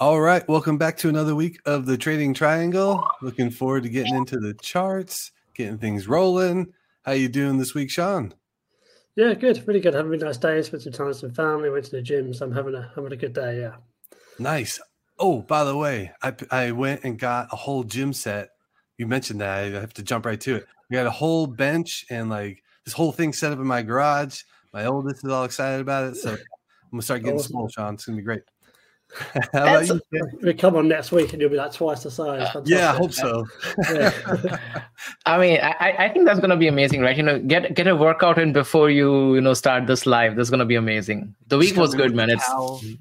All 0.00 0.20
right, 0.20 0.46
welcome 0.46 0.78
back 0.78 0.96
to 0.98 1.08
another 1.08 1.34
week 1.34 1.58
of 1.66 1.84
the 1.84 1.98
Trading 1.98 2.32
Triangle. 2.32 3.04
Looking 3.20 3.50
forward 3.50 3.82
to 3.82 3.88
getting 3.88 4.14
into 4.14 4.38
the 4.38 4.54
charts, 4.54 5.32
getting 5.54 5.76
things 5.76 6.06
rolling. 6.06 6.72
How 7.02 7.12
you 7.12 7.28
doing 7.28 7.58
this 7.58 7.74
week, 7.74 7.90
Shaun? 7.90 8.32
Yeah, 9.16 9.34
good, 9.34 9.66
really 9.66 9.80
good. 9.80 9.94
Having 9.94 10.22
a 10.22 10.26
nice 10.26 10.36
day. 10.36 10.62
Spent 10.62 10.84
some 10.84 10.92
time 10.92 11.08
with 11.08 11.16
some 11.16 11.32
family. 11.32 11.68
Went 11.68 11.86
to 11.86 11.90
the 11.90 12.00
gym, 12.00 12.32
so 12.32 12.46
I'm 12.46 12.52
having 12.52 12.76
a 12.76 12.92
having 12.94 13.12
a 13.12 13.16
good 13.16 13.32
day. 13.32 13.58
Yeah. 13.62 13.74
Nice. 14.38 14.78
Oh, 15.18 15.40
by 15.40 15.64
the 15.64 15.76
way, 15.76 16.12
I 16.22 16.32
I 16.52 16.70
went 16.70 17.02
and 17.02 17.18
got 17.18 17.48
a 17.50 17.56
whole 17.56 17.82
gym 17.82 18.12
set. 18.12 18.50
You 18.98 19.08
mentioned 19.08 19.40
that. 19.40 19.64
I 19.64 19.80
have 19.80 19.94
to 19.94 20.04
jump 20.04 20.26
right 20.26 20.40
to 20.42 20.54
it. 20.54 20.66
We 20.88 20.94
got 20.94 21.08
a 21.08 21.10
whole 21.10 21.48
bench 21.48 22.06
and 22.08 22.30
like 22.30 22.62
this 22.84 22.94
whole 22.94 23.10
thing 23.10 23.32
set 23.32 23.50
up 23.50 23.58
in 23.58 23.66
my 23.66 23.82
garage. 23.82 24.42
My 24.72 24.84
oldest 24.84 25.24
is 25.24 25.32
all 25.32 25.42
excited 25.42 25.80
about 25.80 26.04
it, 26.04 26.14
so 26.14 26.34
I'm 26.34 26.38
gonna 26.92 27.02
start 27.02 27.24
getting 27.24 27.40
awesome. 27.40 27.50
small, 27.50 27.68
Shaun. 27.68 27.94
It's 27.94 28.06
gonna 28.06 28.18
be 28.18 28.22
great. 28.22 28.42
How 29.52 29.80
about 29.80 29.88
you? 29.88 30.00
We 30.42 30.54
come 30.54 30.76
on 30.76 30.88
next 30.88 31.12
week 31.12 31.32
and 31.32 31.40
you'll 31.40 31.50
be 31.50 31.56
like 31.56 31.72
twice 31.72 32.02
the 32.02 32.10
size. 32.10 32.50
Fantastic. 32.52 32.76
Yeah, 32.76 32.92
I 32.92 32.96
hope 32.96 33.12
so. 33.12 33.46
I 35.26 35.38
mean, 35.38 35.58
I, 35.62 35.94
I 35.98 36.08
think 36.10 36.26
that's 36.26 36.40
gonna 36.40 36.56
be 36.56 36.68
amazing, 36.68 37.00
right? 37.00 37.16
You 37.16 37.22
know, 37.22 37.38
get 37.38 37.74
get 37.74 37.86
a 37.86 37.96
workout 37.96 38.38
in 38.38 38.52
before 38.52 38.90
you 38.90 39.34
you 39.34 39.40
know 39.40 39.54
start 39.54 39.86
this 39.86 40.06
live. 40.06 40.36
That's 40.36 40.50
gonna 40.50 40.66
be 40.66 40.74
amazing. 40.74 41.34
The 41.48 41.58
week 41.58 41.76
was 41.76 41.94
good, 41.94 42.14
man. 42.14 42.30
It's 42.30 42.48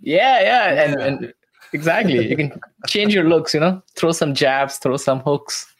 yeah, 0.01 0.39
yeah, 0.39 0.73
yeah, 0.73 0.83
and 0.83 1.01
and 1.01 1.33
exactly. 1.73 2.27
You 2.27 2.37
can 2.37 2.59
change 2.87 3.13
your 3.13 3.25
looks. 3.25 3.53
You 3.53 3.59
know, 3.59 3.81
throw 3.95 4.11
some 4.13 4.33
jabs, 4.33 4.77
throw 4.77 4.97
some 4.97 5.19
hooks. 5.19 5.73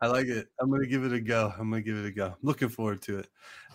I 0.00 0.08
like 0.08 0.26
it. 0.26 0.48
I'm 0.60 0.70
gonna 0.70 0.86
give 0.86 1.04
it 1.04 1.12
a 1.12 1.20
go. 1.20 1.52
I'm 1.56 1.70
gonna 1.70 1.82
give 1.82 1.96
it 1.96 2.06
a 2.06 2.10
go. 2.10 2.34
Looking 2.42 2.68
forward 2.68 3.00
to 3.02 3.20
it. 3.20 3.28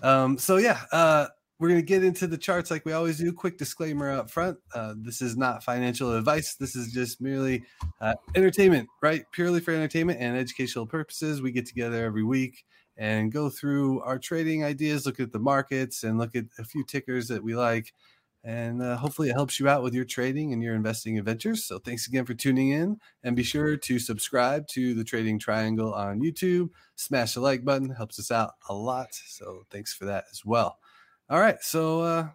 Um, 0.04 0.38
so 0.38 0.58
yeah, 0.58 0.82
uh, 0.92 1.28
we're 1.60 1.70
going 1.70 1.82
to 1.82 1.86
get 1.86 2.04
into 2.04 2.28
the 2.28 2.38
charts 2.38 2.70
like 2.70 2.86
we 2.86 2.94
always 2.94 3.18
do. 3.18 3.34
Quick 3.34 3.58
disclaimer 3.58 4.12
up 4.12 4.30
front 4.30 4.58
uh, 4.76 4.94
this 4.98 5.22
is 5.22 5.36
not 5.36 5.64
financial 5.64 6.16
advice. 6.16 6.56
This 6.56 6.76
is 6.76 6.92
just 6.92 7.20
merely 7.20 7.64
uh, 8.00 8.16
entertainment, 8.36 8.88
right? 9.02 9.26
Purely 9.32 9.60
for 9.60 9.74
entertainment 9.74 10.20
and 10.22 10.38
educational 10.38 10.86
purposes. 10.86 11.42
We 11.42 11.52
get 11.52 11.66
together 11.66 12.06
every 12.06 12.24
week 12.24 12.64
and 12.96 13.32
go 13.32 13.50
through 13.50 14.02
our 14.02 14.18
trading 14.18 14.64
ideas, 14.64 15.06
look 15.06 15.20
at 15.20 15.32
the 15.32 15.40
markets, 15.40 16.04
and 16.04 16.18
look 16.18 16.36
at 16.36 16.46
a 16.58 16.64
few 16.64 16.84
tickers 16.84 17.28
that 17.28 17.44
we 17.44 17.56
like. 17.56 17.94
And 18.44 18.82
uh, 18.82 18.96
hopefully, 18.96 19.30
it 19.30 19.34
helps 19.34 19.60
you 19.60 19.68
out 19.68 19.84
with 19.84 19.94
your 19.94 20.06
trading 20.06 20.54
and 20.54 20.64
your 20.64 20.74
investing 20.74 21.20
adventures. 21.20 21.66
So, 21.66 21.80
thanks 21.80 22.08
again 22.08 22.26
for 22.26 22.34
tuning 22.34 22.70
in. 22.70 22.98
And 23.24 23.36
be 23.36 23.44
sure 23.44 23.76
to 23.76 24.00
subscribe 24.00 24.68
to 24.70 24.94
the 24.94 25.04
Trading 25.04 25.38
Triangle 25.38 25.94
on 25.94 26.22
YouTube. 26.22 26.70
Smash 26.96 27.34
the 27.34 27.42
like 27.42 27.66
button, 27.66 27.90
helps 27.90 28.20
us 28.20 28.32
out 28.32 28.54
a 28.70 28.74
lot. 28.74 29.10
So, 29.12 29.64
thanks 29.70 29.94
for 29.94 30.06
that 30.06 30.26
as 30.32 30.46
well. 30.46 30.80
All 31.30 31.42
right, 31.42 31.62
so 31.62 32.02
uh, 32.02 32.28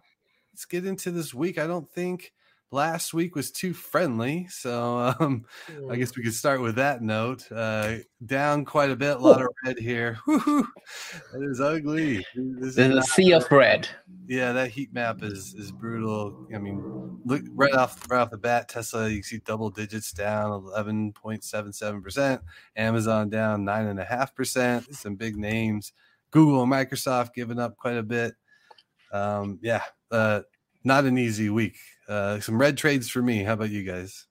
let's 0.53 0.65
get 0.65 0.85
into 0.85 1.09
this 1.09 1.33
week. 1.33 1.57
I 1.57 1.65
don't 1.65 1.89
think 1.89 2.31
last 2.69 3.11
week 3.11 3.35
was 3.35 3.49
too 3.49 3.73
friendly, 3.73 4.45
so 4.49 5.15
um, 5.19 5.45
I 5.89 5.95
guess 5.95 6.15
we 6.15 6.21
could 6.21 6.35
start 6.35 6.61
with 6.61 6.75
that 6.75 7.01
note. 7.01 7.51
Uh, 7.51 7.95
down 8.23 8.65
quite 8.65 8.91
a 8.91 8.95
bit, 8.95 9.17
a 9.17 9.19
lot 9.19 9.41
of 9.41 9.47
red 9.65 9.79
here. 9.79 10.19
That 11.31 11.41
is 11.49 11.61
ugly. 11.61 12.17
This 12.35 12.75
There's 12.75 12.91
is 12.91 12.97
a 12.97 13.01
sea 13.01 13.31
of 13.31 13.49
red. 13.49 13.87
Yeah, 14.27 14.51
that 14.51 14.69
heat 14.69 14.93
map 14.93 15.23
is 15.23 15.55
is 15.55 15.71
brutal. 15.71 16.45
I 16.53 16.59
mean, 16.59 17.19
look 17.25 17.41
right 17.55 17.73
off 17.73 17.99
right 18.11 18.19
off 18.19 18.29
the 18.29 18.37
bat, 18.37 18.69
Tesla 18.69 19.09
you 19.09 19.23
see 19.23 19.39
double 19.39 19.69
digits 19.71 20.11
down, 20.11 20.51
eleven 20.51 21.13
point 21.13 21.43
seven 21.43 21.73
seven 21.73 22.03
percent. 22.03 22.41
Amazon 22.75 23.29
down 23.29 23.65
nine 23.65 23.87
and 23.87 23.99
a 23.99 24.03
half 24.03 24.35
percent. 24.35 24.93
Some 24.93 25.15
big 25.15 25.35
names. 25.35 25.93
Google 26.29 26.61
and 26.61 26.71
Microsoft 26.71 27.33
giving 27.33 27.59
up 27.59 27.77
quite 27.77 27.97
a 27.97 28.03
bit 28.03 28.33
um, 29.13 29.59
yeah, 29.61 29.83
uh, 30.11 30.41
not 30.83 31.05
an 31.05 31.17
easy 31.17 31.49
week. 31.49 31.77
Uh, 32.09 32.39
some 32.39 32.59
red 32.59 32.77
trades 32.77 33.09
for 33.09 33.21
me. 33.21 33.43
How 33.43 33.53
about 33.53 33.69
you 33.69 33.83
guys? 33.83 34.25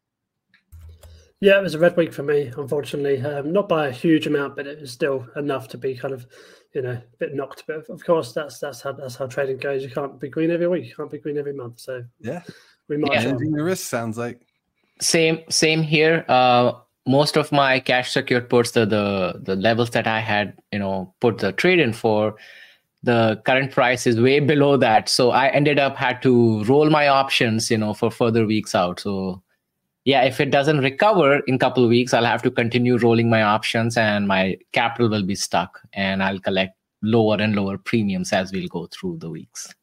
Yeah, 1.41 1.59
it 1.59 1.63
was 1.63 1.75
a 1.75 1.79
red 1.79 1.97
week 1.97 2.13
for 2.13 2.23
me, 2.23 2.53
unfortunately. 2.57 3.21
Um, 3.21 3.53
not 3.53 3.69
by 3.69 3.89
a 3.89 3.91
huge 3.91 4.27
amount, 4.27 4.55
but 4.55 4.67
it 4.67 4.81
was 4.81 4.93
still 4.93 5.27
enough 5.35 5.67
to 5.69 5.79
be 5.79 5.97
kind 5.97 6.15
of, 6.15 6.27
you 6.73 6.83
know, 6.83 6.92
a 6.92 7.03
bit 7.19 7.35
knocked. 7.35 7.65
But 7.67 7.89
of 7.89 8.05
course, 8.05 8.33
that's 8.33 8.59
that's 8.61 8.81
how 8.81 8.92
that's 8.92 9.17
how 9.17 9.27
trading 9.27 9.57
goes. 9.57 9.83
You 9.83 9.91
can't 9.91 10.21
be 10.21 10.29
green 10.29 10.51
every 10.51 10.69
week. 10.69 10.85
You 10.85 10.95
can't 10.95 11.11
be 11.11 11.19
green 11.19 11.39
every 11.39 11.55
month. 11.55 11.81
So 11.81 12.05
yeah, 12.21 12.42
we 12.89 12.97
might 12.97 13.13
yeah. 13.15 13.25
managing 13.25 13.53
the 13.53 13.65
risk 13.65 13.89
sounds 13.89 14.19
like 14.19 14.47
same 15.01 15.41
same 15.48 15.83
here. 15.83 16.25
Uh, 16.29 16.75
most 17.09 17.37
of 17.37 17.51
my 17.51 17.81
cash 17.81 18.13
secured 18.13 18.48
puts 18.48 18.71
the 18.71 18.87
the 18.87 19.41
the 19.42 19.57
levels 19.57 19.91
that 19.91 20.07
I 20.07 20.21
had, 20.21 20.61
you 20.71 20.79
know, 20.79 21.13
put 21.21 21.39
the 21.39 21.51
trade 21.53 21.81
in 21.81 21.92
for 21.92 22.37
the 23.02 23.40
current 23.45 23.73
price 23.73 24.07
is 24.07 24.20
way 24.20 24.40
below 24.40 24.77
that. 24.77 25.08
So 25.08 25.30
i 25.30 25.48
ended 25.48 25.79
up 25.79 25.96
had 25.96 26.23
to 26.23 26.64
roll 26.64 26.90
my 26.90 27.08
options 27.08 27.70
you 27.70 27.79
know 27.79 27.95
for 27.95 28.11
further 28.11 28.46
weeks 28.46 28.74
out. 28.74 29.01
So 29.01 29.42
yeah 30.05 30.23
if 30.23 30.40
it 30.40 30.51
doesn't 30.51 30.79
recover 30.79 31.41
in 31.46 31.58
couple 31.58 31.85
of 31.85 31.91
weeks 31.91 32.12
i'll 32.12 32.24
have 32.24 32.42
to 32.42 32.51
continue 32.51 32.96
rolling 32.98 33.30
my 33.30 33.42
options 33.42 33.96
and 33.96 34.27
my 34.27 34.57
capital 34.73 35.08
will 35.08 35.23
be 35.23 35.35
stuck 35.35 35.80
and 35.92 36.23
i'll 36.23 36.41
collect 36.41 36.77
lower 37.02 37.36
and 37.41 37.55
lower 37.55 37.79
premiums 37.79 38.33
as 38.33 38.52
we'll 38.52 38.68
go 38.68 38.86
through 38.86 39.18
the 39.18 39.29
weeks. 39.29 39.74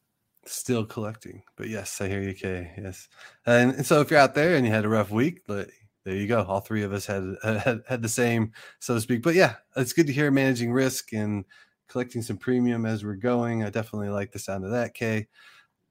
Still 0.46 0.84
collecting 0.84 1.42
but 1.56 1.68
yes 1.68 2.00
i 2.00 2.08
hear 2.08 2.22
you 2.22 2.34
Kaye 2.34 2.72
yes. 2.76 3.08
And, 3.46 3.74
and 3.74 3.86
so 3.86 4.00
if 4.00 4.10
you're 4.10 4.20
out 4.20 4.34
there 4.34 4.56
and 4.56 4.66
you 4.66 4.72
had 4.72 4.84
a 4.84 4.88
rough 4.88 5.10
week 5.10 5.42
there 5.46 6.16
you 6.16 6.26
go. 6.26 6.42
All 6.42 6.60
three 6.60 6.82
of 6.82 6.94
us 6.94 7.04
had, 7.04 7.36
had 7.42 7.82
had 7.86 8.02
the 8.02 8.08
same 8.08 8.52
so 8.78 8.94
to 8.94 9.00
speak. 9.00 9.22
But 9.22 9.34
yeah 9.34 9.56
it's 9.76 9.92
good 9.92 10.06
to 10.06 10.12
hear 10.12 10.30
managing 10.30 10.72
risk 10.72 11.12
and 11.12 11.44
collecting 11.90 12.22
some 12.22 12.36
premium 12.36 12.86
as 12.86 13.04
we're 13.04 13.14
going. 13.14 13.64
I 13.64 13.70
definitely 13.70 14.08
like 14.08 14.32
the 14.32 14.38
sound 14.38 14.64
of 14.64 14.70
that, 14.70 14.94
Kaye. 14.94 15.26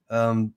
Um, 0.09 0.53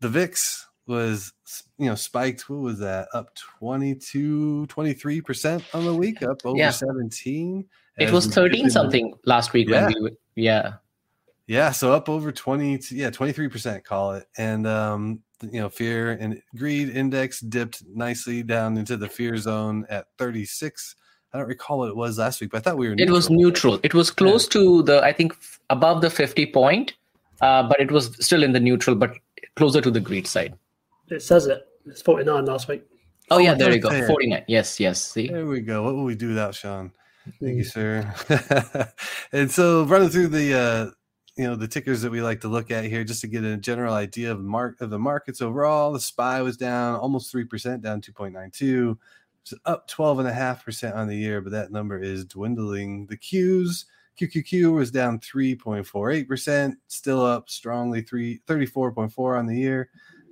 the 0.00 0.08
VIX 0.08 0.66
was, 0.86 1.32
you 1.78 1.86
know, 1.86 1.94
spiked. 1.94 2.50
What 2.50 2.60
was 2.60 2.78
that? 2.80 3.08
Up 3.14 3.34
22, 3.34 4.66
23% 4.68 5.64
on 5.72 5.84
the 5.84 5.94
week, 5.94 6.22
up 6.22 6.44
over 6.44 6.58
yeah. 6.58 6.70
17. 6.70 7.64
It 7.98 8.10
was 8.10 8.26
13 8.26 8.68
something 8.68 9.14
last 9.24 9.52
week. 9.52 9.68
Yeah. 9.68 9.86
When 9.86 10.04
we, 10.04 10.10
yeah. 10.34 10.74
Yeah. 11.46 11.70
So 11.70 11.92
up 11.92 12.08
over 12.08 12.32
20, 12.32 12.80
yeah, 12.90 13.10
23%, 13.10 13.84
call 13.84 14.14
it. 14.14 14.26
And, 14.36 14.66
um, 14.66 15.20
you 15.42 15.60
know, 15.60 15.68
fear 15.68 16.12
and 16.12 16.40
greed 16.56 16.90
index 16.90 17.40
dipped 17.40 17.84
nicely 17.86 18.42
down 18.42 18.76
into 18.76 18.96
the 18.96 19.08
fear 19.08 19.36
zone 19.36 19.86
at 19.88 20.06
36 20.18 20.96
I 21.34 21.38
don't 21.38 21.48
recall 21.48 21.78
what 21.78 21.88
it 21.88 21.96
was 21.96 22.16
last 22.16 22.40
week, 22.40 22.52
but 22.52 22.58
I 22.58 22.60
thought 22.60 22.78
we 22.78 22.88
were. 22.88 22.94
Neutral. 22.94 23.08
It 23.08 23.12
was 23.12 23.28
neutral. 23.28 23.80
It 23.82 23.92
was 23.92 24.10
close 24.12 24.44
yeah. 24.46 24.60
to 24.60 24.82
the 24.84 25.02
I 25.02 25.12
think 25.12 25.32
f- 25.32 25.58
above 25.68 26.00
the 26.00 26.08
fifty 26.08 26.46
point, 26.46 26.94
uh, 27.40 27.64
but 27.64 27.80
it 27.80 27.90
was 27.90 28.16
still 28.24 28.44
in 28.44 28.52
the 28.52 28.60
neutral, 28.60 28.94
but 28.94 29.16
closer 29.56 29.80
to 29.80 29.90
the 29.90 30.00
green 30.00 30.24
side. 30.24 30.54
It 31.10 31.22
says 31.22 31.46
it. 31.48 31.66
It's 31.86 32.02
forty 32.02 32.24
nine 32.24 32.44
last 32.44 32.68
week. 32.68 32.84
Oh, 33.30 33.36
oh 33.36 33.38
yeah, 33.38 33.54
there 33.54 33.72
you 33.72 33.80
go. 33.80 34.06
Forty 34.06 34.28
nine. 34.28 34.44
Yes, 34.46 34.78
yes. 34.78 35.02
See, 35.02 35.26
there 35.26 35.44
we 35.44 35.60
go. 35.60 35.82
What 35.82 35.96
will 35.96 36.04
we 36.04 36.14
do 36.14 36.28
without 36.28 36.54
Shaun? 36.54 36.92
Thank 37.40 37.56
you, 37.56 37.64
mm. 37.64 37.72
sir. 37.72 38.92
and 39.32 39.50
so 39.50 39.84
running 39.84 40.10
through 40.10 40.28
the. 40.28 40.54
Uh, 40.54 40.90
you 41.36 41.48
know 41.48 41.56
the 41.56 41.66
tickers 41.66 42.02
that 42.02 42.12
we 42.12 42.22
like 42.22 42.42
to 42.42 42.48
look 42.48 42.70
at 42.70 42.84
here 42.84 43.02
just 43.02 43.22
to 43.22 43.26
get 43.26 43.42
a 43.42 43.56
general 43.56 43.92
idea 43.92 44.30
of 44.30 44.40
mark 44.40 44.80
of 44.80 44.90
the 44.90 44.98
markets 45.00 45.42
overall 45.42 45.92
the 45.92 45.98
spy 45.98 46.40
was 46.42 46.56
down 46.56 46.94
almost 46.94 47.34
3% 47.34 47.80
down 47.80 48.00
2.92 48.00 48.96
it's 49.44 49.52
up 49.66 49.90
12.5% 49.90 50.94
on 50.94 51.06
the 51.06 51.16
year, 51.16 51.42
but 51.42 51.52
that 51.52 51.70
number 51.70 52.00
is 52.00 52.24
dwindling. 52.24 53.06
The 53.06 53.18
Qs, 53.18 53.84
QQQ 54.18 54.72
was 54.74 54.90
down 54.90 55.18
3.48%, 55.18 56.76
still 56.86 57.22
up 57.22 57.50
strongly 57.50 58.00
3, 58.00 58.40
34.4 58.46 59.38
on 59.38 59.46
the 59.46 59.56
year. 59.58 59.90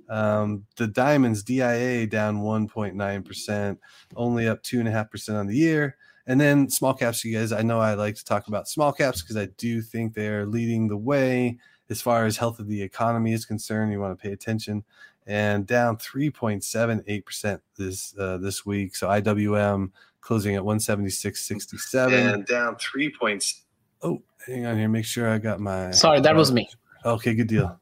Um, 0.09 0.65
the 0.77 0.87
Diamonds 0.87 1.43
DIA 1.43 2.07
down 2.07 2.41
1.9%, 2.41 3.77
only 4.15 4.47
up 4.47 4.63
2.5% 4.63 5.39
on 5.39 5.45
the 5.45 5.57
year. 5.57 5.95
And 6.25 6.41
then 6.41 6.67
small 6.67 6.95
caps, 6.95 7.23
you 7.23 7.37
guys, 7.37 7.51
I 7.51 7.61
know 7.61 7.79
I 7.79 7.93
like 7.93 8.15
to 8.15 8.25
talk 8.25 8.47
about 8.47 8.67
small 8.67 8.93
caps 8.93 9.21
because 9.21 9.37
I 9.37 9.45
do 9.57 9.83
think 9.83 10.15
they're 10.15 10.47
leading 10.47 10.87
the 10.87 10.97
way 10.97 11.59
as 11.89 12.01
far 12.01 12.25
as 12.25 12.37
health 12.37 12.57
of 12.59 12.67
the 12.67 12.81
economy 12.81 13.33
is 13.33 13.45
concerned. 13.45 13.91
You 13.91 13.99
want 13.99 14.17
to 14.17 14.21
pay 14.21 14.33
attention 14.33 14.83
and 15.27 15.65
down 15.65 15.97
3.78% 15.97 17.59
this 17.77 18.13
uh, 18.17 18.37
this 18.37 18.65
week. 18.65 18.95
So 18.95 19.07
IWM 19.07 19.91
closing 20.21 20.55
at 20.55 20.63
176.67 20.63 22.33
and 22.33 22.45
down 22.45 22.75
3 22.77 23.13
points. 23.17 23.63
Oh, 24.01 24.21
hang 24.45 24.65
on 24.65 24.77
here. 24.77 24.89
Make 24.89 25.05
sure 25.05 25.29
I 25.29 25.37
got 25.37 25.59
my. 25.59 25.91
Sorry, 25.91 26.19
that 26.21 26.35
was 26.35 26.51
me. 26.51 26.69
Okay, 27.05 27.33
good 27.33 27.47
deal. 27.47 27.79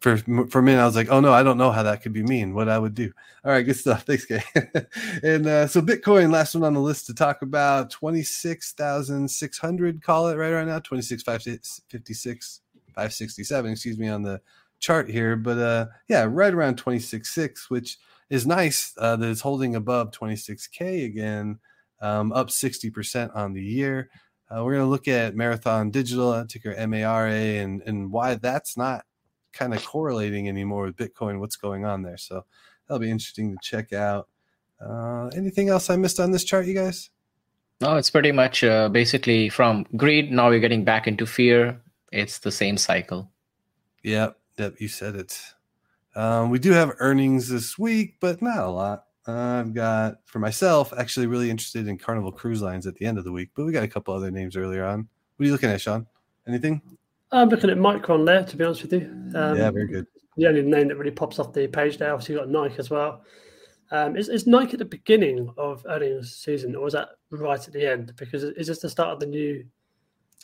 For 0.00 0.18
for 0.50 0.60
me, 0.60 0.74
I 0.74 0.84
was 0.84 0.94
like, 0.94 1.08
oh 1.10 1.20
no, 1.20 1.32
I 1.32 1.42
don't 1.42 1.56
know 1.56 1.72
how 1.72 1.82
that 1.84 2.02
could 2.02 2.12
be 2.12 2.22
mean. 2.22 2.54
What 2.54 2.68
I 2.68 2.78
would 2.78 2.94
do. 2.94 3.10
All 3.44 3.50
right, 3.50 3.62
good 3.62 3.76
stuff. 3.76 4.02
Thanks, 4.06 4.26
Kaye. 4.26 4.42
and 5.22 5.46
uh, 5.46 5.66
so 5.66 5.80
Bitcoin, 5.80 6.30
last 6.30 6.54
one 6.54 6.64
on 6.64 6.74
the 6.74 6.80
list 6.80 7.06
to 7.06 7.14
talk 7.14 7.40
about, 7.40 7.90
twenty 7.90 8.22
six 8.22 8.72
thousand 8.72 9.28
six 9.30 9.58
hundred. 9.58 10.02
Call 10.02 10.28
it 10.28 10.36
right 10.36 10.52
right 10.52 10.66
now, 10.66 10.78
twenty 10.80 11.02
six 11.02 11.22
five 11.22 11.42
fifty 11.42 12.14
six 12.14 12.60
five 12.94 13.14
sixty 13.14 13.42
seven. 13.42 13.72
Excuse 13.72 13.98
me 13.98 14.08
on 14.08 14.22
the 14.22 14.40
chart 14.78 15.08
here, 15.08 15.36
but 15.36 15.58
uh, 15.58 15.86
yeah, 16.08 16.26
right 16.28 16.52
around 16.52 16.82
26.6, 16.82 17.68
which 17.68 17.98
is 18.30 18.46
nice 18.46 18.94
uh, 18.98 19.16
that 19.16 19.30
it's 19.30 19.40
holding 19.40 19.74
above 19.74 20.10
26K 20.10 21.04
again, 21.04 21.58
um, 22.00 22.32
up 22.32 22.48
60% 22.48 23.34
on 23.34 23.52
the 23.52 23.62
year. 23.62 24.10
Uh, 24.50 24.62
we're 24.64 24.74
going 24.74 24.84
to 24.84 24.90
look 24.90 25.08
at 25.08 25.34
Marathon 25.34 25.90
Digital, 25.90 26.30
uh, 26.30 26.44
ticker 26.46 26.74
MARA, 26.86 27.32
and, 27.32 27.82
and 27.82 28.12
why 28.12 28.34
that's 28.34 28.76
not 28.76 29.04
kind 29.52 29.74
of 29.74 29.84
correlating 29.84 30.48
anymore 30.48 30.84
with 30.84 30.96
Bitcoin, 30.96 31.40
what's 31.40 31.56
going 31.56 31.84
on 31.84 32.02
there. 32.02 32.16
So 32.16 32.44
that'll 32.86 33.00
be 33.00 33.10
interesting 33.10 33.52
to 33.52 33.58
check 33.62 33.92
out. 33.92 34.28
Uh, 34.80 35.28
anything 35.28 35.68
else 35.68 35.90
I 35.90 35.96
missed 35.96 36.20
on 36.20 36.30
this 36.30 36.44
chart, 36.44 36.66
you 36.66 36.74
guys? 36.74 37.10
No, 37.80 37.96
it's 37.96 38.10
pretty 38.10 38.32
much 38.32 38.62
uh, 38.62 38.88
basically 38.88 39.48
from 39.48 39.86
greed. 39.96 40.30
Now 40.30 40.48
we're 40.48 40.60
getting 40.60 40.84
back 40.84 41.06
into 41.06 41.26
fear. 41.26 41.80
It's 42.12 42.38
the 42.38 42.52
same 42.52 42.76
cycle. 42.76 43.30
Yep, 44.02 44.38
yep, 44.58 44.74
you 44.80 44.88
said 44.88 45.16
it. 45.16 45.40
Um, 46.14 46.50
we 46.50 46.58
do 46.58 46.72
have 46.72 46.92
earnings 46.98 47.48
this 47.48 47.78
week, 47.78 48.16
but 48.20 48.40
not 48.40 48.58
a 48.58 48.68
lot. 48.68 49.04
I've 49.26 49.74
got 49.74 50.18
for 50.24 50.38
myself 50.38 50.92
actually 50.96 51.26
really 51.26 51.50
interested 51.50 51.88
in 51.88 51.98
Carnival 51.98 52.30
Cruise 52.32 52.62
Lines 52.62 52.86
at 52.86 52.94
the 52.94 53.06
end 53.06 53.18
of 53.18 53.24
the 53.24 53.32
week, 53.32 53.50
but 53.56 53.66
we 53.66 53.72
got 53.72 53.82
a 53.82 53.88
couple 53.88 54.14
other 54.14 54.30
names 54.30 54.56
earlier 54.56 54.84
on. 54.84 55.08
What 55.36 55.44
are 55.44 55.46
you 55.46 55.52
looking 55.52 55.68
at, 55.68 55.80
Shaun? 55.80 56.06
Anything? 56.46 56.80
I'm 57.32 57.48
looking 57.48 57.70
at 57.70 57.76
Micron 57.76 58.24
there, 58.24 58.44
to 58.44 58.56
be 58.56 58.64
honest 58.64 58.82
with 58.82 58.92
you. 58.92 59.00
Um, 59.34 59.56
yeah, 59.56 59.70
very 59.70 59.88
good. 59.88 60.06
The 60.36 60.46
only 60.46 60.62
name 60.62 60.88
that 60.88 60.96
really 60.96 61.10
pops 61.10 61.38
off 61.38 61.52
the 61.52 61.66
page 61.66 61.98
there. 61.98 62.12
Obviously, 62.12 62.34
you've 62.36 62.44
got 62.44 62.50
Nike 62.50 62.78
as 62.78 62.88
well. 62.88 63.22
Um, 63.90 64.16
is, 64.16 64.28
is 64.28 64.46
Nike 64.46 64.74
at 64.74 64.78
the 64.78 64.84
beginning 64.84 65.52
of 65.58 65.84
earnings 65.88 66.34
season, 66.36 66.76
or 66.76 66.86
is 66.86 66.92
that 66.92 67.08
right 67.30 67.66
at 67.66 67.72
the 67.72 67.90
end? 67.90 68.12
Because 68.16 68.44
is 68.44 68.68
this 68.68 68.78
the 68.80 68.88
start 68.88 69.10
of 69.10 69.20
the 69.20 69.26
new 69.26 69.64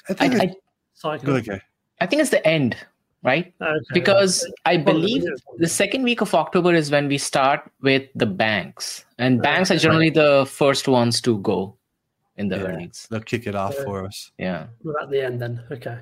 I 0.08 0.14
think 0.14 0.34
I, 0.34 0.44
it- 0.44 0.50
I, 0.50 0.54
cycle? 0.94 1.34
okay. 1.36 1.60
I 2.00 2.06
think 2.06 2.20
it's 2.20 2.30
the 2.30 2.44
end, 2.46 2.76
right? 3.22 3.54
Okay. 3.60 3.78
Because 3.94 4.46
I 4.64 4.76
believe 4.76 5.24
the 5.58 5.68
second 5.68 6.02
week 6.02 6.20
of 6.20 6.34
October 6.34 6.74
is 6.74 6.90
when 6.90 7.08
we 7.08 7.18
start 7.18 7.70
with 7.80 8.08
the 8.14 8.26
banks, 8.26 9.04
and 9.18 9.38
Right. 9.38 9.42
banks 9.42 9.70
are 9.70 9.78
generally 9.78 10.10
the 10.10 10.46
first 10.46 10.88
ones 10.88 11.20
to 11.22 11.38
go 11.38 11.76
in 12.36 12.48
the 12.48 12.56
Yeah. 12.56 12.62
earnings. 12.64 13.06
They'll 13.10 13.20
kick 13.20 13.46
it 13.46 13.54
off 13.54 13.74
Yeah. 13.78 13.84
for 13.84 14.06
us. 14.06 14.32
Yeah. 14.38 14.66
We're 14.82 14.98
at 15.00 15.10
the 15.10 15.24
end 15.24 15.40
then. 15.40 15.62
Okay. 15.70 15.98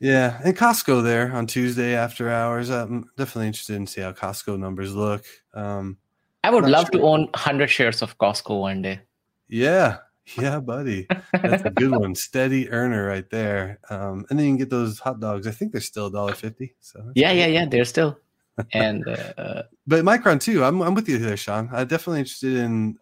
Yeah, 0.00 0.40
and 0.44 0.56
Costco 0.56 1.02
there 1.02 1.32
on 1.32 1.46
Tuesday 1.46 1.94
after 1.94 2.28
hours. 2.28 2.68
I'm 2.68 3.08
definitely 3.16 3.46
interested 3.46 3.76
in 3.76 3.86
see 3.86 4.02
how 4.02 4.12
Costco 4.12 4.58
numbers 4.58 4.94
look. 4.94 5.24
Um, 5.54 5.96
I 6.42 6.50
would 6.50 6.62
Not 6.64 6.70
love 6.70 6.90
to 6.90 7.00
own 7.00 7.28
100 7.32 7.70
shares 7.70 8.02
of 8.02 8.18
Costco 8.18 8.60
one 8.60 8.82
day. 8.82 9.00
yeah, 9.48 9.98
yeah, 10.38 10.60
buddy, 10.60 11.06
that's 11.32 11.64
a 11.64 11.70
good 11.70 11.90
one. 11.96 12.14
Steady 12.14 12.70
earner 12.70 13.06
right 13.06 13.28
there. 13.30 13.78
Um, 13.90 14.24
and 14.30 14.38
then 14.38 14.46
you 14.46 14.50
can 14.52 14.58
get 14.58 14.70
those 14.70 14.98
hot 14.98 15.20
dogs. 15.20 15.46
I 15.46 15.50
think 15.50 15.72
they're 15.72 15.80
still 15.80 16.10
$1.50. 16.10 16.72
So 16.80 17.12
Yeah, 17.14 17.32
yeah, 17.32 17.46
yeah. 17.46 17.66
They're 17.66 17.84
still. 17.84 18.18
And 18.72 19.06
uh, 19.08 19.64
But 19.86 20.04
Micron 20.04 20.40
too. 20.40 20.62
I'm 20.62 20.80
I'm 20.80 20.94
with 20.94 21.08
you 21.08 21.18
there, 21.18 21.36
Shaun. 21.36 21.68
I'm 21.72 21.88
definitely 21.88 22.20
interested 22.20 22.54
in 22.54 22.96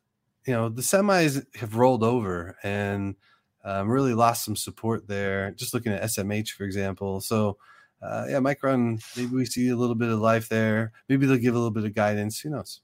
you 0.47 0.55
know 0.55 0.71
the 0.71 0.81
semis 0.81 1.45
have 1.57 1.77
rolled 1.77 2.03
over 2.03 2.57
and 2.63 3.17
um, 3.63 3.91
really 3.91 4.15
lost 4.15 4.47
some 4.47 4.57
support 4.57 5.07
there. 5.09 5.51
Just 5.51 5.75
looking 5.75 5.93
at 5.93 6.03
SMH 6.05 6.53
for 6.53 6.65
example. 6.65 7.21
So 7.21 7.59
uh, 8.01 8.25
yeah, 8.31 8.39
Micron. 8.39 9.03
Maybe 9.15 9.35
we 9.35 9.45
see 9.45 9.69
a 9.69 9.77
little 9.77 9.95
bit 9.95 10.09
of 10.09 10.21
life 10.21 10.49
there. 10.49 10.93
Maybe 11.09 11.27
they'll 11.27 11.37
give 11.37 11.55
a 11.55 11.59
little 11.59 11.71
bit 11.71 11.85
of 11.85 11.95
guidance. 11.95 12.41
Who 12.41 12.49
knows? 12.49 12.81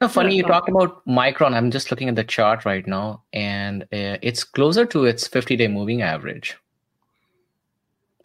No, 0.00 0.08
funny 0.08 0.36
you 0.36 0.42
no. 0.42 0.48
talked 0.48 0.68
about 0.68 1.04
Micron. 1.06 1.54
I'm 1.54 1.70
just 1.70 1.90
looking 1.90 2.08
at 2.08 2.16
the 2.16 2.24
chart 2.24 2.64
right 2.64 2.86
now, 2.86 3.22
and 3.32 3.82
uh, 3.84 4.18
it's 4.20 4.44
closer 4.44 4.84
to 4.86 5.04
its 5.06 5.26
50-day 5.26 5.68
moving 5.68 6.02
average 6.02 6.56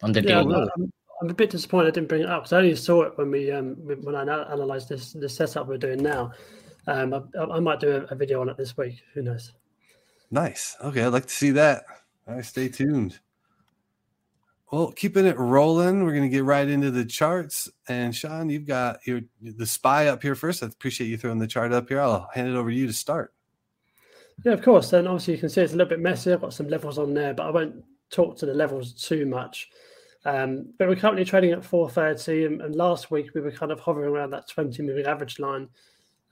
on 0.02 0.12
the 0.12 0.20
Yeah, 0.20 0.42
daily. 0.42 0.54
I'm, 0.54 0.60
I'm- 0.60 0.92
I'm 1.22 1.30
a 1.30 1.34
bit 1.34 1.50
disappointed 1.50 1.86
I 1.86 1.90
didn't 1.92 2.08
bring 2.08 2.22
it 2.22 2.28
up 2.28 2.42
because 2.42 2.52
I 2.52 2.56
only 2.58 2.74
saw 2.74 3.02
it 3.02 3.16
when 3.16 3.30
we 3.30 3.52
um 3.52 3.76
when 4.02 4.16
I 4.16 4.22
analysed 4.22 4.88
this 4.88 5.12
the 5.12 5.28
setup 5.28 5.68
we're 5.68 5.78
doing 5.78 6.02
now. 6.02 6.32
Um, 6.88 7.14
I, 7.14 7.44
I 7.44 7.60
might 7.60 7.78
do 7.78 7.92
a, 7.92 8.00
a 8.12 8.16
video 8.16 8.40
on 8.40 8.48
it 8.48 8.56
this 8.56 8.76
week. 8.76 9.00
Who 9.14 9.22
knows? 9.22 9.52
Nice. 10.32 10.76
Okay, 10.82 11.04
I'd 11.04 11.12
like 11.12 11.26
to 11.26 11.32
see 11.32 11.52
that. 11.52 11.84
All 12.26 12.34
right, 12.34 12.44
stay 12.44 12.68
tuned. 12.68 13.20
Well, 14.72 14.90
keeping 14.90 15.26
it 15.26 15.38
rolling, 15.38 16.02
we're 16.02 16.14
gonna 16.14 16.30
get 16.30 16.44
right 16.44 16.66
into 16.66 16.90
the 16.90 17.04
charts. 17.04 17.70
And 17.88 18.16
Shaun, 18.16 18.48
you've 18.48 18.66
got 18.66 19.06
your 19.06 19.20
the 19.42 19.66
spy 19.66 20.06
up 20.06 20.22
here 20.22 20.34
first. 20.34 20.62
I 20.62 20.66
appreciate 20.66 21.08
you 21.08 21.18
throwing 21.18 21.38
the 21.38 21.46
chart 21.46 21.74
up 21.74 21.90
here. 21.90 22.00
I'll 22.00 22.30
hand 22.32 22.48
it 22.48 22.56
over 22.56 22.70
to 22.70 22.74
you 22.74 22.86
to 22.86 22.92
start. 22.94 23.34
Yeah, 24.46 24.52
of 24.52 24.62
course. 24.62 24.90
And 24.94 25.06
obviously, 25.06 25.34
you 25.34 25.40
can 25.40 25.50
see 25.50 25.60
it's 25.60 25.74
a 25.74 25.76
little 25.76 25.90
bit 25.90 26.00
messy. 26.00 26.32
I've 26.32 26.40
got 26.40 26.54
some 26.54 26.68
levels 26.68 26.98
on 26.98 27.12
there, 27.12 27.34
but 27.34 27.46
I 27.46 27.50
won't 27.50 27.84
talk 28.08 28.38
to 28.38 28.46
the 28.46 28.54
levels 28.54 28.94
too 28.94 29.26
much. 29.26 29.68
Um, 30.24 30.72
but 30.78 30.88
we're 30.88 30.96
currently 30.96 31.26
trading 31.26 31.52
at 31.52 31.62
430, 31.62 32.46
and, 32.46 32.62
and 32.62 32.74
last 32.74 33.10
week 33.10 33.34
we 33.34 33.42
were 33.42 33.50
kind 33.50 33.72
of 33.72 33.80
hovering 33.80 34.08
around 34.08 34.30
that 34.30 34.48
20 34.48 34.82
moving 34.84 35.04
average 35.04 35.38
line. 35.38 35.68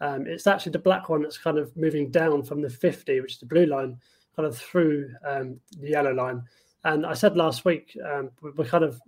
Um, 0.00 0.26
it's 0.26 0.46
actually 0.46 0.72
the 0.72 0.78
black 0.78 1.10
one 1.10 1.20
that's 1.20 1.36
kind 1.36 1.58
of 1.58 1.76
moving 1.76 2.10
down 2.10 2.42
from 2.44 2.62
the 2.62 2.70
50, 2.70 3.20
which 3.20 3.34
is 3.34 3.40
the 3.40 3.46
blue 3.46 3.66
line, 3.66 3.98
kind 4.34 4.46
of 4.46 4.56
through 4.56 5.10
um, 5.26 5.60
the 5.78 5.90
yellow 5.90 6.14
line. 6.14 6.42
And 6.84 7.04
I 7.04 7.14
said 7.14 7.36
last 7.36 7.64
week 7.64 7.96
um, 8.04 8.30
we- 8.42 8.50
we're 8.52 8.64
kind 8.64 8.84
of 8.84 9.00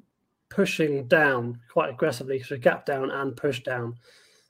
pushing 0.50 1.06
down 1.06 1.58
quite 1.70 1.90
aggressively 1.90 2.36
because 2.36 2.50
we 2.50 2.58
gap 2.58 2.84
down 2.84 3.10
and 3.10 3.36
push 3.36 3.62
down. 3.62 3.94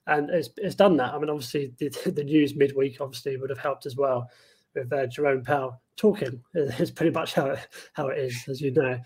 And 0.08 0.30
it's, 0.30 0.48
it's 0.56 0.74
done 0.74 0.96
that. 0.96 1.14
I 1.14 1.18
mean, 1.18 1.30
obviously, 1.30 1.72
the, 1.78 1.88
the 2.10 2.24
news 2.24 2.56
midweek 2.56 3.00
obviously 3.00 3.36
would 3.36 3.50
have 3.50 3.58
helped 3.58 3.86
as 3.86 3.96
well 3.96 4.28
with 4.74 4.92
uh, 4.92 5.06
Jerome 5.06 5.44
Powell 5.44 5.80
talking. 5.96 6.42
It's 6.54 6.90
pretty 6.90 7.12
much 7.12 7.34
how 7.34 7.46
it, 7.50 7.60
how 7.92 8.08
it 8.08 8.18
is, 8.18 8.44
as 8.48 8.60
you 8.60 8.72
know. 8.72 8.98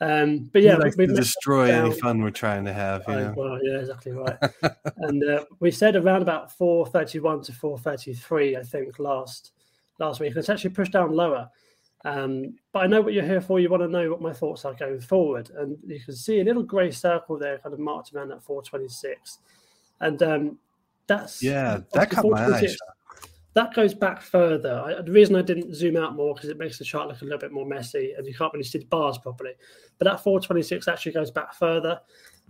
Um, 0.00 0.50
but 0.52 0.60
yeah, 0.62 0.76
we- 0.98 1.06
destroy 1.06 1.70
any 1.70 1.92
fun 1.92 2.20
we're 2.20 2.30
trying 2.30 2.64
to 2.66 2.72
have. 2.72 3.04
You 3.08 3.14
know? 3.14 3.34
Well, 3.36 3.58
yeah, 3.62 3.78
exactly 3.78 4.12
right. 4.12 4.36
and 4.98 5.24
uh, 5.24 5.44
we 5.60 5.70
said 5.70 5.96
around 5.96 6.20
about 6.22 6.52
431 6.52 7.42
to 7.44 7.52
433, 7.52 8.56
I 8.56 8.62
think, 8.62 8.98
last 8.98 9.52
last 10.00 10.20
week. 10.20 10.34
It's 10.36 10.48
actually 10.50 10.70
pushed 10.70 10.92
down 10.92 11.12
lower. 11.12 11.48
Um, 12.04 12.56
but 12.72 12.80
I 12.80 12.86
know 12.86 13.00
what 13.00 13.14
you're 13.14 13.24
here 13.24 13.40
for. 13.40 13.58
You 13.58 13.70
want 13.70 13.82
to 13.82 13.88
know 13.88 14.10
what 14.10 14.20
my 14.20 14.32
thoughts 14.32 14.64
are 14.64 14.74
going 14.74 15.00
forward. 15.00 15.50
And 15.56 15.78
you 15.86 16.00
can 16.00 16.14
see 16.14 16.40
a 16.40 16.44
little 16.44 16.62
grey 16.62 16.90
circle 16.90 17.38
there, 17.38 17.58
kind 17.58 17.72
of 17.72 17.78
marked 17.78 18.12
around 18.12 18.30
at 18.32 18.42
426. 18.42 19.38
And 20.00 20.22
um, 20.22 20.58
that's 21.06 21.42
Yeah, 21.42 21.80
that 21.94 22.10
caught 22.10 22.30
my 22.30 22.46
eye. 22.46 22.66
that 23.54 23.72
goes 23.72 23.94
back 23.94 24.20
further. 24.20 24.82
I, 24.84 25.00
the 25.00 25.12
reason 25.12 25.36
I 25.36 25.42
didn't 25.42 25.74
zoom 25.74 25.96
out 25.96 26.14
more 26.14 26.34
because 26.34 26.50
it 26.50 26.58
makes 26.58 26.78
the 26.78 26.84
chart 26.84 27.08
look 27.08 27.22
a 27.22 27.24
little 27.24 27.38
bit 27.38 27.52
more 27.52 27.66
messy 27.66 28.12
and 28.16 28.26
you 28.26 28.34
can't 28.34 28.52
really 28.52 28.64
see 28.64 28.78
the 28.78 28.86
bars 28.86 29.16
properly. 29.16 29.52
But 29.98 30.04
that 30.06 30.22
426 30.22 30.88
actually 30.88 31.12
goes 31.12 31.30
back 31.30 31.54
further. 31.54 32.00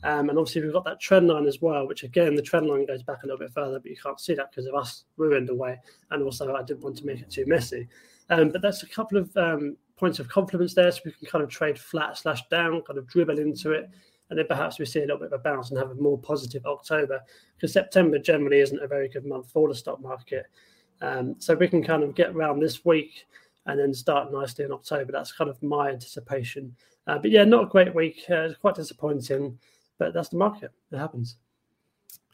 Um, 0.04 0.28
and 0.28 0.38
obviously, 0.38 0.62
we've 0.62 0.72
got 0.72 0.84
that 0.84 1.00
trend 1.00 1.28
line 1.28 1.46
as 1.46 1.62
well, 1.62 1.88
which 1.88 2.02
again, 2.02 2.34
the 2.34 2.42
trend 2.42 2.66
line 2.66 2.86
goes 2.86 3.02
back 3.02 3.22
a 3.22 3.26
little 3.26 3.38
bit 3.38 3.52
further, 3.52 3.80
but 3.80 3.90
you 3.90 3.96
can't 3.96 4.20
see 4.20 4.34
that 4.34 4.50
because 4.50 4.66
of 4.66 4.74
us 4.74 5.04
ruined 5.16 5.48
away. 5.48 5.80
And 6.10 6.22
also, 6.22 6.54
I 6.54 6.62
didn't 6.62 6.84
want 6.84 6.98
to 6.98 7.06
make 7.06 7.20
it 7.20 7.30
too 7.30 7.46
messy. 7.46 7.88
Um, 8.30 8.50
but 8.50 8.62
that's 8.62 8.82
a 8.82 8.88
couple 8.88 9.18
of 9.18 9.34
um, 9.36 9.76
points 9.96 10.18
of 10.18 10.28
confidence 10.28 10.74
there. 10.74 10.90
So 10.90 11.00
we 11.04 11.12
can 11.12 11.26
kind 11.26 11.42
of 11.42 11.50
trade 11.50 11.78
flat 11.78 12.18
slash 12.18 12.46
down, 12.48 12.82
kind 12.82 12.98
of 12.98 13.06
dribble 13.06 13.38
into 13.38 13.72
it. 13.72 13.88
And 14.30 14.38
then 14.38 14.46
perhaps 14.46 14.78
we 14.78 14.86
see 14.86 15.00
a 15.00 15.02
little 15.02 15.18
bit 15.18 15.32
of 15.32 15.32
a 15.32 15.38
bounce 15.38 15.70
and 15.70 15.78
have 15.78 15.90
a 15.90 15.94
more 15.94 16.18
positive 16.18 16.64
October 16.66 17.20
because 17.56 17.72
September 17.72 18.18
generally 18.18 18.60
isn't 18.60 18.82
a 18.82 18.86
very 18.86 19.08
good 19.08 19.26
month 19.26 19.50
for 19.50 19.68
the 19.68 19.74
stock 19.74 20.00
market. 20.00 20.46
Um, 21.00 21.36
so 21.38 21.54
we 21.54 21.68
can 21.68 21.82
kind 21.82 22.02
of 22.02 22.14
get 22.14 22.30
around 22.30 22.60
this 22.60 22.84
week 22.84 23.26
and 23.66 23.78
then 23.78 23.92
start 23.92 24.32
nicely 24.32 24.64
in 24.64 24.72
October. 24.72 25.12
That's 25.12 25.32
kind 25.32 25.50
of 25.50 25.62
my 25.62 25.90
anticipation. 25.90 26.74
Uh, 27.06 27.18
but 27.18 27.30
yeah, 27.30 27.44
not 27.44 27.64
a 27.64 27.68
great 27.68 27.94
week. 27.94 28.24
Uh, 28.30 28.44
it's 28.44 28.56
quite 28.56 28.74
disappointing, 28.74 29.58
but 29.98 30.14
that's 30.14 30.28
the 30.28 30.36
market. 30.36 30.72
It 30.92 30.98
happens. 30.98 31.36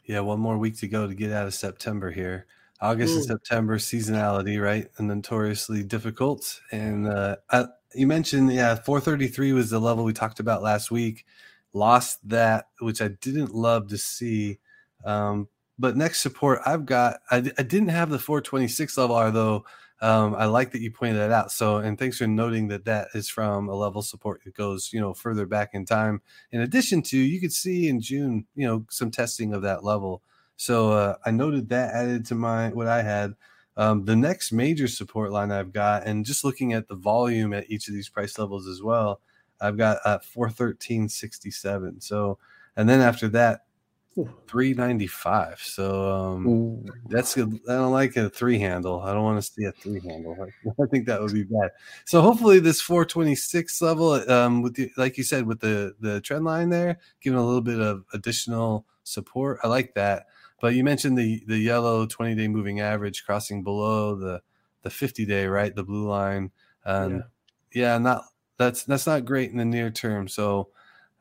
Yeah, 0.05 0.21
one 0.21 0.39
more 0.39 0.57
week 0.57 0.77
to 0.77 0.87
go 0.87 1.07
to 1.07 1.13
get 1.13 1.31
out 1.31 1.47
of 1.47 1.53
September 1.53 2.11
here. 2.11 2.47
August 2.81 3.15
and 3.15 3.23
Mm. 3.23 3.27
September 3.27 3.77
seasonality, 3.77 4.61
right? 4.61 4.89
And 4.97 5.07
notoriously 5.07 5.83
difficult. 5.83 6.59
And 6.71 7.07
uh, 7.07 7.37
I, 7.49 7.67
you 7.93 8.07
mentioned, 8.07 8.51
yeah, 8.51 8.75
433 8.75 9.53
was 9.53 9.69
the 9.69 9.79
level 9.79 10.03
we 10.03 10.13
talked 10.13 10.39
about 10.39 10.63
last 10.63 10.89
week. 10.89 11.25
Lost 11.73 12.27
that, 12.27 12.69
which 12.79 13.01
I 13.01 13.09
didn't 13.09 13.53
love 13.53 13.89
to 13.89 13.97
see. 13.97 14.57
Um, 15.05 15.47
but 15.77 15.95
next 15.95 16.21
support, 16.21 16.59
I've 16.65 16.85
got, 16.85 17.19
I, 17.29 17.37
I 17.37 17.63
didn't 17.63 17.89
have 17.89 18.09
the 18.09 18.19
426 18.19 18.97
level, 18.97 19.15
although 19.15 19.65
um, 20.01 20.35
I 20.35 20.45
like 20.45 20.71
that 20.71 20.81
you 20.81 20.91
pointed 20.91 21.17
that 21.17 21.31
out. 21.31 21.51
So, 21.51 21.77
and 21.77 21.97
thanks 21.97 22.17
for 22.17 22.27
noting 22.27 22.67
that 22.69 22.85
that 22.85 23.09
is 23.13 23.29
from 23.29 23.69
a 23.69 23.75
level 23.75 24.01
support 24.01 24.41
that 24.43 24.55
goes, 24.55 24.91
you 24.91 24.99
know, 24.99 25.13
further 25.13 25.45
back 25.45 25.69
in 25.73 25.85
time. 25.85 26.21
In 26.51 26.61
addition 26.61 27.01
to, 27.03 27.17
you 27.17 27.39
could 27.39 27.53
see 27.53 27.87
in 27.87 28.01
June, 28.01 28.45
you 28.55 28.67
know, 28.67 28.85
some 28.89 29.11
testing 29.11 29.53
of 29.53 29.61
that 29.61 29.83
level. 29.83 30.21
So 30.57 30.91
uh, 30.91 31.15
I 31.25 31.31
noted 31.31 31.69
that 31.69 31.93
added 31.93 32.25
to 32.27 32.35
my 32.35 32.69
what 32.69 32.87
I 32.87 33.03
had. 33.03 33.35
Um, 33.77 34.05
the 34.05 34.15
next 34.15 34.51
major 34.51 34.87
support 34.87 35.31
line 35.31 35.51
I've 35.51 35.71
got, 35.71 36.05
and 36.05 36.25
just 36.25 36.43
looking 36.43 36.73
at 36.73 36.87
the 36.87 36.95
volume 36.95 37.53
at 37.53 37.69
each 37.69 37.87
of 37.87 37.93
these 37.93 38.09
price 38.09 38.37
levels 38.37 38.67
as 38.67 38.81
well, 38.81 39.21
I've 39.59 39.77
got 39.77 39.99
at 40.05 40.23
sixty 41.09 41.51
seven. 41.51 42.01
So, 42.01 42.37
and 42.75 42.89
then 42.89 43.01
after 43.01 43.27
that. 43.29 43.65
Three 44.47 44.73
ninety 44.73 45.07
five. 45.07 45.59
So 45.61 46.11
um, 46.11 46.85
that's 47.07 47.35
good. 47.35 47.59
I 47.67 47.73
don't 47.73 47.91
like 47.91 48.15
a 48.17 48.29
three 48.29 48.59
handle. 48.59 49.01
I 49.01 49.13
don't 49.13 49.23
want 49.23 49.41
to 49.41 49.51
see 49.51 49.65
a 49.65 49.71
three 49.71 50.01
handle. 50.01 50.35
I 50.81 50.85
think 50.87 51.07
that 51.07 51.21
would 51.21 51.33
be 51.33 51.43
bad. 51.43 51.71
So 52.05 52.21
hopefully 52.21 52.59
this 52.59 52.81
426 52.81 53.81
level, 53.81 54.13
um, 54.29 54.61
with 54.61 54.75
the, 54.75 54.91
like 54.97 55.17
you 55.17 55.23
said, 55.23 55.47
with 55.47 55.59
the 55.59 55.95
the 55.99 56.21
trend 56.21 56.45
line 56.45 56.69
there, 56.69 56.99
giving 57.21 57.39
a 57.39 57.45
little 57.45 57.61
bit 57.61 57.79
of 57.79 58.03
additional 58.13 58.85
support. 59.03 59.59
I 59.63 59.67
like 59.67 59.93
that. 59.95 60.27
But 60.59 60.75
you 60.75 60.83
mentioned 60.83 61.17
the 61.17 61.43
the 61.47 61.57
yellow 61.57 62.05
20 62.05 62.35
day 62.35 62.47
moving 62.47 62.81
average 62.81 63.25
crossing 63.25 63.63
below 63.63 64.15
the 64.15 64.41
the 64.83 64.89
50 64.89 65.25
day, 65.25 65.47
right? 65.47 65.75
The 65.75 65.83
blue 65.83 66.07
line. 66.07 66.51
Um, 66.85 67.23
yeah. 67.73 67.97
not 67.97 68.25
that's 68.57 68.83
that's 68.83 69.07
not 69.07 69.25
great 69.25 69.51
in 69.51 69.57
the 69.57 69.65
near 69.65 69.89
term. 69.89 70.27
So, 70.27 70.69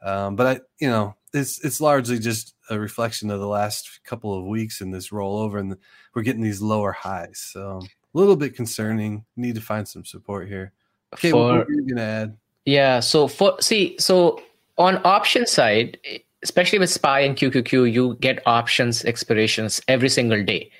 um, 0.02 0.36
but 0.36 0.46
I, 0.46 0.60
you 0.78 0.88
know, 0.88 1.14
it's 1.32 1.64
it's 1.64 1.80
largely 1.80 2.18
just 2.18 2.54
a 2.70 2.78
reflection 2.78 3.30
of 3.30 3.40
the 3.40 3.46
last 3.46 4.00
couple 4.04 4.36
of 4.36 4.44
weeks 4.44 4.80
in 4.80 4.90
this 4.90 5.10
rollover, 5.10 5.60
and 5.60 5.76
we're 6.14 6.22
getting 6.22 6.42
these 6.42 6.62
lower 6.62 6.92
highs. 6.92 7.38
So 7.52 7.80
a 7.82 8.18
little 8.18 8.36
bit 8.36 8.54
concerning. 8.54 9.24
Need 9.36 9.54
to 9.56 9.60
find 9.60 9.86
some 9.86 10.04
support 10.04 10.48
here. 10.48 10.72
Okay, 11.14 11.30
For- 11.30 11.58
what 11.58 11.66
were 11.66 11.72
you 11.72 11.86
gonna 11.86 12.02
add? 12.02 12.36
Yeah. 12.64 13.00
So 13.00 13.28
for 13.28 13.60
see, 13.60 13.96
so 13.98 14.42
on 14.78 15.00
option 15.04 15.46
side, 15.46 15.98
especially 16.42 16.78
with 16.78 16.90
SPY 16.90 17.20
and 17.20 17.36
QQQ, 17.36 17.92
you 17.92 18.16
get 18.20 18.42
options 18.46 19.04
expirations 19.04 19.80
every 19.88 20.08
single 20.08 20.42
day. 20.44 20.70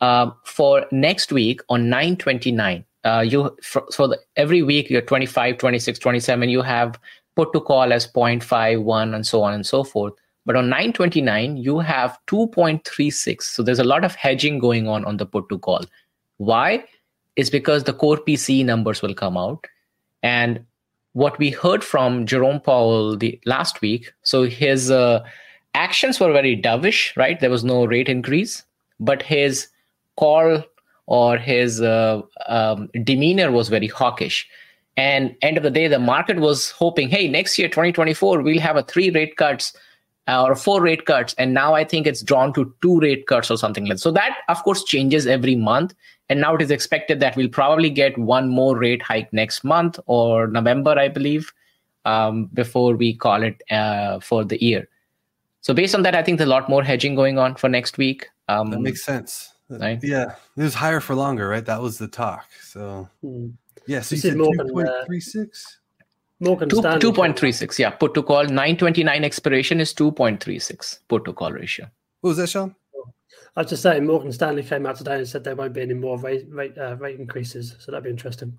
Um, 0.00 0.34
for 0.44 0.84
next 0.90 1.30
week 1.30 1.60
on 1.68 1.88
929, 1.88 2.84
uh, 3.04 3.24
you 3.26 3.56
for, 3.62 3.84
for 3.94 4.08
the, 4.08 4.18
every 4.36 4.62
week 4.62 4.90
you're 4.90 5.00
25, 5.00 5.58
26, 5.58 5.98
27, 5.98 6.48
you 6.48 6.60
have 6.62 6.98
put 7.36 7.52
to 7.52 7.60
call 7.60 7.92
as 7.92 8.06
0.51 8.06 9.14
and 9.14 9.26
so 9.26 9.42
on 9.42 9.54
and 9.54 9.66
so 9.66 9.84
forth. 9.84 10.14
But 10.44 10.56
on 10.56 10.68
929, 10.68 11.56
you 11.56 11.78
have 11.78 12.18
2.36. 12.26 13.42
So 13.42 13.62
there's 13.62 13.78
a 13.78 13.84
lot 13.84 14.04
of 14.04 14.14
hedging 14.14 14.58
going 14.58 14.88
on 14.88 15.04
on 15.04 15.16
the 15.16 15.26
put 15.26 15.48
to 15.50 15.58
call. 15.58 15.84
Why? 16.38 16.84
It's 17.36 17.50
because 17.50 17.84
the 17.84 17.92
core 17.92 18.18
PCE 18.18 18.64
numbers 18.64 19.02
will 19.02 19.14
come 19.14 19.36
out. 19.36 19.66
And 20.22 20.64
what 21.12 21.38
we 21.38 21.50
heard 21.50 21.84
from 21.84 22.26
Jerome 22.26 22.60
Powell 22.60 23.16
the 23.16 23.38
last 23.46 23.80
week, 23.80 24.12
so 24.22 24.44
his 24.44 24.90
uh, 24.90 25.24
actions 25.74 26.18
were 26.18 26.32
very 26.32 26.60
dovish, 26.60 27.16
right? 27.16 27.38
There 27.38 27.50
was 27.50 27.64
no 27.64 27.84
rate 27.84 28.08
increase, 28.08 28.64
but 28.98 29.22
his 29.22 29.68
call 30.16 30.64
or 31.06 31.36
his 31.36 31.80
uh, 31.80 32.22
um, 32.46 32.88
demeanor 33.04 33.50
was 33.52 33.68
very 33.68 33.88
hawkish. 33.88 34.48
And 34.96 35.34
end 35.40 35.56
of 35.56 35.62
the 35.62 35.70
day, 35.70 35.88
the 35.88 35.98
market 35.98 36.38
was 36.38 36.70
hoping, 36.70 37.08
hey, 37.08 37.28
next 37.28 37.58
year, 37.58 37.68
2024, 37.68 38.42
we'll 38.42 38.60
have 38.60 38.76
a 38.76 38.82
three 38.82 39.10
rate 39.10 39.36
cuts 39.36 39.72
uh, 40.28 40.44
or 40.44 40.54
four 40.54 40.82
rate 40.82 41.06
cuts. 41.06 41.34
And 41.38 41.54
now 41.54 41.74
I 41.74 41.84
think 41.84 42.06
it's 42.06 42.22
drawn 42.22 42.52
to 42.54 42.72
two 42.82 43.00
rate 43.00 43.26
cuts 43.26 43.50
or 43.50 43.56
something 43.56 43.84
like 43.84 43.96
that. 43.96 44.02
So 44.02 44.10
that, 44.12 44.38
of 44.48 44.62
course, 44.62 44.84
changes 44.84 45.26
every 45.26 45.56
month. 45.56 45.94
And 46.28 46.40
now 46.40 46.54
it 46.54 46.62
is 46.62 46.70
expected 46.70 47.20
that 47.20 47.36
we'll 47.36 47.48
probably 47.48 47.90
get 47.90 48.16
one 48.18 48.48
more 48.48 48.76
rate 48.76 49.02
hike 49.02 49.32
next 49.32 49.64
month 49.64 49.98
or 50.06 50.46
November, 50.46 50.92
I 50.98 51.08
believe, 51.08 51.52
um, 52.04 52.46
before 52.54 52.94
we 52.96 53.14
call 53.14 53.42
it 53.42 53.62
uh, 53.70 54.20
for 54.20 54.44
the 54.44 54.62
year. 54.62 54.88
So 55.62 55.74
based 55.74 55.94
on 55.94 56.02
that, 56.02 56.14
I 56.14 56.22
think 56.22 56.38
there's 56.38 56.48
a 56.48 56.50
lot 56.50 56.68
more 56.68 56.82
hedging 56.82 57.14
going 57.14 57.38
on 57.38 57.54
for 57.54 57.68
next 57.68 57.98
week. 57.98 58.28
Um, 58.48 58.70
That 58.70 58.80
makes 58.80 59.04
sense. 59.04 59.52
Right. 59.68 59.98
Yeah, 60.02 60.34
it 60.56 60.62
was 60.62 60.74
higher 60.74 61.00
for 61.00 61.14
longer, 61.14 61.48
right? 61.48 61.64
That 61.64 61.80
was 61.80 61.96
the 61.96 62.08
talk. 62.08 62.46
So 62.60 63.08
Hmm. 63.22 63.50
Yeah, 63.86 64.00
so 64.00 64.14
you 64.14 64.22
This 64.22 64.24
is 64.24 64.30
said 64.30 64.38
more 64.38 64.52
two 64.52 64.58
than, 64.58 64.72
point 64.72 64.88
uh, 64.88 65.04
three 65.06 65.20
six. 65.20 65.78
Morgan 66.40 66.68
two, 66.68 66.78
Stanley. 66.78 67.00
2.36. 67.00 67.78
Yeah, 67.78 67.90
put 67.90 68.14
to 68.14 68.22
call 68.22 68.42
929 68.42 69.22
expiration 69.22 69.80
is 69.80 69.94
2.36 69.94 70.98
put 71.06 71.24
to 71.24 71.32
call 71.32 71.52
ratio. 71.52 71.86
What 72.20 72.30
was 72.30 72.36
that, 72.38 72.48
Shaun? 72.48 72.74
I 73.54 73.60
was 73.60 73.70
just 73.70 73.82
saying, 73.82 74.06
Morgan 74.06 74.32
Stanley 74.32 74.64
came 74.64 74.86
out 74.86 74.96
today 74.96 75.18
and 75.18 75.28
said 75.28 75.44
there 75.44 75.54
won't 75.54 75.72
be 75.72 75.82
any 75.82 75.94
more 75.94 76.18
rate 76.18 76.46
rate, 76.50 76.76
uh, 76.76 76.96
rate 76.96 77.20
increases. 77.20 77.76
So 77.78 77.92
that'd 77.92 78.02
be 78.02 78.10
interesting. 78.10 78.58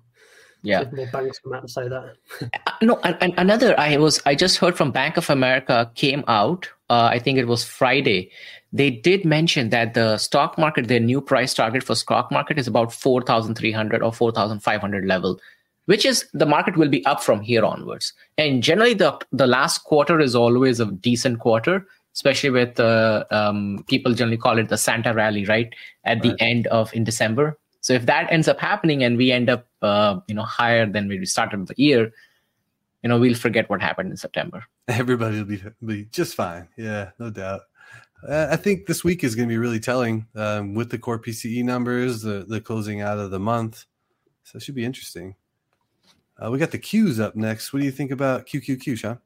Yeah. 0.62 0.80
If 0.80 0.92
more 0.92 1.06
banks 1.12 1.38
come 1.40 1.52
out 1.52 1.60
and 1.60 1.70
say 1.70 1.88
that. 1.88 2.14
Uh, 2.40 2.70
no 2.80 2.98
and, 3.04 3.16
and 3.20 3.34
another 3.36 3.78
i 3.78 3.96
was 3.98 4.20
i 4.24 4.34
just 4.34 4.56
heard 4.56 4.76
from 4.76 4.90
bank 4.90 5.16
of 5.18 5.28
america 5.28 5.90
came 5.94 6.24
out 6.26 6.68
uh, 6.94 7.06
i 7.16 7.18
think 7.26 7.38
it 7.44 7.48
was 7.54 7.64
friday 7.78 8.20
they 8.80 8.90
did 9.08 9.24
mention 9.32 9.68
that 9.74 9.94
the 9.98 10.06
stock 10.26 10.56
market 10.66 10.88
their 10.92 11.04
new 11.08 11.20
price 11.32 11.54
target 11.58 11.82
for 11.90 11.94
stock 12.04 12.32
market 12.36 12.58
is 12.62 12.70
about 12.72 12.92
4300 12.92 14.02
or 14.02 14.12
4500 14.12 15.04
level 15.14 15.38
which 15.86 16.04
is 16.10 16.24
the 16.32 16.46
market 16.46 16.76
will 16.76 16.88
be 16.88 17.04
up 17.06 17.22
from 17.22 17.40
here 17.42 17.64
onwards. 17.64 18.12
And 18.38 18.62
generally 18.62 18.94
the 18.94 19.10
the 19.32 19.46
last 19.46 19.84
quarter 19.84 20.20
is 20.20 20.34
always 20.34 20.80
a 20.80 20.86
decent 20.86 21.40
quarter 21.40 21.86
especially 22.16 22.50
with 22.50 22.78
uh, 22.78 23.24
um, 23.32 23.84
people 23.88 24.14
generally 24.14 24.36
call 24.36 24.58
it 24.62 24.68
the 24.68 24.78
santa 24.78 25.12
rally 25.12 25.44
right 25.46 25.74
at 26.04 26.22
the 26.22 26.30
Right. 26.30 26.42
end 26.50 26.68
of 26.68 26.94
in 26.94 27.04
december. 27.04 27.58
So 27.80 27.92
if 27.92 28.06
that 28.06 28.32
ends 28.32 28.48
up 28.48 28.60
happening 28.60 29.02
and 29.04 29.18
we 29.22 29.30
end 29.38 29.50
up 29.50 29.66
uh, 29.82 30.20
you 30.28 30.34
know 30.34 30.46
higher 30.58 30.86
than 30.86 31.08
we 31.08 31.26
started 31.26 31.66
the 31.66 31.74
year 31.76 32.12
you 33.02 33.08
know 33.08 33.18
we'll 33.18 33.40
forget 33.46 33.68
what 33.68 33.82
happened 33.82 34.10
in 34.10 34.16
september 34.16 34.64
Everybody 34.88 35.38
will 35.38 35.44
be 35.44 35.62
be 35.84 36.04
just 36.06 36.34
fine. 36.34 36.68
Yeah, 36.76 37.10
no 37.18 37.30
doubt. 37.30 37.62
I 38.28 38.56
think 38.56 38.86
this 38.86 39.04
week 39.04 39.22
is 39.22 39.34
going 39.34 39.48
to 39.48 39.52
be 39.52 39.58
really 39.58 39.80
telling 39.80 40.26
um, 40.34 40.74
with 40.74 40.90
the 40.90 40.98
core 40.98 41.18
PCE 41.18 41.62
numbers, 41.64 42.22
the 42.22 42.44
the 42.48 42.60
closing 42.60 43.00
out 43.00 43.18
of 43.18 43.30
the 43.30 43.38
month. 43.38 43.84
So 44.44 44.56
it 44.56 44.62
should 44.62 44.74
be 44.74 44.84
interesting. 44.84 45.36
Uh, 46.42 46.50
we 46.50 46.58
got 46.58 46.70
the 46.70 46.78
Qs 46.78 47.20
up 47.20 47.36
next. 47.36 47.72
What 47.72 47.80
do 47.80 47.84
you 47.84 47.92
think 47.92 48.10
about 48.10 48.46
QQQ, 48.46 48.98
Shaun? 48.98 49.18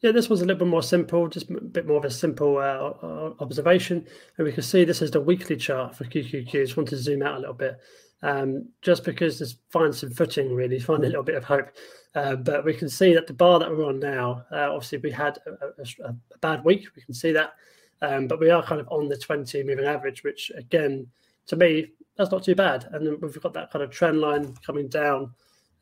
Yeah, 0.00 0.12
this 0.12 0.30
one's 0.30 0.40
a 0.40 0.46
little 0.46 0.64
bit 0.64 0.70
more 0.70 0.82
simple, 0.82 1.28
just 1.28 1.50
a 1.50 1.60
bit 1.60 1.86
more 1.86 1.98
of 1.98 2.04
a 2.06 2.10
simple 2.10 2.56
uh, 2.56 3.42
observation. 3.42 4.06
And 4.38 4.46
we 4.46 4.52
can 4.52 4.62
see 4.62 4.84
this 4.84 5.02
is 5.02 5.10
the 5.10 5.20
weekly 5.20 5.56
chart 5.56 5.94
for 5.94 6.04
QQQ. 6.04 6.50
Just 6.50 6.76
want 6.76 6.88
to 6.90 6.96
zoom 6.96 7.22
out 7.22 7.36
a 7.36 7.40
little 7.40 7.54
bit, 7.54 7.78
um, 8.22 8.68
just 8.82 9.04
because 9.04 9.38
this 9.38 9.56
finds 9.70 10.00
some 10.00 10.10
footing, 10.10 10.54
really, 10.54 10.78
find 10.78 11.04
a 11.04 11.08
little 11.08 11.22
bit 11.22 11.36
of 11.36 11.44
hope. 11.44 11.68
Uh, 12.14 12.36
but 12.36 12.64
we 12.64 12.74
can 12.74 12.88
see 12.88 13.14
that 13.14 13.26
the 13.26 13.32
bar 13.32 13.58
that 13.58 13.70
we're 13.70 13.86
on 13.86 14.00
now, 14.00 14.44
uh, 14.52 14.72
obviously, 14.72 14.98
we 14.98 15.10
had 15.10 15.38
a, 15.46 15.82
a- 15.82 16.14
a 16.34 16.38
bad 16.38 16.64
week. 16.64 16.86
We 16.96 17.02
can 17.02 17.14
see 17.14 17.32
that. 17.32 17.54
Um, 18.02 18.26
but 18.26 18.40
we 18.40 18.50
are 18.50 18.62
kind 18.62 18.80
of 18.80 18.88
on 18.88 19.08
the 19.08 19.16
20 19.16 19.62
moving 19.64 19.84
average, 19.84 20.24
which, 20.24 20.50
again, 20.56 21.06
to 21.46 21.56
me, 21.56 21.88
that's 22.16 22.30
not 22.30 22.42
too 22.42 22.54
bad. 22.54 22.88
And 22.92 23.06
then 23.06 23.18
we've 23.20 23.40
got 23.42 23.52
that 23.54 23.70
kind 23.70 23.82
of 23.82 23.90
trend 23.90 24.20
line 24.20 24.54
coming 24.64 24.88
down 24.88 25.32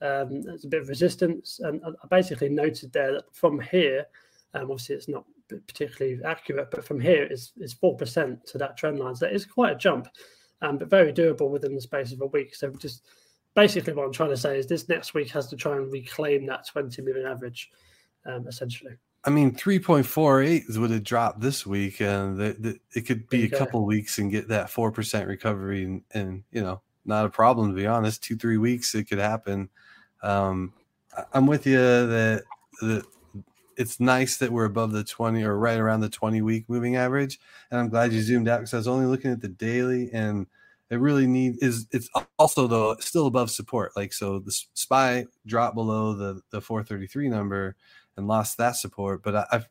um, 0.01 0.43
there's 0.43 0.65
a 0.65 0.69
bit 0.69 0.83
of 0.83 0.89
resistance. 0.89 1.61
And 1.63 1.81
I 1.85 2.07
basically 2.09 2.49
noted 2.49 2.93
there 2.93 3.13
that 3.13 3.35
from 3.35 3.61
here, 3.61 4.07
um, 4.55 4.63
obviously 4.71 4.97
it's 4.97 5.09
not 5.09 5.25
particularly 5.49 6.21
accurate, 6.25 6.71
but 6.71 6.85
from 6.85 7.01
here 7.01 7.25
is 7.25 7.53
is 7.59 7.73
four 7.73 7.97
percent 7.97 8.47
to 8.47 8.59
that 8.59 8.77
trend 8.77 8.99
line. 8.99 9.15
So 9.17 9.27
that 9.27 9.35
is 9.35 9.47
quite 9.47 9.73
a 9.73 9.79
jump, 9.79 10.09
um, 10.63 10.79
but 10.79 10.89
very 10.89 11.13
doable 11.13 11.51
within 11.51 11.75
the 11.75 11.81
space 11.81 12.13
of 12.13 12.21
a 12.21 12.27
week. 12.27 12.55
So 12.55 12.71
just 12.71 13.03
basically 13.55 13.93
what 13.93 14.07
I'm 14.07 14.13
trying 14.13 14.31
to 14.31 14.37
say 14.37 14.59
is 14.59 14.67
this 14.67 14.89
next 14.89 15.15
week 15.15 15.31
has 15.31 15.49
to 15.49 15.57
try 15.57 15.77
and 15.77 15.91
reclaim 15.93 16.47
that 16.47 16.67
20 16.67 17.03
moving 17.03 17.25
average, 17.25 17.71
um, 18.27 18.47
essentially. 18.47 18.93
I 19.25 19.31
mean, 19.31 19.55
three 19.55 19.79
point 19.79 20.07
four 20.07 20.43
eight 20.43 20.65
would 20.69 20.91
have 20.91 21.03
dropped 21.03 21.41
this 21.41 21.67
week, 21.67 22.01
and 22.01 22.39
the, 22.39 22.57
the, 22.59 22.79
it 22.95 23.03
could 23.03 23.29
be 23.29 23.45
a 23.45 23.49
go. 23.49 23.59
couple 23.59 23.85
weeks 23.85 24.19
and 24.19 24.31
get 24.31 24.49
that 24.49 24.71
four 24.71 24.93
percent 24.93 25.29
recovery, 25.29 25.85
and, 25.85 26.03
and 26.13 26.45
you 26.53 26.63
know, 26.63 26.81
not 27.05 27.27
a 27.27 27.29
problem 27.29 27.69
to 27.69 27.75
be 27.75 27.87
honest. 27.87 28.23
Two 28.23 28.37
three 28.37 28.59
weeks 28.59 28.95
it 28.95 29.09
could 29.09 29.19
happen. 29.19 29.69
Um, 30.23 30.73
I'm 31.33 31.47
with 31.47 31.67
you 31.67 31.77
that 31.79 32.45
that 32.81 33.05
it's 33.79 34.01
nice 34.01 34.37
that 34.39 34.53
we're 34.53 34.65
above 34.65 34.93
the 34.93 35.05
twenty 35.05 35.45
or 35.45 35.57
right 35.59 35.79
around 35.79 36.01
the 36.01 36.09
twenty 36.09 36.43
week 36.43 36.65
moving 36.69 36.97
average, 36.97 37.39
and 37.71 37.81
I'm 37.81 37.89
glad 37.89 38.13
you 38.13 38.21
zoomed 38.21 38.49
out 38.49 38.59
because 38.59 38.75
I 38.75 38.79
was 38.79 38.89
only 38.89 39.07
looking 39.07 39.31
at 39.31 39.41
the 39.41 39.49
daily, 39.49 40.11
and 40.13 40.47
it 40.91 41.01
really 41.01 41.27
need 41.27 41.63
is 41.63 41.87
it's 41.93 42.11
also 42.39 42.67
though 42.67 42.97
still 43.01 43.27
above 43.27 43.51
support. 43.51 43.97
Like 43.97 44.13
so, 44.13 44.39
the 44.41 44.53
spy 44.75 45.27
dropped 45.47 45.75
below 45.75 46.15
the 46.15 46.43
the 46.51 46.61
433 46.61 47.29
number 47.29 47.77
and 48.17 48.27
lost 48.27 48.59
that 48.59 48.77
support, 48.77 49.23
but 49.23 49.37
I, 49.37 49.47
I've 49.53 49.69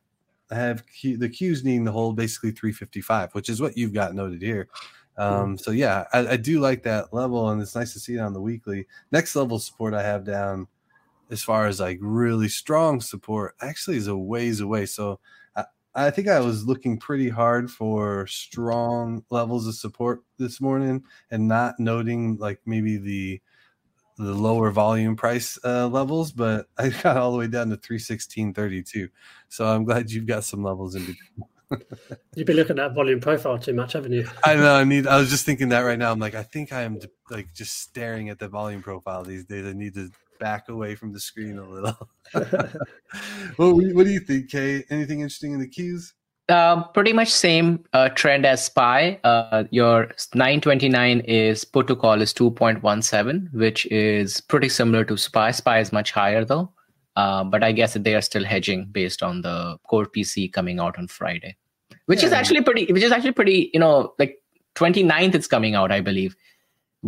I 0.50 0.56
have 0.56 0.88
Q, 0.88 1.18
the 1.18 1.30
Qs 1.30 1.64
needing 1.64 1.86
to 1.86 1.92
hold 1.92 2.16
basically 2.16 2.52
355, 2.52 3.34
which 3.34 3.50
is 3.50 3.62
what 3.62 3.78
you've 3.78 3.94
got 3.94 4.16
noted 4.16 4.42
here. 4.42 4.70
Um, 5.18 5.58
so 5.58 5.72
yeah, 5.72 6.06
I, 6.14 6.20
I 6.28 6.38
do 6.38 6.60
like 6.60 6.84
that 6.84 7.14
level, 7.14 7.50
and 7.50 7.62
it's 7.62 7.76
nice 7.76 7.94
to 7.94 8.00
see 8.00 8.16
it 8.16 8.20
on 8.20 8.34
the 8.34 8.42
weekly. 8.42 8.86
Next 9.12 9.36
level 9.36 9.60
support 9.60 9.94
I 9.94 10.04
have 10.04 10.24
down, 10.24 10.68
as 11.30 11.44
far 11.44 11.68
as 11.68 11.80
like 11.80 12.00
really 12.02 12.50
strong 12.50 13.02
support, 13.02 13.56
actually 13.62 13.98
is 13.98 14.08
a 14.08 14.18
ways 14.18 14.60
away. 14.60 14.86
So 14.86 15.20
I, 15.56 15.66
I 15.96 16.10
think 16.10 16.28
I 16.28 16.40
was 16.40 16.66
looking 16.66 16.98
pretty 16.98 17.30
hard 17.30 17.70
for 17.72 18.28
strong 18.28 19.24
levels 19.30 19.68
of 19.68 19.76
support 19.76 20.22
this 20.38 20.62
morning, 20.62 21.04
and 21.32 21.48
not 21.48 21.80
noting 21.80 22.38
like 22.38 22.60
maybe 22.66 22.98
the 22.98 23.42
the 24.18 24.34
lower 24.34 24.72
volume 24.72 25.16
price 25.16 25.60
uh, 25.64 25.88
levels, 25.88 26.32
but 26.32 26.68
I 26.78 26.90
got 26.90 27.18
all 27.18 27.32
the 27.32 27.38
way 27.38 27.48
down 27.48 27.70
to 27.70 27.78
316.32. 27.78 29.10
So 29.50 29.66
I'm 29.68 29.84
glad 29.84 30.12
you've 30.12 30.26
got 30.26 30.44
some 30.44 30.64
levels 30.64 30.96
in 30.96 31.02
between. 31.02 31.50
You've 32.36 32.48
been 32.48 32.56
looking 32.56 32.80
at 32.80 32.96
volume 32.96 33.20
profile 33.20 33.58
too 33.58 33.74
much, 33.74 33.92
haven't 33.92 34.14
you? 34.14 34.26
I 34.46 34.56
know 34.56 34.74
I 34.74 34.86
need 34.86 35.06
I 35.06 35.20
was 35.20 35.30
just 35.30 35.46
thinking 35.46 35.68
that 35.70 35.82
right 35.82 36.00
now. 36.00 36.14
I'm 36.14 36.20
like, 36.20 36.34
I 36.34 36.44
think 36.44 36.72
I 36.72 36.84
am 36.84 36.98
like 37.30 37.54
just 37.54 37.82
staring 37.82 38.30
at 38.30 38.40
the 38.40 38.48
volume 38.48 38.82
profile 38.82 39.24
these 39.24 39.44
days. 39.44 39.66
I 39.66 39.74
need 39.74 39.94
to 39.96 40.10
back 40.40 40.70
away 40.70 40.96
from 40.96 41.14
the 41.14 41.20
screen 41.20 41.58
a 41.58 41.68
little. 41.68 42.10
well, 42.34 42.46
what, 43.76 43.96
what 43.96 44.06
do 44.06 44.12
you 44.12 44.20
think, 44.20 44.50
Kaye? 44.50 44.84
Anything 44.90 45.22
interesting 45.22 45.54
in 45.54 45.60
the 45.60 45.68
cues? 45.68 46.14
uh, 46.50 46.84
pretty 46.84 47.14
much 47.14 47.30
same 47.30 47.84
uh, 47.94 48.10
trend 48.10 48.46
as 48.46 48.64
spy 48.64 49.20
uh, 49.24 49.66
your 49.72 50.10
929 50.34 51.20
is 51.22 51.66
put 51.66 51.88
to 51.88 51.96
call 51.96 52.22
is 52.22 52.34
2.17 52.34 53.54
which 53.54 53.86
is 53.88 54.42
pretty 54.42 54.70
similar 54.70 55.04
to 55.04 55.18
spy 55.18 55.52
spy 55.52 55.80
is 55.80 55.92
much 55.92 56.12
higher 56.12 56.46
though 56.46 56.72
uh, 57.16 57.44
but 57.44 57.64
i 57.64 57.72
guess 57.72 57.94
that 57.94 58.04
they 58.04 58.16
are 58.16 58.22
still 58.22 58.44
hedging 58.44 58.88
based 58.92 59.22
on 59.24 59.42
the 59.42 59.78
core 59.90 60.06
PCE 60.06 60.52
coming 60.54 60.80
out 60.80 60.98
on 60.98 61.08
friday 61.08 61.56
which 62.06 62.24
is 62.24 62.32
actually 62.32 62.62
pretty 62.62 62.92
which 62.94 63.04
is 63.04 63.12
actually 63.12 63.34
pretty 63.34 63.70
you 63.74 63.80
know 63.80 64.14
like 64.20 64.38
29th 64.76 65.36
it's 65.36 65.48
coming 65.48 65.76
out 65.76 65.92
i 65.92 66.00
believe 66.00 66.36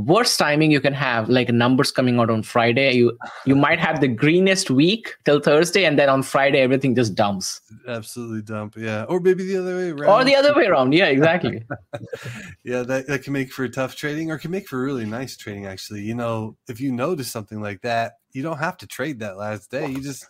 worst 0.05 0.39
timing 0.39 0.71
you 0.71 0.79
can 0.79 0.93
have 0.93 1.27
like 1.27 1.49
numbers 1.49 1.91
coming 1.91 2.19
out 2.19 2.29
on 2.29 2.41
friday 2.41 2.93
you 2.93 3.17
you 3.45 3.55
might 3.55 3.79
have 3.79 3.99
the 3.99 4.07
greenest 4.07 4.69
week 4.69 5.15
till 5.25 5.39
thursday 5.41 5.83
and 5.83 5.99
then 5.99 6.07
on 6.07 6.23
friday 6.23 6.59
everything 6.59 6.95
just 6.95 7.15
dumps. 7.15 7.61
Absolutely 7.87 8.41
dump 8.41 8.75
yeah. 8.77 9.03
Or 9.09 9.19
maybe 9.19 9.43
the 9.43 9.57
other 9.57 9.75
way 9.75 9.89
around. 9.89 10.09
Or 10.09 10.23
the 10.23 10.35
other 10.35 10.53
way 10.55 10.65
around 10.67 10.93
yeah 10.93 11.07
exactly. 11.07 11.63
Yeah 12.63 12.83
that, 12.83 13.07
that 13.07 13.23
can 13.23 13.33
make 13.33 13.51
for 13.51 13.67
tough 13.67 13.95
trading 13.95 14.31
or 14.31 14.37
can 14.37 14.51
make 14.51 14.67
for 14.67 14.81
really 14.81 15.05
nice 15.05 15.35
trading 15.35 15.65
actually. 15.65 16.01
You 16.01 16.15
know 16.15 16.55
if 16.67 16.79
you 16.79 16.91
notice 16.91 17.29
something 17.29 17.61
like 17.61 17.81
that 17.81 18.13
you 18.31 18.43
don't 18.43 18.59
have 18.59 18.77
to 18.77 18.87
trade 18.87 19.19
that 19.19 19.37
last 19.37 19.71
day. 19.71 19.87
You 19.87 20.01
just 20.01 20.25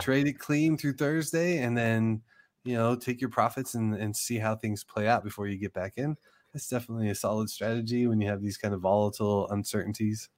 trade 0.00 0.28
it 0.28 0.38
clean 0.38 0.76
through 0.76 0.94
thursday 0.94 1.58
and 1.58 1.76
then 1.76 2.22
you 2.64 2.74
know 2.74 2.94
take 2.94 3.20
your 3.20 3.30
profits 3.30 3.74
and, 3.74 3.94
and 3.94 4.16
see 4.16 4.38
how 4.38 4.54
things 4.54 4.84
play 4.84 5.08
out 5.08 5.24
before 5.24 5.48
you 5.48 5.58
get 5.58 5.74
back 5.74 5.94
in 5.96 6.16
it's 6.54 6.68
definitely 6.68 7.10
a 7.10 7.14
solid 7.14 7.48
strategy 7.48 8.06
when 8.06 8.20
you 8.20 8.28
have 8.28 8.42
these 8.42 8.56
kind 8.56 8.74
of 8.74 8.80
volatile 8.80 9.48
uncertainties. 9.50 10.28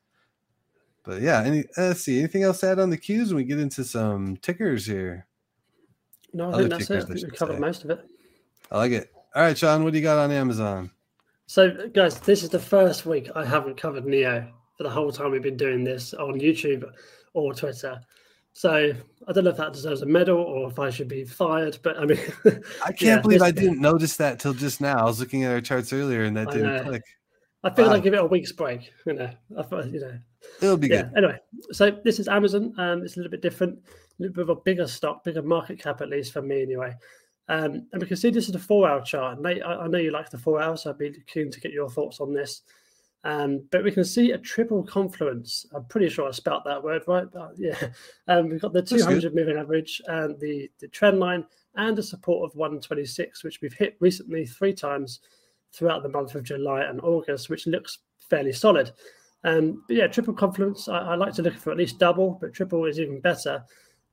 But 1.04 1.22
yeah, 1.22 1.42
any 1.42 1.60
uh, 1.76 1.88
let's 1.88 2.02
see. 2.02 2.18
Anything 2.18 2.44
else 2.44 2.60
to 2.60 2.68
add 2.68 2.78
on 2.78 2.90
the 2.90 2.96
cues 2.96 3.28
when 3.28 3.38
we 3.38 3.44
get 3.44 3.58
into 3.58 3.84
some 3.84 4.36
tickers 4.38 4.86
here? 4.86 5.26
No, 6.32 6.50
I 6.50 6.52
Other 6.52 6.68
think 6.68 6.70
that's 6.70 6.90
it. 6.90 7.02
I 7.02 7.14
think 7.14 7.32
we 7.32 7.36
covered 7.36 7.54
say. 7.54 7.60
most 7.60 7.84
of 7.84 7.90
it. 7.90 8.08
I 8.70 8.78
like 8.78 8.92
it. 8.92 9.12
All 9.34 9.42
right, 9.42 9.56
Shaun, 9.56 9.82
what 9.84 9.92
do 9.92 9.98
you 9.98 10.04
got 10.04 10.18
on 10.18 10.30
Amazon? 10.30 10.90
So, 11.46 11.88
guys, 11.88 12.20
this 12.20 12.42
is 12.42 12.50
the 12.50 12.58
first 12.58 13.04
week 13.04 13.28
I 13.34 13.44
haven't 13.44 13.76
covered 13.76 14.04
NIO 14.04 14.48
for 14.76 14.84
the 14.84 14.90
whole 14.90 15.10
time 15.10 15.32
we've 15.32 15.42
been 15.42 15.56
doing 15.56 15.84
this 15.84 16.14
on 16.14 16.40
YouTube 16.40 16.90
or 17.34 17.52
Twitter. 17.52 18.00
So 18.54 18.92
I 19.26 19.32
don't 19.32 19.44
know 19.44 19.50
if 19.50 19.56
that 19.56 19.72
deserves 19.72 20.02
a 20.02 20.06
medal 20.06 20.38
or 20.38 20.68
if 20.68 20.78
I 20.78 20.90
should 20.90 21.08
be 21.08 21.24
fired, 21.24 21.78
but 21.82 21.98
I 21.98 22.04
mean, 22.04 22.18
I 22.84 22.86
can't 22.92 23.00
yeah, 23.00 23.20
believe 23.20 23.42
I 23.42 23.50
didn't 23.50 23.80
notice 23.80 24.16
that 24.16 24.38
till 24.38 24.52
just 24.52 24.80
now. 24.80 24.98
I 24.98 25.04
was 25.04 25.20
looking 25.20 25.44
at 25.44 25.52
our 25.52 25.60
charts 25.60 25.92
earlier 25.92 26.24
and 26.24 26.36
that 26.36 26.48
I 26.48 26.52
didn't 26.52 26.76
know. 26.76 26.82
click. 26.84 27.02
I 27.64 27.70
feel 27.70 27.86
wow. 27.86 27.92
like 27.92 28.02
give 28.02 28.14
it 28.14 28.20
a 28.20 28.26
week's 28.26 28.52
break. 28.52 28.92
You 29.06 29.14
know, 29.14 29.30
I 29.56 29.62
thought, 29.62 29.86
you 29.88 30.00
know, 30.00 30.18
it'll 30.60 30.76
be 30.76 30.88
yeah. 30.88 31.02
good. 31.02 31.18
Anyway, 31.18 31.38
so 31.70 31.90
this 32.04 32.18
is 32.18 32.28
Amazon. 32.28 32.74
Um, 32.76 33.02
it's 33.02 33.16
a 33.16 33.20
little 33.20 33.30
bit 33.30 33.40
different, 33.40 33.78
a 33.78 34.22
little 34.22 34.34
bit 34.34 34.42
of 34.42 34.48
a 34.50 34.60
bigger 34.60 34.86
stock, 34.86 35.24
bigger 35.24 35.42
market 35.42 35.78
cap 35.78 36.00
at 36.00 36.10
least 36.10 36.32
for 36.32 36.42
me 36.42 36.62
anyway. 36.62 36.94
Um, 37.48 37.86
and 37.92 38.02
we 38.02 38.06
can 38.06 38.16
see 38.16 38.30
this 38.30 38.48
is 38.48 38.54
a 38.54 38.58
four-hour 38.58 39.02
chart. 39.02 39.40
Nate, 39.40 39.62
I, 39.62 39.76
I 39.76 39.86
know 39.86 39.98
you 39.98 40.10
like 40.10 40.30
the 40.30 40.38
four 40.38 40.60
hours, 40.60 40.82
so 40.82 40.90
I'd 40.90 40.98
be 40.98 41.22
keen 41.26 41.50
to 41.50 41.60
get 41.60 41.72
your 41.72 41.88
thoughts 41.88 42.20
on 42.20 42.32
this. 42.32 42.62
Um, 43.24 43.62
but 43.70 43.84
we 43.84 43.92
can 43.92 44.04
see 44.04 44.32
a 44.32 44.38
triple 44.38 44.82
confluence. 44.82 45.66
I'm 45.74 45.84
pretty 45.84 46.08
sure 46.08 46.28
I 46.28 46.32
spelt 46.32 46.64
that 46.64 46.82
word 46.82 47.02
right. 47.06 47.26
But 47.30 47.52
yeah, 47.56 47.76
um, 48.28 48.48
we've 48.48 48.60
got 48.60 48.72
the 48.72 48.82
200 48.82 49.34
moving 49.34 49.56
average 49.56 50.02
and 50.08 50.38
the, 50.40 50.70
the 50.80 50.88
trend 50.88 51.20
line 51.20 51.44
and 51.76 51.98
a 51.98 52.02
support 52.02 52.50
of 52.50 52.56
126, 52.56 53.44
which 53.44 53.60
we've 53.60 53.72
hit 53.72 53.96
recently 54.00 54.44
three 54.44 54.72
times 54.72 55.20
throughout 55.72 56.02
the 56.02 56.08
month 56.08 56.34
of 56.34 56.42
July 56.42 56.82
and 56.82 57.00
August, 57.00 57.48
which 57.48 57.66
looks 57.66 57.98
fairly 58.28 58.52
solid. 58.52 58.90
Um, 59.44 59.84
but 59.86 59.96
yeah, 59.96 60.06
triple 60.06 60.34
confluence, 60.34 60.88
I, 60.88 60.98
I, 60.98 61.14
like 61.14 61.32
to 61.34 61.42
look 61.42 61.54
for 61.54 61.70
at 61.70 61.76
least 61.76 61.98
double, 61.98 62.38
but 62.40 62.52
triple 62.52 62.84
is 62.84 63.00
even 63.00 63.20
better. 63.20 63.64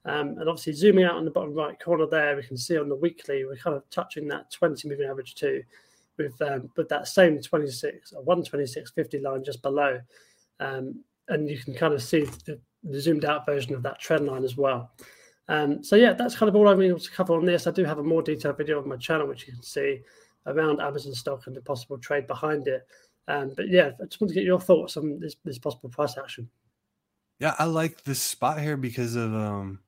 Um, 0.05 0.37
and 0.39 0.49
obviously, 0.49 0.73
zooming 0.73 1.03
out 1.03 1.17
on 1.17 1.25
the 1.25 1.31
bottom 1.31 1.53
right 1.53 1.79
corner 1.79 2.07
there, 2.07 2.35
we 2.35 2.43
can 2.43 2.57
see 2.57 2.77
on 2.77 2.89
the 2.89 2.95
weekly, 2.95 3.45
we're 3.45 3.57
kind 3.57 3.75
of 3.75 3.87
touching 3.89 4.27
that 4.29 4.49
20 4.49 4.87
moving 4.87 5.07
average 5.07 5.35
too 5.35 5.61
with 6.19 6.39
um, 6.41 6.69
with 6.77 6.87
that 6.89 7.07
same 7.07 7.41
26 7.41 8.13
or 8.13 8.23
126.50 8.23 9.23
line 9.23 9.43
just 9.43 9.63
below. 9.63 9.99
Um, 10.59 11.03
and 11.29 11.49
you 11.49 11.57
can 11.57 11.73
kind 11.73 11.93
of 11.93 12.03
see 12.03 12.25
the, 12.45 12.59
the, 12.83 12.99
zoomed 12.99 13.23
out 13.23 13.45
version 13.45 13.73
of 13.73 13.83
that 13.83 13.99
trend 13.99 14.25
line 14.25 14.43
as 14.43 14.57
well. 14.57 14.91
Um, 15.47 15.83
so 15.83 15.95
yeah, 15.95 16.13
that's 16.13 16.35
kind 16.35 16.49
of 16.49 16.55
all 16.55 16.67
I'm 16.67 16.81
able 16.81 16.99
to 16.99 17.11
cover 17.11 17.33
on 17.33 17.45
this. 17.45 17.65
I 17.65 17.71
do 17.71 17.85
have 17.85 17.99
a 17.99 18.03
more 18.03 18.21
detailed 18.21 18.57
video 18.57 18.81
on 18.81 18.89
my 18.89 18.97
channel, 18.97 19.27
which 19.27 19.47
you 19.47 19.53
can 19.53 19.63
see 19.63 20.01
around 20.45 20.81
Amazon 20.81 21.13
stock 21.13 21.47
and 21.47 21.55
the 21.55 21.61
possible 21.61 21.97
trade 21.97 22.27
behind 22.27 22.67
it. 22.67 22.85
Um, 23.27 23.53
but 23.55 23.69
yeah, 23.69 23.91
I 24.01 24.05
just 24.05 24.19
want 24.19 24.29
to 24.29 24.35
get 24.35 24.43
your 24.43 24.59
thoughts 24.59 24.97
on 24.97 25.19
this, 25.19 25.35
this 25.45 25.59
possible 25.59 25.89
price 25.89 26.17
action. 26.17 26.49
Yeah, 27.39 27.55
I 27.57 27.65
like 27.65 28.03
this 28.03 28.21
spot 28.21 28.59
here 28.59 28.75
because 28.75 29.15
of 29.15 29.33
um, 29.33 29.79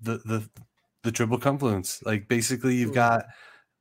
the 0.00 0.18
the 0.18 0.48
the 1.02 1.12
triple 1.12 1.38
confluence. 1.38 2.02
Like 2.04 2.28
basically, 2.28 2.76
you've 2.76 2.92
mm. 2.92 2.94
got 2.94 3.26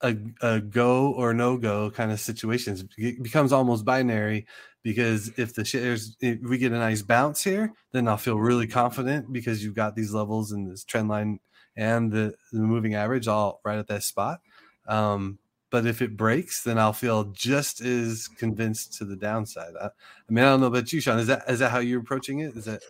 a, 0.01 0.15
a 0.41 0.59
go 0.61 1.11
or 1.13 1.33
no 1.33 1.57
go 1.57 1.89
kind 1.91 2.11
of 2.11 2.19
situations. 2.19 2.83
It 2.97 3.23
becomes 3.23 3.51
almost 3.51 3.85
binary 3.85 4.45
because 4.83 5.29
if 5.37 5.53
the 5.53 5.65
shares 5.65 6.15
if 6.21 6.39
we 6.41 6.57
get 6.57 6.71
a 6.71 6.77
nice 6.77 7.01
bounce 7.01 7.43
here, 7.43 7.73
then 7.91 8.07
I'll 8.07 8.17
feel 8.17 8.37
really 8.37 8.67
confident 8.67 9.33
because 9.33 9.63
you've 9.63 9.75
got 9.75 9.95
these 9.95 10.13
levels 10.13 10.51
and 10.51 10.69
this 10.69 10.83
trend 10.83 11.09
line 11.09 11.39
and 11.75 12.11
the, 12.11 12.33
the 12.51 12.59
moving 12.59 12.95
average 12.95 13.27
all 13.27 13.59
right 13.63 13.77
at 13.77 13.87
that 13.87 14.03
spot. 14.03 14.39
Um, 14.87 15.39
but 15.69 15.85
if 15.85 16.01
it 16.01 16.15
breaks, 16.15 16.63
then 16.63 16.79
I'll 16.79 16.93
feel 16.93 17.25
just 17.25 17.81
as 17.81 18.27
convinced 18.27 18.93
to 18.99 19.05
the 19.05 19.17
downside. 19.17 19.73
I, 19.79 19.87
I 19.87 19.89
mean, 20.29 20.45
I 20.45 20.49
don't 20.49 20.61
know 20.61 20.67
about 20.67 20.93
you, 20.93 21.01
Shaun. 21.01 21.19
Is 21.19 21.27
that 21.27 21.43
is 21.49 21.59
that 21.59 21.71
how 21.71 21.79
you're 21.79 21.99
approaching 21.99 22.39
it? 22.39 22.55
Is 22.55 22.65
that 22.65 22.81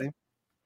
yeah? 0.00 0.10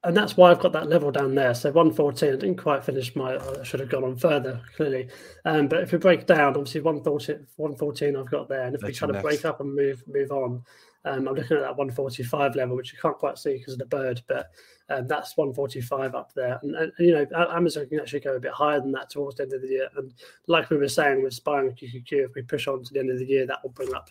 And, 0.05 0.17
that's 0.17 0.37
why 0.37 0.51
I've 0.51 0.61
got 0.61 0.73
that 0.73 0.89
level 0.89 1.11
down 1.11 1.35
there. 1.35 1.55
So 1.55 1.71
114, 1.71 2.29
I 2.29 2.33
didn't 2.33 2.57
quite 2.57 2.85
finish 2.85 3.15
my, 3.17 3.37
I 3.37 3.63
should 3.63 3.81
have 3.81 3.89
gone 3.89 4.05
on 4.05 4.17
further, 4.17 4.61
clearly. 4.77 5.09
Um, 5.45 5.69
but 5.69 5.83
if 5.83 5.93
we 5.93 5.99
break 5.99 6.27
down, 6.27 6.57
obviously 6.57 6.81
114, 6.81 7.47
114 7.57 8.17
I've 8.17 8.31
got 8.31 8.49
there. 8.49 8.65
And 8.65 8.75
if 8.75 8.81
that's 8.81 9.01
we 9.01 9.09
of 9.09 9.15
next. 9.15 9.23
break 9.23 9.45
up 9.45 9.61
and 9.61 9.75
move 9.75 10.03
move 10.07 10.31
on, 10.31 10.63
um, 11.07 11.29
I'm 11.29 11.35
looking 11.35 11.57
at 11.57 11.63
that 11.63 11.77
145 11.77 12.57
level, 12.57 12.77
which 12.77 12.93
you 12.93 12.99
can't 13.01 13.19
quite 13.19 13.39
see 13.39 13.59
because 13.59 13.75
of 13.75 13.79
the 13.79 13.87
bird, 13.87 14.23
but 14.27 14.51
um, 14.89 15.07
that's 15.07 15.37
145 15.37 16.15
up 16.15 16.33
there. 16.35 16.59
And, 16.63 16.75
and, 16.75 16.93
you 16.99 17.13
know, 17.13 17.27
Amazon 17.51 17.87
can 17.89 18.01
actually 18.01 18.21
go 18.21 18.37
a 18.37 18.41
bit 18.41 18.53
higher 18.53 18.81
than 18.81 18.93
that 18.93 19.11
towards 19.11 19.37
the 19.37 19.43
end 19.43 19.53
of 19.53 19.61
the 19.61 19.69
year. 19.69 19.89
And 19.97 20.15
like 20.47 20.71
we 20.71 20.79
were 20.79 20.89
saying 20.89 21.23
with 21.23 21.35
SPY 21.35 21.61
and 21.61 21.77
QQQ, 21.77 22.13
if 22.13 22.35
we 22.35 22.43
push 22.43 22.69
on 22.69 22.83
to 22.83 22.93
the 22.93 23.01
end 23.01 23.11
of 23.11 23.19
the 23.19 23.27
year, 23.27 23.47
that 23.47 23.63
will 23.63 23.71
bring 23.71 23.95
up 23.95 24.09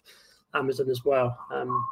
Amazon 0.53 0.89
as 0.89 1.03
well. 1.03 1.37
Um, 1.51 1.83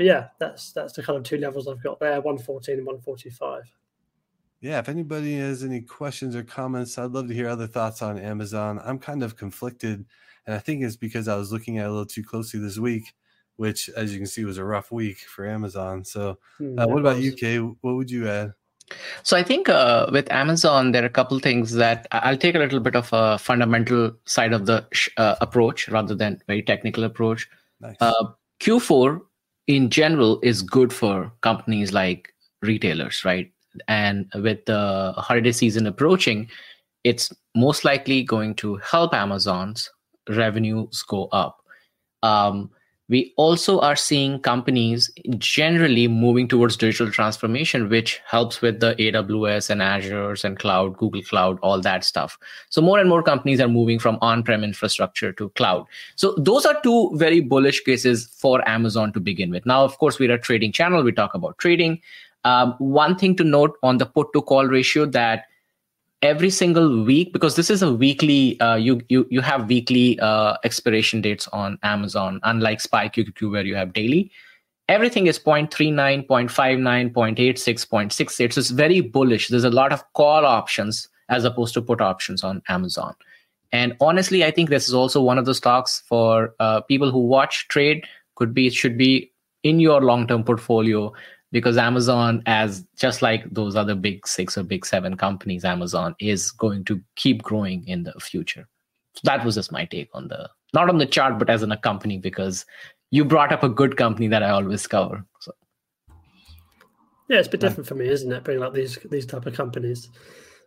but 0.00 0.06
yeah, 0.06 0.28
that's 0.38 0.72
that's 0.72 0.94
the 0.94 1.02
kind 1.02 1.18
of 1.18 1.24
two 1.24 1.36
levels 1.36 1.68
I've 1.68 1.82
got 1.82 2.00
there: 2.00 2.22
one 2.22 2.38
fourteen 2.38 2.78
and 2.78 2.86
one 2.86 3.02
forty 3.02 3.28
five. 3.28 3.70
Yeah, 4.62 4.78
if 4.78 4.88
anybody 4.88 5.36
has 5.36 5.62
any 5.62 5.82
questions 5.82 6.34
or 6.34 6.42
comments, 6.42 6.96
I'd 6.96 7.10
love 7.10 7.28
to 7.28 7.34
hear 7.34 7.50
other 7.50 7.66
thoughts 7.66 8.00
on 8.00 8.18
Amazon. 8.18 8.80
I'm 8.82 8.98
kind 8.98 9.22
of 9.22 9.36
conflicted, 9.36 10.06
and 10.46 10.56
I 10.56 10.58
think 10.58 10.82
it's 10.82 10.96
because 10.96 11.28
I 11.28 11.36
was 11.36 11.52
looking 11.52 11.76
at 11.76 11.84
a 11.84 11.90
little 11.90 12.06
too 12.06 12.24
closely 12.24 12.60
this 12.60 12.78
week, 12.78 13.12
which, 13.56 13.90
as 13.90 14.10
you 14.10 14.18
can 14.18 14.26
see, 14.26 14.42
was 14.46 14.56
a 14.56 14.64
rough 14.64 14.90
week 14.90 15.18
for 15.18 15.46
Amazon. 15.46 16.02
So, 16.02 16.38
hmm, 16.56 16.78
uh, 16.78 16.86
what 16.86 17.00
about 17.00 17.20
you, 17.20 17.32
Kaye? 17.34 17.58
What 17.58 17.96
would 17.96 18.10
you 18.10 18.26
add? 18.26 18.54
So 19.22 19.36
I 19.36 19.42
think 19.42 19.68
uh, 19.68 20.06
with 20.10 20.32
Amazon, 20.32 20.92
there 20.92 21.02
are 21.02 21.06
a 21.06 21.10
couple 21.10 21.38
things 21.40 21.74
that 21.74 22.06
I'll 22.10 22.38
take 22.38 22.54
a 22.54 22.58
little 22.58 22.80
bit 22.80 22.96
of 22.96 23.10
a 23.12 23.36
fundamental 23.36 24.12
side 24.24 24.54
of 24.54 24.64
the 24.64 24.82
uh, 25.18 25.34
approach 25.42 25.90
rather 25.90 26.14
than 26.14 26.40
very 26.46 26.62
technical 26.62 27.04
approach. 27.04 27.50
Nice. 27.82 27.96
Uh, 28.00 28.32
Q4 28.60 29.20
in 29.66 29.90
general 29.90 30.40
is 30.42 30.62
good 30.62 30.92
for 30.92 31.32
companies 31.42 31.92
like 31.92 32.32
retailers, 32.62 33.24
right? 33.24 33.52
And 33.88 34.30
with 34.34 34.64
the 34.66 35.14
holiday 35.16 35.52
season 35.52 35.86
approaching, 35.86 36.48
it's 37.04 37.32
most 37.54 37.84
likely 37.84 38.22
going 38.22 38.54
to 38.56 38.76
help 38.76 39.14
Amazon's 39.14 39.88
revenues 40.28 41.02
go 41.02 41.26
up. 41.26 41.58
Um, 42.22 42.70
we 43.10 43.34
also 43.36 43.80
are 43.80 43.96
seeing 43.96 44.38
companies 44.38 45.10
generally 45.36 46.06
moving 46.06 46.46
towards 46.46 46.76
digital 46.76 47.10
transformation 47.10 47.88
which 47.88 48.20
helps 48.24 48.62
with 48.62 48.78
the 48.78 48.94
aws 48.94 49.68
and 49.68 49.82
azures 49.82 50.44
and 50.44 50.58
cloud 50.60 50.96
google 50.96 51.22
cloud 51.22 51.58
all 51.62 51.80
that 51.80 52.04
stuff. 52.04 52.38
So 52.70 52.80
more 52.80 53.00
and 53.00 53.08
more 53.08 53.22
companies 53.22 53.60
are 53.60 53.68
moving 53.68 53.98
from 53.98 54.16
on-prem 54.22 54.62
infrastructure 54.62 55.32
to 55.32 55.48
cloud. 55.50 55.86
So 56.14 56.34
those 56.38 56.64
are 56.64 56.80
two 56.82 57.10
very 57.14 57.40
bullish 57.40 57.80
cases 57.80 58.28
for 58.38 58.66
amazon 58.68 59.12
to 59.12 59.20
begin 59.20 59.50
with. 59.50 59.66
Now 59.66 59.84
of 59.84 59.98
course 59.98 60.18
we're 60.18 60.32
a 60.32 60.38
trading 60.38 60.72
channel. 60.72 61.02
We 61.02 61.12
talk 61.12 61.34
about 61.34 61.58
trading. 61.58 62.00
Um, 62.44 62.74
one 62.78 63.16
thing 63.16 63.36
to 63.36 63.44
note 63.44 63.76
on 63.82 63.98
the 63.98 64.06
put 64.06 64.32
to 64.32 64.40
call 64.40 64.66
ratio 64.66 65.04
that 65.06 65.44
every 66.22 66.50
single 66.50 67.02
week 67.04 67.32
because 67.32 67.56
this 67.56 67.70
is 67.70 67.82
a 67.82 67.92
weekly 67.92 68.60
uh, 68.60 68.76
you 68.76 69.00
you 69.08 69.26
you 69.30 69.40
have 69.40 69.68
weekly 69.68 70.18
uh, 70.20 70.56
expiration 70.64 71.20
dates 71.20 71.48
on 71.48 71.78
amazon 71.82 72.40
unlike 72.42 72.80
spy 72.80 73.08
qqq 73.08 73.50
where 73.50 73.64
you 73.64 73.74
have 73.74 73.92
daily. 73.92 74.30
Everything 74.88 75.28
is 75.28 75.38
0.39 75.38 76.26
0.59 76.26 77.12
0.86 77.12 77.86
0.68 77.86 78.52
so 78.52 78.58
it's 78.58 78.70
very 78.70 79.00
bullish. 79.00 79.46
There's 79.46 79.62
a 79.62 79.70
lot 79.70 79.92
of 79.92 80.02
call 80.14 80.44
options 80.44 81.08
as 81.28 81.44
opposed 81.44 81.74
to 81.74 81.82
put 81.82 82.00
options 82.00 82.42
on 82.42 82.60
amazon. 82.68 83.14
And 83.72 83.96
honestly 84.00 84.44
i 84.44 84.50
think 84.50 84.68
this 84.68 84.88
is 84.88 84.94
also 84.94 85.22
one 85.22 85.38
of 85.38 85.46
the 85.46 85.54
stocks 85.54 86.02
for 86.06 86.54
uh, 86.60 86.80
people 86.82 87.10
who 87.10 87.20
watch 87.20 87.68
trade 87.68 88.04
could 88.34 88.52
be 88.52 88.66
it 88.66 88.74
should 88.74 88.98
be 88.98 89.32
in 89.62 89.78
your 89.80 90.00
long-term 90.00 90.44
portfolio 90.44 91.12
because 91.52 91.76
Amazon, 91.76 92.42
as 92.46 92.84
just 92.96 93.22
like 93.22 93.44
those 93.50 93.76
other 93.76 93.94
big 93.94 94.26
six 94.26 94.56
or 94.56 94.62
big 94.62 94.86
seven 94.86 95.16
companies, 95.16 95.64
Amazon 95.64 96.14
is 96.20 96.50
going 96.50 96.84
to 96.84 97.00
keep 97.16 97.42
growing 97.42 97.86
in 97.88 98.04
the 98.04 98.12
future. 98.20 98.68
So 99.14 99.20
that 99.24 99.44
was 99.44 99.56
just 99.56 99.72
my 99.72 99.84
take 99.84 100.10
on 100.14 100.28
the 100.28 100.48
not 100.72 100.88
on 100.88 100.98
the 100.98 101.06
chart, 101.06 101.38
but 101.38 101.50
as 101.50 101.62
in 101.62 101.72
a 101.72 101.76
company 101.76 102.18
because 102.18 102.64
you 103.10 103.24
brought 103.24 103.52
up 103.52 103.64
a 103.64 103.68
good 103.68 103.96
company 103.96 104.28
that 104.28 104.42
I 104.42 104.50
always 104.50 104.86
cover. 104.86 105.24
So. 105.40 105.52
Yeah, 107.28 107.38
it's 107.38 107.48
a 107.48 107.50
bit 107.50 107.60
different 107.60 107.88
for 107.88 107.96
me, 107.96 108.08
isn't 108.08 108.30
it? 108.30 108.44
Bringing 108.44 108.62
up 108.62 108.74
these 108.74 108.98
these 109.10 109.26
type 109.26 109.46
of 109.46 109.54
companies. 109.54 110.08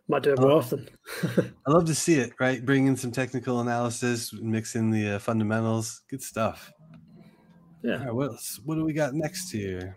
Might 0.06 0.22
do 0.22 0.34
it 0.34 0.40
more 0.40 0.52
often. 0.52 0.86
I 1.66 1.70
love 1.70 1.86
to 1.86 1.94
see 1.94 2.16
it. 2.16 2.32
Right, 2.38 2.62
bring 2.64 2.86
in 2.86 2.96
some 2.96 3.10
technical 3.10 3.60
analysis, 3.60 4.34
mix 4.34 4.74
in 4.74 4.90
the 4.90 5.16
uh, 5.16 5.18
fundamentals. 5.18 6.02
Good 6.10 6.22
stuff. 6.22 6.70
Yeah. 7.82 7.94
All 7.94 8.04
right, 8.04 8.14
what 8.14 8.28
else? 8.32 8.60
What 8.64 8.74
do 8.74 8.84
we 8.84 8.92
got 8.92 9.14
next 9.14 9.50
here? 9.50 9.96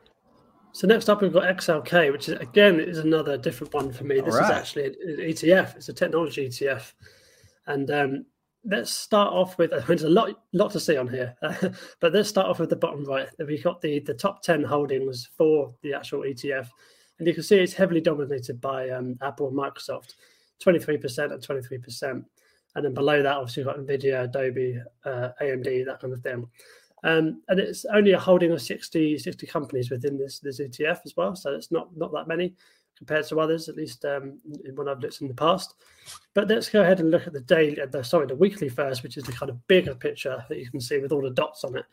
So 0.78 0.86
next 0.86 1.10
up, 1.10 1.24
we've 1.24 1.34
got 1.34 1.58
XLK, 1.58 2.12
which 2.12 2.30
is 2.30 2.36
again 2.40 2.80
is 2.80 3.00
another 3.00 3.36
different 3.36 3.74
one 3.74 3.92
for 3.92 4.04
me. 4.04 4.22
This 4.22 4.36
right. 4.36 4.44
is 4.44 4.52
actually 4.52 4.86
an 4.86 4.96
ETF. 5.22 5.76
It's 5.76 5.90
a 5.90 5.94
technology 5.94 6.48
ETF, 6.48 6.94
and 7.66 7.90
um, 7.90 8.26
let's 8.63 8.92
start 8.92 9.34
off 9.34 9.58
with. 9.58 9.72
There's 9.88 10.04
a 10.04 10.10
lot, 10.10 10.40
lot 10.54 10.72
to 10.74 10.80
see 10.80 10.96
on 10.96 11.08
here, 11.08 11.36
but 12.00 12.13
let's 12.13 12.30
start 12.30 12.46
off 12.46 12.60
with 12.60 12.70
the 12.70 12.76
bottom 12.76 13.04
right. 13.06 13.28
We've 13.40 13.63
got 13.63 13.82
the 13.82 14.02
the 14.02 14.13
top 14.13 14.44
ten 14.44 14.63
holdings 14.63 15.28
for 15.36 15.74
the 15.82 15.96
actual 15.96 16.20
ETF, 16.20 16.68
and 17.18 17.28
you 17.28 17.34
can 17.34 17.42
see 17.42 17.58
it's 17.58 17.74
heavily 17.74 18.00
dominated 18.00 18.62
by 18.62 18.92
um, 18.92 19.18
Apple 19.24 19.48
and 19.48 19.58
Microsoft, 19.58 20.13
twenty 20.60 20.78
three 20.78 20.98
percent 20.98 21.32
and 21.32 21.42
twenty 21.42 21.63
three 21.63 21.80
percent, 21.80 22.24
and 22.76 22.86
then 22.86 22.94
below 22.94 23.24
that, 23.24 23.36
obviously, 23.36 23.63
you've 23.63 23.74
got 23.74 23.80
Nvidia, 23.80 24.26
Adobe, 24.26 24.80
uh, 25.06 25.30
AMD, 25.42 25.86
that 25.88 26.00
kind 26.00 26.13
of 26.13 26.22
thing. 26.22 26.48
Um, 27.04 27.42
and 27.48 27.60
it's 27.60 27.86
only 27.86 28.12
a 28.12 28.20
holding 28.20 28.52
of 28.52 28.62
60, 28.62 29.18
60 29.20 29.48
companies 29.48 29.92
within 29.92 30.18
this 30.18 30.40
this 30.40 30.60
ETF 30.60 31.00
as 31.06 31.16
well. 31.16 31.36
So 31.36 31.54
it's 31.54 31.72
not 31.72 31.96
not 31.96 32.12
that 32.14 32.28
many 32.28 32.56
compared 32.98 33.28
to 33.28 33.40
others, 33.40 33.70
at 33.70 33.76
least 33.76 34.04
um, 34.06 34.40
when 34.74 34.88
I've 34.88 35.00
looked 35.00 35.22
in 35.22 35.28
the 35.28 35.34
past. 35.34 35.76
But 36.34 36.48
let's 36.48 36.70
go 36.70 36.82
ahead 36.82 37.00
and 37.00 37.12
look 37.12 37.28
at 37.28 37.34
the 37.34 37.42
daily, 37.42 37.78
the, 37.92 38.04
sorry, 38.04 38.26
the 38.26 38.36
weekly 38.36 38.70
first, 38.70 39.04
which 39.04 39.18
is 39.18 39.24
the 39.24 39.32
kind 39.32 39.50
of 39.50 39.68
bigger 39.68 39.94
picture 39.94 40.44
that 40.50 40.58
you 40.58 40.70
can 40.70 40.82
see 40.82 40.98
with 40.98 41.12
all 41.12 41.22
the 41.22 41.30
dots 41.30 41.64
on 41.64 41.78
it. 41.78 41.86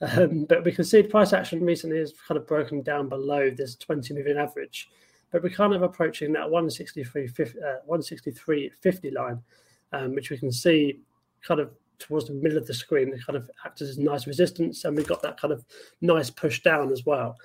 Um, 0.00 0.44
but 0.44 0.64
we 0.64 0.72
can 0.72 0.84
see 0.84 1.02
the 1.02 1.08
price 1.08 1.32
action 1.32 1.64
recently 1.64 1.98
has 1.98 2.14
kind 2.26 2.38
of 2.38 2.46
broken 2.46 2.82
down 2.82 3.08
below 3.08 3.50
this 3.50 3.74
20 3.76 4.14
moving 4.14 4.38
average. 4.38 4.88
But 5.30 5.42
we're 5.42 5.50
kind 5.50 5.74
of 5.74 5.82
approaching 5.82 6.32
that 6.32 6.46
163.50 6.46 7.56
uh, 7.62 7.76
163.50 7.88 9.12
line, 9.12 9.42
um, 9.92 10.14
which 10.14 10.30
we 10.30 10.38
can 10.38 10.50
see 10.50 11.00
kind 11.42 11.60
of 11.60 11.70
towards 11.98 12.26
the 12.26 12.34
middle 12.34 12.58
of 12.58 12.66
the 12.66 12.74
screen. 12.74 13.12
It 13.12 13.24
kind 13.24 13.36
of 13.36 13.50
acts 13.64 13.82
as 13.82 13.98
a 13.98 14.02
nice 14.02 14.26
resistance, 14.26 14.84
and 14.84 14.96
we've 14.96 15.06
got 15.06 15.22
that 15.22 15.40
kind 15.40 15.52
of 15.52 15.64
nice 16.00 16.30
push 16.30 16.62
down 16.62 16.92
as 16.92 17.04
well. 17.06 17.36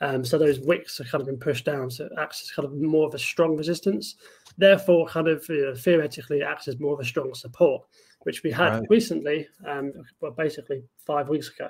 Um, 0.00 0.24
so 0.24 0.36
those 0.36 0.60
wicks 0.60 0.98
have 0.98 1.08
kind 1.08 1.22
of 1.22 1.26
been 1.26 1.38
pushed 1.38 1.64
down, 1.64 1.90
so 1.90 2.04
it 2.04 2.12
acts 2.18 2.42
as 2.42 2.50
kind 2.50 2.66
of 2.66 2.74
more 2.74 3.06
of 3.06 3.14
a 3.14 3.18
strong 3.18 3.56
resistance. 3.56 4.16
Therefore, 4.58 5.06
kind 5.06 5.28
of 5.28 5.44
you 5.48 5.66
know, 5.66 5.74
theoretically, 5.74 6.40
it 6.40 6.44
acts 6.44 6.68
as 6.68 6.78
more 6.78 6.94
of 6.94 7.00
a 7.00 7.04
strong 7.04 7.34
support, 7.34 7.82
which 8.24 8.42
we 8.42 8.50
had 8.50 8.72
Right. 8.72 8.86
recently, 8.90 9.48
um, 9.66 9.92
well, 10.20 10.32
basically 10.32 10.82
five 10.98 11.28
weeks 11.28 11.48
ago, 11.50 11.68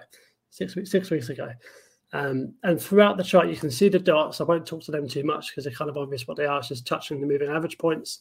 six 0.51 0.75
weeks, 0.75 0.91
six 0.91 1.11
weeks 1.11 1.29
ago. 1.29 1.51
Um, 2.13 2.55
and 2.63 2.81
throughout 2.81 3.17
the 3.17 3.25
chart, 3.25 3.49
you 3.49 3.57
can 3.57 3.71
see 3.71 3.89
the 3.89 3.99
dots. 3.99 4.41
I 4.41 4.45
won't 4.45 4.67
talk 4.67 4.83
to 4.85 4.91
them 4.93 5.09
too 5.09 5.25
much 5.25 5.51
because 5.51 5.65
they're 5.65 5.75
kind 5.75 5.91
of 5.91 5.97
obvious 5.97 6.27
what 6.27 6.37
they 6.37 6.47
are. 6.47 6.59
It's 6.59 6.69
just 6.69 6.87
touching 6.87 7.21
the 7.21 7.27
moving 7.27 7.49
average 7.51 7.79
points. 7.79 8.21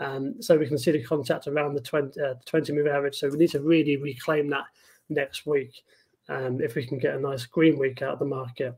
Um, 0.00 0.40
so 0.42 0.56
we 0.56 0.66
can 0.66 0.78
see 0.78 0.90
the 0.92 1.02
contact 1.04 1.46
around 1.46 1.74
the 1.74 1.80
20, 1.80 2.20
uh, 2.20 2.34
20 2.46 2.72
moving 2.72 2.90
average. 2.92 3.16
So 3.18 3.28
we 3.28 3.36
need 3.38 3.50
to 3.50 3.60
really 3.60 3.96
reclaim 3.96 4.48
that 4.50 4.64
next 5.10 5.46
week 5.46 5.82
um, 6.28 6.60
if 6.60 6.74
we 6.74 6.86
can 6.86 6.98
get 6.98 7.14
a 7.14 7.20
nice 7.20 7.44
green 7.46 7.78
week 7.78 8.00
out 8.02 8.14
of 8.14 8.18
the 8.18 8.24
market. 8.24 8.74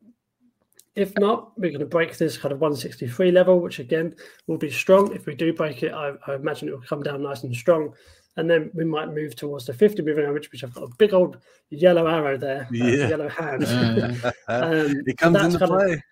If 0.95 1.17
not, 1.19 1.59
we're 1.59 1.71
going 1.71 1.81
to 1.81 1.87
break 1.87 2.19
this 2.19 2.37
kind 2.37 2.53
of 2.53 2.61
163 2.61 3.31
level, 3.31 3.61
which 3.61 3.79
again 3.79 4.15
will 4.47 4.59
be 4.59 4.71
strong. 4.71 5.15
If 5.15 5.25
we 5.25 5.35
do 5.35 5.53
break 5.55 5.83
it, 5.83 5.93
I, 5.93 6.13
I 6.27 6.35
imagine 6.35 6.69
it 6.69 6.73
will 6.73 6.83
come 6.83 7.03
down 7.03 7.23
nice 7.23 7.45
and 7.45 7.55
strong. 7.55 7.95
And 8.37 8.51
then 8.51 8.71
we 8.75 8.85
might 8.85 9.13
move 9.15 9.37
towards 9.37 9.67
the 9.67 9.75
50 9.75 10.03
moving 10.03 10.25
average, 10.25 10.51
which 10.51 10.65
I've 10.65 10.75
got 10.75 10.85
a 10.85 10.95
big 10.99 11.15
old 11.15 11.39
yellow 11.71 12.07
arrow 12.09 12.37
there, 12.37 12.63
uh, 12.63 12.75
Yeah. 12.75 13.09
yellow 13.09 13.29
hand. 13.29 13.63
Um, 14.49 15.03
it 15.07 15.17
comes 15.17 15.37
into 15.43 15.59
kind 15.59 15.73
of- 15.73 15.79
play. 15.79 16.03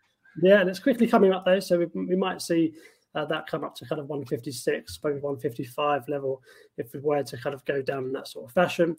yeah, 0.42 0.60
and 0.60 0.70
it's 0.70 0.78
quickly 0.78 1.06
coming 1.06 1.32
up 1.32 1.44
though, 1.44 1.60
so 1.60 1.78
we, 1.78 1.86
we 1.94 2.16
might 2.16 2.40
see 2.40 2.72
uh, 3.14 3.24
that 3.26 3.46
come 3.46 3.64
up 3.64 3.74
to 3.76 3.86
kind 3.86 4.00
of 4.00 4.08
156, 4.08 4.98
maybe 5.02 5.18
155 5.20 6.08
level 6.08 6.42
if 6.78 6.92
we 6.92 7.00
were 7.00 7.22
to 7.22 7.36
kind 7.36 7.54
of 7.54 7.64
go 7.64 7.82
down 7.82 8.04
in 8.04 8.12
that 8.12 8.28
sort 8.28 8.46
of 8.46 8.52
fashion. 8.52 8.96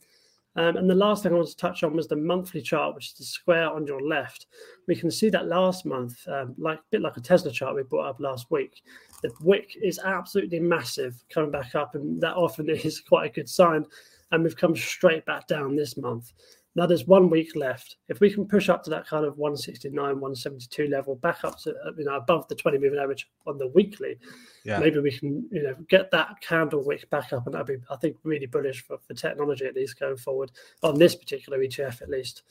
Um, 0.58 0.76
and 0.76 0.90
the 0.90 0.96
last 0.96 1.24
thing 1.24 1.32
I 1.32 1.36
wanted 1.36 1.52
to 1.52 1.58
touch 1.58 1.84
on 1.84 1.96
was 1.96 2.08
the 2.08 2.18
monthly 2.18 2.62
chart, 2.62 2.94
which 2.94 3.08
is 3.08 3.14
the 3.14 3.24
square 3.24 3.70
on 3.70 3.88
your 3.88 4.02
left. 4.02 4.48
We 4.86 4.98
can 4.98 5.10
see 5.10 5.30
that 5.30 5.48
last 5.48 5.86
month, 5.86 6.28
um, 6.28 6.56
like 6.58 6.80
a 6.80 6.84
bit 6.92 7.02
like 7.02 7.16
a 7.16 7.22
Tesla 7.22 7.52
chart 7.52 7.76
we 7.76 7.84
brought 7.84 8.10
up 8.10 8.20
last 8.20 8.52
week, 8.52 8.84
the 9.24 9.32
wick 9.42 9.78
is 9.82 10.00
absolutely 10.04 10.60
massive 10.60 11.24
coming 11.30 11.52
back 11.52 11.74
up, 11.76 11.96
and 11.96 12.20
that 12.22 12.36
often 12.36 12.70
is 12.70 13.00
quite 13.00 13.30
a 13.30 13.34
good 13.34 13.50
sign. 13.50 13.86
And 14.32 14.44
we've 14.44 14.56
come 14.56 14.76
straight 14.76 15.26
back 15.26 15.48
down 15.48 15.76
this 15.76 15.98
month. 15.98 16.34
Now 16.76 16.86
there's 16.86 17.06
one 17.06 17.30
week 17.30 17.56
left. 17.56 17.98
If 18.08 18.22
we 18.22 18.32
can 18.34 18.48
push 18.48 18.70
up 18.70 18.82
to 18.84 18.90
that 18.92 19.06
kind 19.06 19.26
of 19.26 19.38
169, 19.38 19.94
172 19.94 20.88
level, 20.88 21.16
back 21.16 21.44
up 21.44 21.60
to 21.60 21.72
uh, 21.72 21.92
you 21.98 22.06
know 22.06 22.16
above 22.16 22.48
the 22.48 22.56
20 22.56 22.78
moving 22.78 23.00
average 23.00 23.30
on 23.46 23.58
the 23.58 23.68
weekly, 23.68 24.18
Yeah. 24.64 24.80
maybe 24.80 25.00
we 25.00 25.12
can 25.12 25.48
you 25.52 25.64
know 25.64 25.76
get 25.90 26.12
that 26.12 26.40
candle 26.42 26.84
wick 26.84 27.10
back 27.10 27.34
up, 27.34 27.46
and 27.46 27.54
that'd 27.56 27.68
be 27.68 27.78
I 27.90 27.98
think 27.98 28.18
really 28.24 28.46
bullish 28.46 28.84
for, 28.84 28.98
for 29.06 29.14
technology 29.14 29.66
at 29.66 29.76
least 29.76 30.00
going 30.00 30.18
forward 30.18 30.52
on 30.82 30.98
this 30.98 31.16
particular 31.16 31.60
ETF 31.60 32.02
at 32.02 32.10
least. 32.10 32.44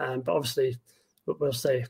Um, 0.00 0.22
but 0.22 0.34
obviously 0.34 0.76
we'll, 1.26 1.36
we'll 1.38 1.52
see. 1.52 1.84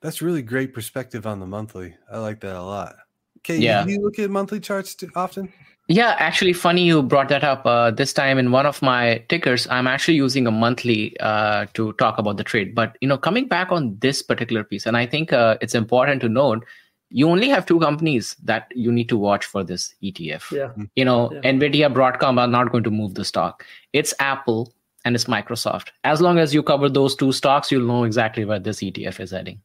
That's 0.00 0.22
really 0.22 0.42
great 0.42 0.72
perspective 0.74 1.26
on 1.26 1.40
the 1.40 1.46
monthly. 1.46 1.96
I 2.12 2.18
like 2.18 2.40
that 2.40 2.56
a 2.56 2.62
lot. 2.62 2.94
Okay, 3.38 3.56
Yeah. 3.58 3.84
do 3.84 3.90
you 3.92 4.00
look 4.00 4.18
at 4.18 4.30
monthly 4.30 4.60
charts 4.60 4.94
too 4.94 5.10
often? 5.16 5.52
Yeah, 5.86 6.16
actually, 6.18 6.54
funny 6.54 6.84
you 6.84 7.02
brought 7.02 7.28
that 7.28 7.44
up. 7.44 7.66
Uh, 7.66 7.90
this 7.90 8.14
time 8.14 8.38
in 8.38 8.50
one 8.52 8.64
of 8.64 8.80
my 8.80 9.22
tickers, 9.28 9.66
I'm 9.68 9.86
actually 9.86 10.14
using 10.14 10.46
a 10.46 10.50
monthly 10.50 11.18
uh, 11.20 11.66
to 11.74 11.92
talk 11.94 12.16
about 12.16 12.38
the 12.38 12.44
trade. 12.44 12.74
But 12.74 12.96
you 13.02 13.08
know, 13.08 13.18
coming 13.18 13.48
back 13.48 13.70
on 13.70 13.98
this 13.98 14.22
particular 14.22 14.64
piece, 14.64 14.86
and 14.86 14.96
I 14.96 15.04
think 15.04 15.32
uh, 15.32 15.58
it's 15.60 15.74
important 15.74 16.22
to 16.22 16.28
note, 16.30 16.64
you 17.10 17.28
only 17.28 17.48
have 17.48 17.66
two 17.66 17.78
companies 17.80 18.34
that 18.44 18.72
you 18.74 18.90
need 18.90 19.10
to 19.10 19.18
watch 19.18 19.44
for 19.44 19.62
this 19.62 19.94
ETF. 20.02 20.50
Yeah, 20.50 20.72
You 20.96 21.04
know, 21.04 21.30
Yeah. 21.32 21.52
Nvidia, 21.52 21.92
Broadcom 21.92 22.40
are 22.40 22.48
not 22.48 22.72
going 22.72 22.84
to 22.84 22.90
move 22.90 23.14
the 23.14 23.24
stock. 23.24 23.64
It's 23.92 24.14
Apple 24.18 24.72
and 25.04 25.14
it's 25.14 25.26
Microsoft. 25.26 25.88
As 26.02 26.22
long 26.22 26.38
as 26.38 26.54
you 26.54 26.62
cover 26.62 26.88
those 26.88 27.14
two 27.14 27.30
stocks, 27.30 27.70
you'll 27.70 27.86
know 27.86 28.04
exactly 28.04 28.44
where 28.46 28.58
this 28.58 28.78
ETF 28.80 29.20
is 29.20 29.30
heading. 29.32 29.60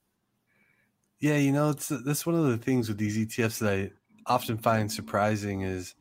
Yeah, 1.19 1.37
you 1.37 1.51
know, 1.51 1.69
it's 1.69 1.87
that's 1.87 2.25
one 2.25 2.35
of 2.35 2.45
the 2.45 2.57
things 2.57 2.87
with 2.87 2.97
these 2.97 3.17
ETFs 3.17 3.59
that 3.59 3.73
I 3.73 3.91
often 4.25 4.57
find 4.57 4.91
surprising 4.91 5.61
is, 5.61 5.95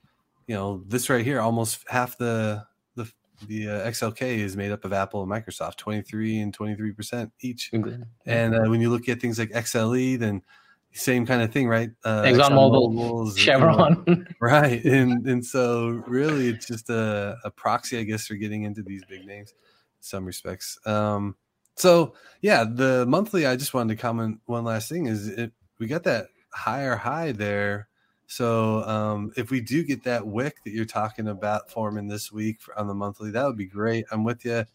you 0.49 0.55
know, 0.55 0.83
this 0.89 1.09
right 1.09 1.25
here, 1.25 1.41
almost 1.41 1.85
half 1.89 2.19
the 2.19 2.65
the 2.97 3.09
the 3.47 3.69
uh, 3.69 3.91
XLK 3.91 4.23
is 4.23 4.57
made 4.57 4.73
up 4.73 4.85
of 4.85 4.93
Apple 4.93 5.23
and 5.23 5.31
Microsoft, 5.31 5.77
twenty 5.77 6.03
three 6.03 6.41
and 6.41 6.53
twenty 6.53 6.75
three 6.75 6.93
percent 6.93 7.31
each. 7.41 7.71
And 8.27 8.55
uh, 8.55 8.63
when 8.69 8.81
you 8.81 8.91
look 8.91 9.09
at 9.09 9.21
things 9.21 9.39
like 9.39 9.51
XLE, 9.51 10.19
then 10.19 10.43
same 10.93 11.27
kind 11.27 11.43
of 11.43 11.53
thing, 11.53 11.69
right? 11.69 11.91
Uh, 12.03 12.23
ExxonMobil, 12.23 12.95
ExxonMobil's, 12.95 13.39
you 13.39 13.53
know, 13.53 13.59
Chevron. 13.59 14.27
right? 14.41 14.83
And 14.85 15.27
and 15.27 15.45
so 15.45 16.03
really, 16.07 16.49
it's 16.49 16.67
just 16.67 16.89
a, 16.89 17.37
a 17.45 17.51
proxy, 17.51 17.99
I 17.99 18.03
guess, 18.05 18.27
for 18.27 18.35
getting 18.35 18.63
into 18.63 18.83
these 18.83 19.03
big 19.09 19.27
names, 19.27 19.51
in 19.51 19.57
some 20.01 20.25
respects. 20.25 20.79
Um, 20.87 21.37
so 21.77 22.15
yeah, 22.41 22.65
the 22.65 23.05
monthly. 23.07 23.47
I 23.47 23.57
just 23.57 23.75
wanted 23.75 23.97
to 23.97 24.01
comment 24.01 24.41
one 24.47 24.65
last 24.65 24.89
thing 24.89 25.07
is 25.07 25.29
it 25.29 25.53
we 25.79 25.87
got 25.87 26.05
that 26.05 26.29
higher 26.53 26.97
high 26.97 27.33
there. 27.33 27.88
So 28.29 28.85
um, 28.85 29.33
if 29.37 29.51
we 29.51 29.63
do 29.63 29.83
get 29.83 30.05
that 30.05 30.27
wick 30.27 30.63
that 30.65 30.71
you're 30.71 30.85
talking 30.85 31.29
about 31.29 31.71
forming 31.71 32.09
this 32.09 32.31
week 32.31 32.61
for, 32.61 32.79
on 32.79 32.87
the 32.87 32.95
monthly, 32.95 33.31
that 33.31 33.45
would 33.45 33.57
be 33.57 33.67
great. 33.67 34.05
I'm 34.13 34.23
with 34.23 34.45
you, 34.45 34.67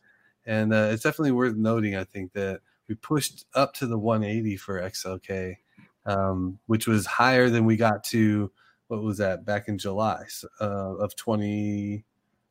and 0.47 0.73
uh, 0.73 0.89
it's 0.91 1.03
definitely 1.03 1.33
worth 1.33 1.55
noting. 1.55 1.95
I 1.95 2.03
think 2.03 2.33
that 2.33 2.61
we 2.89 2.95
pushed 2.95 3.45
up 3.53 3.75
to 3.75 3.85
the 3.85 3.97
180 3.97 4.57
for 4.57 4.81
XLK, 4.81 5.55
um, 6.07 6.57
which 6.65 6.87
was 6.87 7.05
higher 7.05 7.47
than 7.47 7.65
we 7.65 7.77
got 7.77 8.03
to. 8.05 8.51
What 8.87 9.03
was 9.03 9.19
that 9.19 9.45
back 9.45 9.67
in 9.67 9.77
July 9.77 10.23
so, 10.29 10.47
uh, 10.59 10.95
of 10.95 11.15
20? 11.15 12.03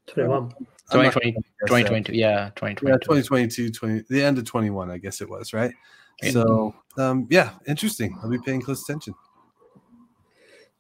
21. 0.06 0.50
2020, 0.50 1.32
gonna 1.32 1.32
guess 1.32 1.42
that. 1.60 1.66
2020, 1.66 2.16
yeah, 2.16 2.50
2020. 2.54 2.92
Yeah, 2.92 2.98
2022, 2.98 3.70
20, 3.70 4.04
the 4.08 4.22
end 4.22 4.38
of 4.38 4.44
21, 4.44 4.90
I 4.90 4.98
guess 4.98 5.20
it 5.20 5.28
was, 5.28 5.52
right? 5.52 5.72
Yeah. 6.22 6.30
So, 6.30 6.74
um, 6.96 7.26
yeah, 7.28 7.50
interesting. 7.66 8.16
I'll 8.22 8.30
be 8.30 8.38
paying 8.38 8.60
close 8.60 8.82
attention. 8.88 9.14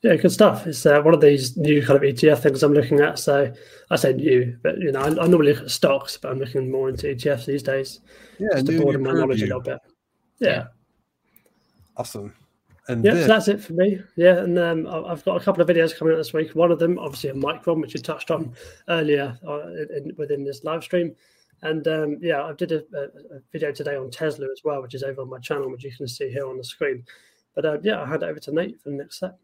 Yeah, 0.02 0.16
good 0.16 0.32
stuff. 0.32 0.66
It's 0.66 0.84
uh, 0.84 1.00
one 1.00 1.14
of 1.14 1.20
these 1.20 1.56
new 1.56 1.84
kind 1.84 1.96
of 1.96 2.02
ETF 2.02 2.40
things 2.40 2.62
I'm 2.64 2.72
looking 2.72 2.98
at. 3.00 3.20
So 3.20 3.52
I 3.90 3.96
say 3.96 4.12
new, 4.12 4.58
but 4.62 4.78
you 4.78 4.90
know, 4.90 5.00
I, 5.00 5.06
I 5.06 5.26
normally 5.28 5.52
look 5.52 5.62
at 5.62 5.70
stocks, 5.70 6.16
but 6.16 6.32
I'm 6.32 6.38
looking 6.38 6.70
more 6.70 6.88
into 6.88 7.06
ETFs 7.06 7.46
these 7.46 7.62
days 7.62 8.00
Yeah, 8.38 8.48
just 8.54 8.66
to 8.66 8.80
broaden 8.80 9.02
my 9.04 9.12
knowledge 9.12 9.42
a 9.42 9.46
little 9.46 9.60
bit. 9.60 9.78
Yeah. 10.40 10.66
Awesome. 11.96 12.34
And 12.88 13.04
Yeah, 13.04 13.12
so 13.12 13.26
that's 13.28 13.46
it 13.46 13.60
for 13.62 13.74
me. 13.74 14.00
Yeah, 14.16 14.38
and 14.38 14.58
um, 14.58 14.88
I've 15.06 15.24
got 15.24 15.40
a 15.40 15.44
couple 15.44 15.62
of 15.62 15.68
videos 15.68 15.96
coming 15.96 16.14
out 16.14 16.16
this 16.16 16.32
week. 16.32 16.56
One 16.56 16.72
of 16.72 16.80
them, 16.80 16.98
obviously, 16.98 17.30
a 17.30 17.34
Micron, 17.34 17.80
which 17.80 17.94
you 17.94 18.00
touched 18.00 18.32
on 18.32 18.54
earlier 18.88 19.38
uh, 19.46 19.68
in, 19.68 19.88
in- 19.96 20.14
within 20.16 20.42
this 20.42 20.64
live 20.64 20.82
stream. 20.82 21.14
And 21.62 21.86
um, 21.86 22.18
yeah, 22.20 22.42
I 22.42 22.54
did 22.54 22.72
a, 22.72 22.82
a, 22.92 23.36
a 23.36 23.40
video 23.52 23.70
today 23.70 23.94
on 23.94 24.10
Tesla 24.10 24.46
as 24.50 24.62
well, 24.64 24.82
which 24.82 24.94
is 24.94 25.04
over 25.04 25.22
on 25.22 25.30
my 25.30 25.38
channel, 25.38 25.70
which 25.70 25.84
you 25.84 25.92
can 25.96 26.08
see 26.08 26.28
here 26.28 26.48
on 26.48 26.56
the 26.58 26.64
screen. 26.64 27.04
But 27.54 27.64
uh, 27.64 27.78
yeah, 27.84 28.00
I'll 28.00 28.06
hand 28.06 28.24
it 28.24 28.28
over 28.28 28.40
to 28.40 28.52
Nate 28.52 28.80
for 28.80 28.90
the 28.90 28.96
next 28.96 29.20
set. 29.20 29.36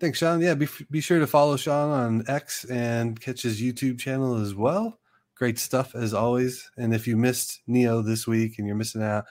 Thanks, 0.00 0.18
Shaun. 0.18 0.40
Yeah, 0.40 0.54
be, 0.54 0.68
be 0.90 1.00
sure 1.00 1.20
to 1.20 1.26
follow 1.26 1.56
Shaun 1.56 1.90
on 1.90 2.24
X 2.28 2.64
and 2.64 3.20
catch 3.20 3.42
his 3.42 3.60
YouTube 3.60 3.98
channel 3.98 4.36
as 4.36 4.54
well. 4.54 4.98
Great 5.36 5.58
stuff 5.58 5.94
as 5.94 6.14
always. 6.14 6.70
And 6.76 6.94
if 6.94 7.06
you 7.06 7.16
missed 7.16 7.62
NIO 7.68 8.04
this 8.04 8.26
week 8.26 8.58
and 8.58 8.66
you're 8.66 8.76
missing 8.76 9.02
out, 9.02 9.24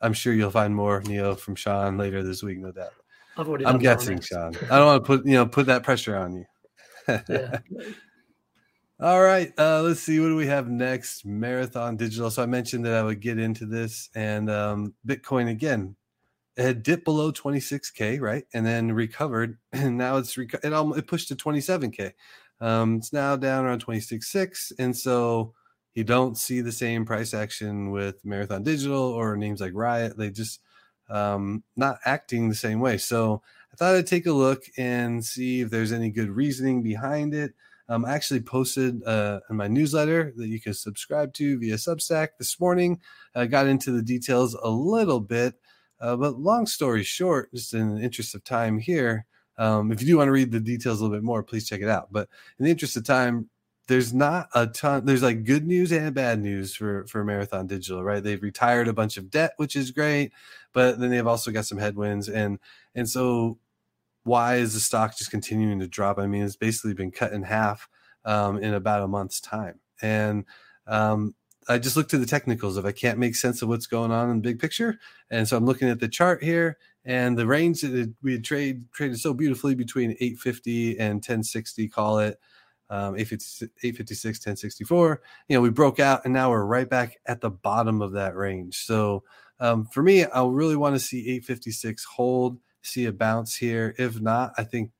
I'm 0.00 0.12
sure 0.12 0.32
you'll 0.32 0.50
find 0.50 0.74
more 0.74 1.00
NIO 1.02 1.38
from 1.38 1.56
Shaun 1.56 1.98
later 1.98 2.22
this 2.22 2.42
week, 2.42 2.58
no 2.58 2.72
doubt. 2.72 2.92
I've 3.36 3.48
already. 3.48 3.66
I'm 3.66 3.74
done 3.74 3.82
that 3.82 3.90
on 3.90 3.96
guessing, 3.96 4.20
Shaun. 4.20 4.56
I 4.70 4.78
don't 4.78 4.86
want 4.86 5.04
to 5.04 5.06
put 5.06 5.26
you 5.26 5.34
know 5.34 5.46
put 5.46 5.66
that 5.66 5.82
pressure 5.82 6.16
on 6.16 6.34
you. 6.36 6.44
Yeah. 7.28 7.58
All 9.00 9.20
right, 9.20 9.52
uh, 9.58 9.82
let's 9.82 10.00
see. 10.00 10.20
What 10.20 10.28
do 10.28 10.36
we 10.36 10.46
have 10.46 10.70
next? 10.70 11.26
Marathon 11.26 11.96
Digital. 11.96 12.30
So 12.30 12.44
I 12.44 12.46
mentioned 12.46 12.86
that 12.86 12.94
I 12.94 13.02
would 13.02 13.20
get 13.20 13.38
into 13.38 13.66
this, 13.66 14.08
and 14.14 14.48
um, 14.48 14.94
Bitcoin 15.06 15.50
again. 15.50 15.96
It 16.56 16.62
had 16.62 16.82
dipped 16.82 17.04
below 17.04 17.32
26k, 17.32 18.20
right, 18.20 18.44
and 18.54 18.64
then 18.64 18.92
recovered, 18.92 19.58
and 19.72 19.98
now 19.98 20.18
it's 20.18 20.36
reco- 20.36 20.64
it 20.64 20.72
almost 20.72 20.98
it 21.00 21.06
pushed 21.06 21.28
to 21.28 21.36
27k. 21.36 22.12
Um, 22.60 22.96
it's 22.96 23.12
now 23.12 23.36
down 23.36 23.64
around 23.64 23.84
26.6, 23.84 24.72
and 24.78 24.96
so 24.96 25.54
you 25.94 26.04
don't 26.04 26.36
see 26.36 26.60
the 26.60 26.72
same 26.72 27.04
price 27.04 27.34
action 27.34 27.90
with 27.90 28.24
Marathon 28.24 28.62
Digital 28.62 29.02
or 29.02 29.36
names 29.36 29.60
like 29.60 29.72
Riot. 29.74 30.16
They 30.16 30.30
just 30.30 30.60
um, 31.08 31.62
not 31.76 31.98
acting 32.04 32.48
the 32.48 32.54
same 32.54 32.80
way. 32.80 32.98
So 32.98 33.42
I 33.72 33.76
thought 33.76 33.94
I'd 33.94 34.06
take 34.06 34.26
a 34.26 34.32
look 34.32 34.64
and 34.76 35.24
see 35.24 35.60
if 35.60 35.70
there's 35.70 35.92
any 35.92 36.10
good 36.10 36.30
reasoning 36.30 36.82
behind 36.82 37.34
it. 37.34 37.54
Um, 37.88 38.04
I 38.04 38.14
actually 38.14 38.40
posted 38.40 39.02
uh, 39.04 39.40
in 39.50 39.56
my 39.56 39.68
newsletter 39.68 40.32
that 40.36 40.46
you 40.46 40.60
can 40.60 40.72
subscribe 40.72 41.34
to 41.34 41.58
via 41.58 41.74
Substack 41.74 42.28
this 42.38 42.58
morning. 42.58 43.00
I 43.34 43.46
got 43.46 43.66
into 43.66 43.90
the 43.90 44.02
details 44.02 44.54
a 44.54 44.70
little 44.70 45.20
bit, 45.20 45.54
uh, 46.00 46.16
but 46.16 46.38
long 46.38 46.66
story 46.66 47.02
short, 47.02 47.52
just 47.52 47.74
in 47.74 47.96
the 47.96 48.02
interest 48.02 48.34
of 48.34 48.44
time 48.44 48.78
here, 48.78 49.26
um, 49.58 49.92
if 49.92 50.00
you 50.00 50.06
do 50.06 50.16
want 50.18 50.28
to 50.28 50.32
read 50.32 50.50
the 50.50 50.60
details 50.60 51.00
a 51.00 51.04
little 51.04 51.16
bit 51.16 51.24
more, 51.24 51.42
please 51.42 51.68
check 51.68 51.80
it 51.80 51.88
out. 51.88 52.08
But 52.10 52.28
in 52.58 52.64
the 52.64 52.70
interest 52.70 52.96
of 52.96 53.04
time, 53.04 53.48
there's 53.86 54.14
not 54.14 54.48
a 54.54 54.66
ton. 54.66 55.04
There's 55.04 55.22
like 55.22 55.44
good 55.44 55.66
news 55.66 55.92
and 55.92 56.14
bad 56.14 56.40
news 56.40 56.74
for 56.74 57.06
for 57.06 57.22
Marathon 57.24 57.66
Digital, 57.66 58.02
right? 58.02 58.22
They've 58.22 58.42
retired 58.42 58.88
a 58.88 58.94
bunch 58.94 59.16
of 59.16 59.30
debt, 59.30 59.52
which 59.58 59.76
is 59.76 59.90
great, 59.90 60.32
but 60.72 60.98
then 60.98 61.10
they've 61.10 61.26
also 61.26 61.50
got 61.50 61.66
some 61.66 61.78
headwinds, 61.78 62.28
and 62.28 62.58
and 62.94 63.08
so 63.08 63.58
why 64.24 64.56
is 64.56 64.74
the 64.74 64.80
stock 64.80 65.16
just 65.16 65.30
continuing 65.30 65.78
to 65.80 65.86
drop? 65.86 66.18
I 66.18 66.26
mean, 66.26 66.42
it's 66.42 66.56
basically 66.56 66.94
been 66.94 67.10
cut 67.10 67.32
in 67.32 67.42
half 67.42 67.88
um, 68.24 68.58
in 68.58 68.74
about 68.74 69.02
a 69.02 69.08
month's 69.08 69.40
time. 69.40 69.80
And 70.02 70.44
um, 70.86 71.34
I 71.68 71.78
just 71.78 71.96
look 71.96 72.08
to 72.08 72.18
the 72.18 72.26
technicals 72.26 72.76
if 72.76 72.84
I 72.84 72.92
can't 72.92 73.18
make 73.18 73.36
sense 73.36 73.62
of 73.62 73.68
what's 73.68 73.86
going 73.86 74.10
on 74.10 74.30
in 74.30 74.36
the 74.36 74.42
big 74.42 74.58
picture. 74.58 74.98
And 75.30 75.46
so 75.48 75.56
I'm 75.56 75.66
looking 75.66 75.88
at 75.88 76.00
the 76.00 76.08
chart 76.08 76.42
here 76.42 76.78
and 77.04 77.38
the 77.38 77.46
range 77.46 77.82
that 77.82 78.12
we 78.22 78.38
trade, 78.40 78.84
traded 78.92 79.18
so 79.20 79.34
beautifully 79.34 79.74
between 79.74 80.12
850 80.12 80.98
and 80.98 81.14
1060, 81.16 81.88
call 81.88 82.18
it 82.18 82.38
um, 82.90 83.16
856, 83.16 84.24
1064. 84.24 85.22
You 85.48 85.56
know, 85.56 85.60
we 85.60 85.70
broke 85.70 86.00
out 86.00 86.24
and 86.24 86.34
now 86.34 86.50
we're 86.50 86.64
right 86.64 86.88
back 86.88 87.18
at 87.26 87.40
the 87.40 87.50
bottom 87.50 88.02
of 88.02 88.12
that 88.12 88.36
range. 88.36 88.84
So 88.84 89.24
um, 89.60 89.86
for 89.86 90.02
me, 90.02 90.24
I 90.24 90.44
really 90.44 90.76
want 90.76 90.94
to 90.94 91.00
see 91.00 91.20
856 91.20 92.04
hold 92.04 92.58
see 92.86 93.06
a 93.06 93.12
bounce 93.12 93.56
here. 93.56 93.94
If 93.98 94.20
not, 94.20 94.52
I 94.56 94.64
think 94.64 94.90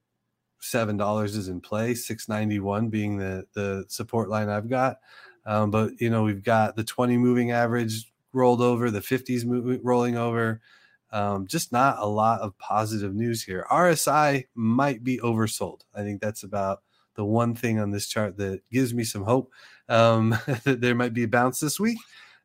seven 0.61 0.97
dollars 0.97 1.37
is 1.37 1.49
in 1.49 1.61
play. 1.61 1.95
Six 1.95 2.29
ninety 2.29 2.59
one 2.61 2.89
being 2.89 3.19
the 3.19 3.47
the 3.55 3.85
support 3.89 4.29
line 4.29 4.49
I've 4.49 4.69
got. 4.69 4.97
Um, 5.47 5.71
but 5.71 6.01
you 6.01 6.11
know 6.11 6.23
we've 6.23 6.43
got 6.43 6.77
the 6.77 6.85
twenty 6.85 7.17
moving 7.17 7.51
average 7.51 8.11
rolled 8.33 8.61
over, 8.61 8.91
the 8.91 9.03
fifties 9.03 9.45
rolling 9.45 10.17
over. 10.17 10.61
Um, 11.11 11.47
just 11.47 11.71
not 11.71 11.99
a 12.01 12.07
lot 12.07 12.41
of 12.41 12.59
positive 12.59 13.15
news 13.15 13.45
here. 13.45 13.65
RSI 13.71 14.47
might 14.57 15.05
be 15.05 15.19
oversold. 15.19 15.83
I 15.95 16.03
think 16.03 16.21
that's 16.21 16.43
about 16.43 16.83
the 17.15 17.25
one 17.25 17.55
thing 17.55 17.79
on 17.79 17.93
this 17.93 18.09
chart 18.09 18.37
that 18.39 18.63
gives 18.71 18.93
me 18.93 19.05
some 19.05 19.23
hope 19.23 19.53
um, 19.89 20.31
that 20.65 20.81
there 20.81 20.95
might 20.95 21.15
be 21.15 21.23
a 21.23 21.29
bounce 21.29 21.61
this 21.61 21.79
week. 21.79 21.99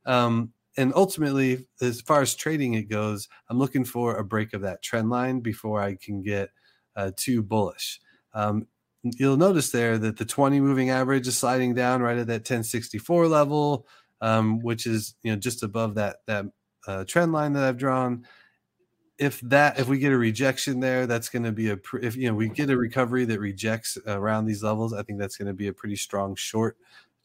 Um, 0.06 0.54
and 0.78 0.94
ultimately, 0.96 1.68
as 1.82 2.02
far 2.02 2.22
as 2.22 2.36
trading 2.36 2.76
it 2.76 2.90
goes, 2.90 3.28
I'm 3.50 3.58
looking 3.58 3.84
for 3.84 4.18
a 4.18 4.24
break 4.24 4.54
of 4.54 4.62
that 4.62 4.82
trend 4.82 5.10
line 5.10 5.40
before 5.40 5.82
I 5.82 5.96
can 5.96 6.22
get 6.22 6.50
uh, 6.96 7.12
too 7.16 7.42
bullish. 7.42 8.00
Um, 8.34 8.68
you'll 9.04 9.38
notice 9.38 9.72
there 9.72 9.98
that 9.98 10.18
the 10.18 10.26
20 10.26 10.60
moving 10.60 10.90
average 10.90 11.28
is 11.28 11.38
sliding 11.38 11.74
down 11.74 12.02
right 12.02 12.18
at 12.18 12.28
that 12.28 12.42
1064 12.42 13.28
level, 13.28 13.88
um, 14.22 14.60
which 14.60 14.86
is 14.86 15.16
you 15.24 15.32
know 15.32 15.38
just 15.38 15.64
above 15.64 15.96
that 15.96 16.18
that 16.28 16.46
uh, 16.88 17.04
trend 17.06 17.32
line 17.32 17.54
that 17.54 17.64
I've 17.64 17.78
drawn. 17.78 18.26
If 19.18 19.42
that 19.42 19.80
if 19.80 19.88
we 19.88 20.00
get 20.00 20.14
a 20.14 20.18
rejection 20.18 20.80
there, 20.80 21.06
that's 21.06 21.30
going 21.30 21.44
to 21.44 21.52
be 21.52 21.72
a 21.72 21.80
if 22.02 22.16
you 22.16 22.30
know 22.30 22.36
we 22.36 22.50
get 22.50 22.70
a 22.70 22.78
recovery 22.78 23.26
that 23.26 23.40
rejects 23.40 23.98
around 24.08 24.46
these 24.46 24.64
levels, 24.64 24.94
I 24.94 25.04
think 25.04 25.20
that's 25.20 25.38
going 25.38 25.48
to 25.48 25.54
be 25.54 25.68
a 25.68 25.74
pretty 25.74 25.98
strong 25.98 26.36
short 26.36 26.78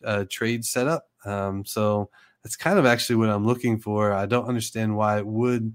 uh, 0.04 0.24
trade 0.28 0.64
setup. 0.64 1.08
Um, 1.24 1.64
so 1.64 2.10
that's 2.42 2.56
kind 2.56 2.78
of 2.78 2.86
actually 2.86 3.16
what 3.16 3.30
I'm 3.30 3.46
looking 3.46 3.78
for. 3.78 4.12
I 4.12 4.26
don't 4.26 4.46
understand 4.46 4.96
why 4.96 5.18
it 5.18 5.26
would 5.26 5.74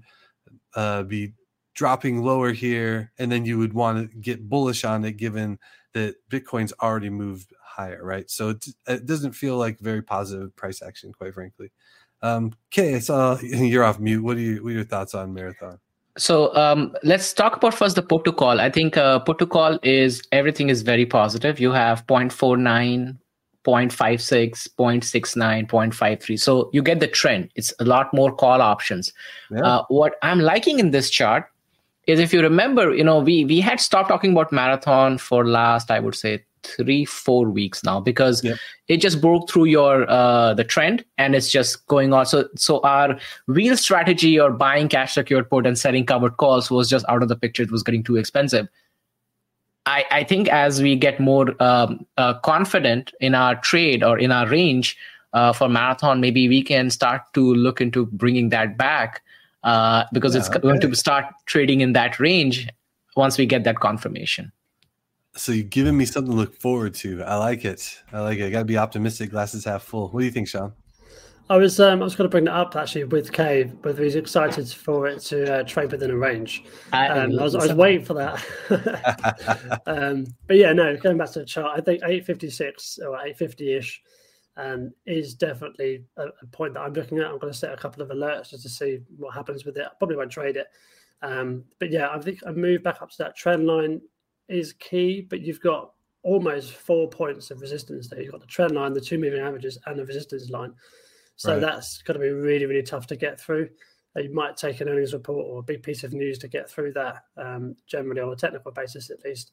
uh, 0.74 1.02
be 1.02 1.32
dropping 1.74 2.22
lower 2.22 2.52
here, 2.52 3.12
and 3.18 3.32
then 3.32 3.44
you 3.44 3.58
would 3.58 3.72
want 3.72 4.10
to 4.10 4.16
get 4.18 4.48
bullish 4.48 4.84
on 4.84 5.04
it, 5.04 5.16
given 5.16 5.58
that 5.92 6.16
Bitcoin's 6.30 6.72
already 6.80 7.10
moved 7.10 7.52
higher, 7.62 8.04
right? 8.04 8.30
So 8.30 8.50
it, 8.50 8.66
it 8.86 9.06
doesn't 9.06 9.32
feel 9.32 9.56
like 9.56 9.78
very 9.78 10.02
positive 10.02 10.54
price 10.56 10.82
action, 10.82 11.12
quite 11.12 11.34
frankly. 11.34 11.70
Um, 12.22 12.52
Kaye, 12.70 12.96
I 12.96 12.98
saw 12.98 13.38
you're 13.42 13.84
off 13.84 13.98
mute. 13.98 14.22
What 14.22 14.36
are 14.36 14.40
you? 14.40 14.62
What 14.62 14.70
are 14.70 14.74
your 14.74 14.84
thoughts 14.84 15.14
on 15.14 15.32
Marathon? 15.32 15.78
So 16.18 16.54
um, 16.54 16.94
let's 17.02 17.32
talk 17.32 17.56
about 17.56 17.74
first 17.74 17.96
the 17.96 18.02
put 18.02 18.24
to 18.24 18.32
call. 18.32 18.60
I 18.60 18.70
think 18.70 18.96
uh, 18.96 19.20
put 19.20 19.38
to 19.38 19.46
call 19.46 19.78
is 19.82 20.22
everything 20.32 20.68
is 20.68 20.82
very 20.82 21.06
positive. 21.06 21.60
You 21.60 21.72
have 21.72 22.06
0.49 22.06 23.16
0.56 23.64 24.68
0.69 24.78 25.66
0.53 25.68 26.40
so 26.40 26.70
you 26.72 26.82
get 26.82 26.98
the 26.98 27.06
trend 27.06 27.50
it's 27.56 27.74
a 27.78 27.84
lot 27.84 28.08
more 28.14 28.34
call 28.34 28.62
options 28.62 29.12
yeah. 29.50 29.60
uh, 29.60 29.84
what 29.88 30.14
i'm 30.22 30.40
liking 30.40 30.78
in 30.78 30.92
this 30.92 31.10
chart 31.10 31.49
is 32.10 32.20
if 32.20 32.32
you 32.32 32.42
remember 32.42 32.94
you 32.94 33.04
know 33.04 33.18
we 33.18 33.44
we 33.44 33.60
had 33.60 33.80
stopped 33.80 34.08
talking 34.08 34.32
about 34.32 34.52
marathon 34.52 35.18
for 35.18 35.46
last 35.46 35.90
i 35.90 35.98
would 35.98 36.14
say 36.14 36.44
three 36.62 37.04
four 37.04 37.48
weeks 37.48 37.82
now 37.84 38.00
because 38.00 38.42
yep. 38.44 38.58
it 38.88 38.98
just 38.98 39.20
broke 39.20 39.48
through 39.48 39.64
your 39.64 40.08
uh, 40.10 40.54
the 40.54 40.64
trend 40.64 41.04
and 41.18 41.34
it's 41.34 41.50
just 41.50 41.86
going 41.86 42.12
on. 42.12 42.26
So 42.26 42.48
so 42.56 42.80
our 42.80 43.18
real 43.46 43.76
strategy 43.76 44.38
or 44.38 44.50
buying 44.50 44.88
cash 44.88 45.14
secured 45.14 45.48
put 45.48 45.66
and 45.66 45.78
selling 45.78 46.06
covered 46.06 46.36
calls 46.36 46.70
was 46.70 46.88
just 46.88 47.04
out 47.08 47.22
of 47.22 47.28
the 47.28 47.36
picture. 47.36 47.62
It 47.62 47.70
was 47.70 47.82
getting 47.82 48.02
too 48.02 48.16
expensive. 48.16 48.68
I, 49.86 50.04
I 50.10 50.24
think 50.24 50.48
as 50.48 50.82
we 50.82 50.94
get 50.94 51.18
more 51.20 51.60
um, 51.62 52.06
uh, 52.18 52.34
confident 52.40 53.12
in 53.20 53.34
our 53.34 53.56
trade 53.56 54.04
or 54.04 54.18
in 54.18 54.30
our 54.30 54.46
range 54.46 54.96
uh, 55.32 55.52
for 55.52 55.68
marathon, 55.68 56.20
maybe 56.20 56.48
we 56.48 56.62
can 56.62 56.90
start 56.90 57.22
to 57.32 57.54
look 57.54 57.80
into 57.80 58.06
bringing 58.06 58.50
that 58.50 58.76
back 58.76 59.22
uh, 59.62 60.04
because 60.12 60.34
yeah, 60.34 60.40
it's 60.40 60.50
okay. 60.50 60.60
going 60.60 60.80
to 60.80 60.94
start 60.94 61.26
trading 61.46 61.80
in 61.80 61.92
that 61.92 62.18
range 62.18 62.68
once 63.16 63.38
we 63.38 63.46
get 63.46 63.64
that 63.64 63.80
confirmation. 63.80 64.52
So 65.36 65.52
you're 65.52 65.64
giving 65.64 65.96
me 65.96 66.06
something 66.06 66.32
to 66.32 66.36
look 66.36 66.60
forward 66.60 66.94
to. 66.96 67.22
I 67.22 67.36
like 67.36 67.64
it. 67.64 68.02
I 68.12 68.20
like 68.20 68.38
it. 68.38 68.46
I 68.46 68.50
got 68.50 68.60
to 68.60 68.64
be 68.64 68.76
optimistic. 68.76 69.30
Glasses 69.30 69.64
half 69.64 69.82
full. 69.84 70.08
What 70.08 70.20
do 70.20 70.26
you 70.26 70.32
think, 70.32 70.48
Shaun? 70.48 70.72
I 71.48 71.56
was 71.56 71.80
um, 71.80 72.00
I 72.00 72.04
was 72.04 72.14
going 72.14 72.26
to 72.26 72.30
bring 72.30 72.44
that 72.44 72.54
up 72.54 72.76
actually 72.76 73.02
with 73.04 73.32
Kaye, 73.32 73.64
but 73.64 73.98
he's 73.98 74.14
excited 74.14 74.68
for 74.68 75.08
it 75.08 75.18
to 75.22 75.52
uh, 75.52 75.62
trade 75.64 75.90
within 75.90 76.12
a 76.12 76.16
range. 76.16 76.62
Um, 76.92 77.38
I, 77.40 77.42
was, 77.42 77.56
I 77.56 77.58
was 77.58 77.72
waiting 77.74 78.04
for 78.04 78.14
that. 78.14 79.82
um, 79.86 80.26
but 80.46 80.58
yeah, 80.58 80.72
no, 80.72 80.96
going 80.96 81.18
back 81.18 81.32
to 81.32 81.40
the 81.40 81.44
chart, 81.44 81.76
I 81.76 81.80
think 81.80 82.02
856 82.04 83.00
or 83.00 83.16
850 83.16 83.76
ish 83.76 84.00
um, 84.56 84.92
is 85.06 85.34
definitely 85.34 86.04
a, 86.16 86.26
a, 86.26 86.46
point 86.52 86.74
that 86.74 86.80
I'm 86.80 86.92
looking 86.92 87.18
at. 87.18 87.26
I'm 87.26 87.38
going 87.38 87.52
to 87.52 87.58
set 87.58 87.72
a 87.72 87.76
couple 87.76 88.02
of 88.02 88.08
alerts 88.10 88.50
just 88.50 88.62
to 88.64 88.68
see 88.68 89.00
what 89.16 89.34
happens 89.34 89.64
with 89.64 89.76
it. 89.76 89.86
I 89.86 89.94
probably 89.98 90.16
won't 90.16 90.30
trade 90.30 90.56
it. 90.56 90.66
Um, 91.22 91.64
but 91.78 91.90
yeah, 91.90 92.08
I 92.10 92.18
think 92.18 92.40
a 92.44 92.52
move 92.52 92.82
back 92.82 93.02
up 93.02 93.10
to 93.10 93.18
that 93.18 93.36
trend 93.36 93.66
line 93.66 94.00
is 94.48 94.72
key, 94.74 95.26
but 95.28 95.40
you've 95.40 95.60
got 95.60 95.92
almost 96.22 96.72
four 96.72 97.08
points 97.08 97.50
of 97.50 97.60
resistance 97.60 98.08
there. 98.08 98.20
You've 98.20 98.32
got 98.32 98.40
the 98.40 98.46
trend 98.46 98.72
line, 98.72 98.92
the 98.92 99.00
two 99.00 99.18
moving 99.18 99.40
averages, 99.40 99.78
and 99.86 99.98
the 99.98 100.04
resistance 100.04 100.50
line. 100.50 100.74
So 101.36 101.52
right. 101.52 101.60
that's 101.60 102.02
going 102.02 102.18
to 102.18 102.24
be 102.24 102.32
really, 102.32 102.66
really 102.66 102.82
tough 102.82 103.06
to 103.08 103.16
get 103.16 103.40
through. 103.40 103.70
Uh, 104.16 104.20
you 104.20 104.34
might 104.34 104.56
take 104.56 104.80
an 104.80 104.88
earnings 104.88 105.12
report 105.12 105.46
or 105.48 105.60
a 105.60 105.62
big 105.62 105.82
piece 105.82 106.04
of 106.04 106.12
news 106.12 106.38
to 106.38 106.48
get 106.48 106.68
through 106.68 106.92
that, 106.92 107.24
um, 107.36 107.76
generally 107.86 108.20
on 108.20 108.32
a 108.32 108.36
technical 108.36 108.72
basis 108.72 109.10
at 109.10 109.24
least. 109.24 109.52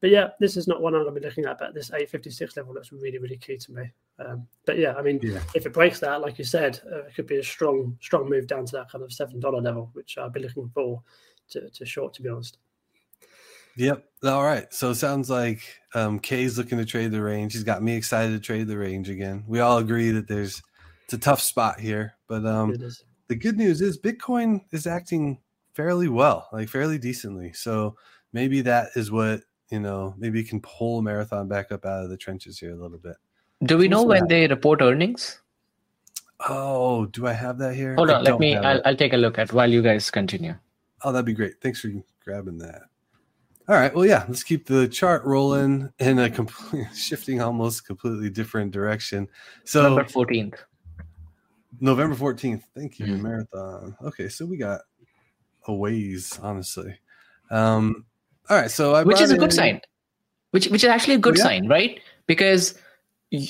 But 0.00 0.10
yeah, 0.10 0.28
this 0.38 0.56
is 0.56 0.68
not 0.68 0.82
one 0.82 0.94
I'm 0.94 1.02
going 1.02 1.14
to 1.14 1.20
be 1.20 1.26
looking 1.26 1.46
at, 1.46 1.58
but 1.58 1.74
this 1.74 1.90
856 1.90 2.56
level 2.56 2.74
looks 2.74 2.92
really, 2.92 3.18
really 3.18 3.38
key 3.38 3.56
to 3.56 3.72
me. 3.72 3.90
Um, 4.18 4.46
but 4.66 4.78
yeah, 4.78 4.94
I 4.94 5.02
mean, 5.02 5.18
yeah. 5.22 5.40
if 5.54 5.64
it 5.64 5.72
breaks 5.72 6.00
that, 6.00 6.20
like 6.20 6.38
you 6.38 6.44
said, 6.44 6.80
uh, 6.92 7.04
it 7.04 7.14
could 7.14 7.26
be 7.26 7.38
a 7.38 7.42
strong, 7.42 7.96
strong 8.02 8.28
move 8.28 8.46
down 8.46 8.66
to 8.66 8.72
that 8.72 8.90
kind 8.90 9.02
of 9.02 9.10
$7 9.10 9.62
level, 9.62 9.90
which 9.94 10.18
I'll 10.18 10.28
be 10.28 10.40
looking 10.40 10.70
for 10.74 11.02
to, 11.50 11.70
to 11.70 11.86
short, 11.86 12.12
to 12.14 12.22
be 12.22 12.28
honest. 12.28 12.58
Yep. 13.76 14.04
All 14.24 14.44
right. 14.44 14.72
So 14.72 14.90
it 14.90 14.96
sounds 14.96 15.30
like 15.30 15.62
um, 15.94 16.20
Kaye's 16.20 16.58
looking 16.58 16.78
to 16.78 16.84
trade 16.84 17.10
the 17.10 17.22
range. 17.22 17.54
He's 17.54 17.64
got 17.64 17.82
me 17.82 17.96
excited 17.96 18.32
to 18.32 18.40
trade 18.40 18.68
the 18.68 18.78
range 18.78 19.08
again. 19.08 19.44
We 19.48 19.60
all 19.60 19.78
agree 19.78 20.10
that 20.10 20.28
there's 20.28 20.62
it's 21.04 21.14
a 21.14 21.18
tough 21.18 21.40
spot 21.40 21.80
here, 21.80 22.16
but 22.28 22.46
um, 22.46 22.74
the 23.28 23.34
good 23.34 23.58
news 23.58 23.80
is 23.82 24.00
Bitcoin 24.00 24.60
is 24.72 24.86
acting 24.86 25.40
fairly 25.74 26.08
well, 26.08 26.48
like 26.52 26.68
fairly 26.68 26.98
decently. 26.98 27.52
So 27.52 27.96
maybe 28.32 28.62
that 28.62 28.90
is 28.94 29.10
what 29.10 29.40
you 29.70 29.80
know. 29.80 30.14
Maybe 30.18 30.38
you 30.38 30.44
can 30.44 30.60
pull 30.60 31.02
marathon 31.02 31.48
back 31.48 31.72
up 31.72 31.84
out 31.84 32.04
of 32.04 32.10
the 32.10 32.16
trenches 32.16 32.58
here 32.58 32.72
a 32.72 32.76
little 32.76 32.98
bit. 32.98 33.16
Do 33.62 33.78
we 33.78 33.88
know 33.88 34.02
when 34.02 34.26
they 34.28 34.46
report 34.46 34.82
earnings? 34.82 35.40
Oh, 36.48 37.06
do 37.06 37.26
I 37.26 37.32
have 37.32 37.58
that 37.58 37.74
here? 37.74 37.94
Hold 37.94 38.10
on, 38.10 38.24
let 38.24 38.38
me. 38.38 38.56
I'll, 38.56 38.80
I'll, 38.84 38.96
take 38.96 39.12
a 39.12 39.16
look 39.16 39.38
at 39.38 39.52
while 39.52 39.70
you 39.70 39.82
guys 39.82 40.10
continue. 40.10 40.54
Oh, 41.02 41.12
that'd 41.12 41.24
be 41.24 41.32
great. 41.32 41.60
Thanks 41.60 41.80
for 41.80 41.90
grabbing 42.22 42.58
that. 42.58 42.82
All 43.68 43.76
right. 43.76 43.94
Well, 43.94 44.04
yeah. 44.04 44.24
Let's 44.28 44.42
keep 44.42 44.66
the 44.66 44.86
chart 44.88 45.24
rolling 45.24 45.90
in 45.98 46.18
a 46.18 46.28
complete 46.28 46.88
shifting, 46.94 47.40
almost 47.40 47.86
completely 47.86 48.28
different 48.28 48.72
direction. 48.72 49.28
So 49.64 49.82
November 49.82 50.10
fourteenth. 50.10 50.62
November 51.80 52.14
fourteenth. 52.14 52.64
Thank 52.74 52.98
you, 52.98 53.06
Mhm. 53.06 53.20
marathon. 53.22 53.96
Okay, 54.02 54.28
so 54.28 54.44
we 54.44 54.56
got 54.58 54.82
a 55.66 55.72
ways, 55.74 56.38
honestly. 56.42 56.98
Um. 57.50 58.04
All 58.50 58.56
right. 58.56 58.70
So 58.70 58.94
I 58.94 59.02
which 59.02 59.20
is 59.20 59.30
a 59.30 59.36
good 59.36 59.44
in- 59.50 59.50
sign 59.50 59.80
which 60.50 60.68
which 60.68 60.84
is 60.84 60.90
actually 60.90 61.14
a 61.14 61.18
good 61.18 61.34
Oh, 61.34 61.38
yeah. 61.38 61.44
sign 61.44 61.68
right 61.68 61.98
because 62.26 62.74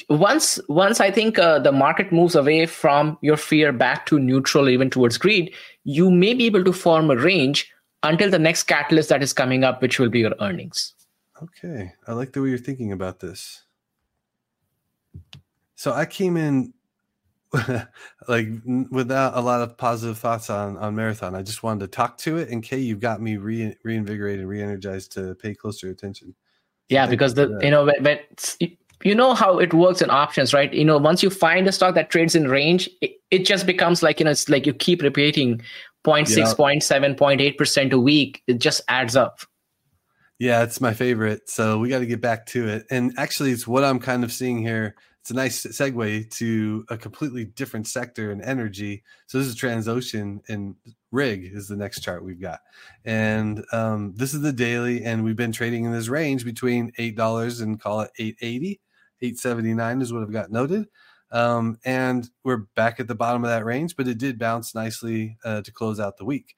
once 0.08 0.58
once 0.68 0.98
i 1.00 1.10
think 1.10 1.38
uh, 1.38 1.58
the 1.58 1.70
market 1.70 2.10
moves 2.10 2.34
away 2.34 2.64
from 2.64 3.18
your 3.20 3.36
fear 3.36 3.70
back 3.72 4.06
to 4.06 4.18
neutral 4.18 4.70
even 4.70 4.88
towards 4.88 5.18
greed 5.18 5.52
you 5.82 6.10
may 6.10 6.32
be 6.32 6.46
able 6.46 6.64
to 6.64 6.72
form 6.72 7.10
a 7.10 7.16
range 7.16 7.70
until 8.02 8.30
the 8.30 8.38
next 8.38 8.62
catalyst 8.62 9.10
that 9.10 9.22
is 9.22 9.34
coming 9.34 9.62
up 9.64 9.82
which 9.82 9.98
will 9.98 10.08
be 10.08 10.20
your 10.20 10.34
earnings 10.40 10.94
Okay, 11.42 11.92
I 12.06 12.12
like 12.12 12.32
the 12.32 12.40
way 12.40 12.48
you're 12.50 12.58
thinking 12.58 12.92
about 12.92 13.18
this. 13.18 13.64
So 15.74 15.92
I 15.92 16.06
came 16.06 16.36
in 16.36 16.72
like 18.28 18.48
without 18.90 19.36
a 19.36 19.40
lot 19.40 19.62
of 19.62 19.76
positive 19.76 20.18
thoughts 20.18 20.50
on 20.50 20.76
on 20.78 20.94
marathon. 20.94 21.34
I 21.34 21.42
just 21.42 21.62
wanted 21.62 21.80
to 21.80 21.88
talk 21.88 22.18
to 22.18 22.38
it, 22.38 22.48
and 22.50 22.62
Kaye, 22.62 22.78
you've 22.78 23.00
got 23.00 23.20
me 23.20 23.36
re- 23.36 23.76
reinvigorated, 23.84 24.46
re-energized 24.46 25.12
to 25.12 25.34
pay 25.36 25.54
closer 25.54 25.88
attention. 25.88 26.34
yeah 26.88 27.06
because 27.06 27.32
you 27.36 27.46
the 27.46 27.64
you 27.64 27.70
know 27.70 27.84
when, 27.84 28.02
when 28.02 28.18
you 29.02 29.14
know 29.14 29.34
how 29.34 29.58
it 29.58 29.72
works 29.72 30.02
in 30.02 30.10
options 30.10 30.52
right 30.52 30.72
you 30.74 30.84
know 30.84 30.98
once 30.98 31.22
you 31.22 31.30
find 31.30 31.66
a 31.66 31.72
stock 31.72 31.94
that 31.94 32.10
trades 32.10 32.34
in 32.34 32.48
range 32.48 32.88
it, 33.00 33.12
it 33.30 33.46
just 33.46 33.66
becomes 33.66 34.02
like 34.02 34.18
you 34.20 34.24
know 34.24 34.30
it's 34.30 34.48
like 34.48 34.66
you 34.66 34.74
keep 34.74 35.02
repeating 35.02 35.60
0.6 36.06 36.36
Yeah. 36.36 36.44
0.7 36.44 37.16
0.8% 37.16 37.92
a 37.92 37.98
week 37.98 38.42
it 38.46 38.58
just 38.58 38.82
adds 38.88 39.16
up 39.16 39.40
Yeah, 40.38 40.62
it's 40.64 40.80
my 40.80 40.92
favorite. 40.92 41.48
So 41.48 41.78
we 41.78 41.88
got 41.88 42.00
to 42.00 42.06
get 42.06 42.20
back 42.20 42.46
to 42.46 42.66
it. 42.68 42.86
And 42.90 43.12
actually, 43.16 43.52
it's 43.52 43.66
what 43.68 43.84
I'm 43.84 44.00
kind 44.00 44.24
of 44.24 44.32
seeing 44.32 44.58
here. 44.58 44.96
It's 45.24 45.30
a 45.30 45.34
nice 45.34 45.64
segue 45.64 46.30
to 46.32 46.84
a 46.90 46.98
completely 46.98 47.46
different 47.46 47.86
sector 47.86 48.30
in 48.30 48.42
energy. 48.42 49.02
So 49.26 49.38
this 49.38 49.46
is 49.46 49.56
Transocean 49.56 50.40
and 50.50 50.74
Rig 51.12 51.44
is 51.50 51.66
the 51.66 51.76
next 51.76 52.02
chart 52.02 52.22
we've 52.22 52.38
got. 52.38 52.60
And 53.06 53.64
um, 53.72 54.12
this 54.16 54.34
is 54.34 54.42
the 54.42 54.52
daily, 54.52 55.02
and 55.02 55.24
we've 55.24 55.34
been 55.34 55.50
trading 55.50 55.86
in 55.86 55.92
this 55.92 56.08
range 56.08 56.44
between 56.44 56.92
eight 56.98 57.16
dollars 57.16 57.62
and 57.62 57.80
call 57.80 58.02
it 58.02 58.10
880, 58.18 58.82
879 59.22 60.02
is 60.02 60.12
what 60.12 60.22
I've 60.22 60.30
got 60.30 60.52
noted. 60.52 60.88
Um, 61.30 61.78
and 61.86 62.28
we're 62.44 62.66
back 62.76 63.00
at 63.00 63.08
the 63.08 63.14
bottom 63.14 63.44
of 63.44 63.48
that 63.48 63.64
range, 63.64 63.96
but 63.96 64.06
it 64.06 64.18
did 64.18 64.38
bounce 64.38 64.74
nicely 64.74 65.38
uh, 65.42 65.62
to 65.62 65.72
close 65.72 65.98
out 65.98 66.18
the 66.18 66.26
week. 66.26 66.54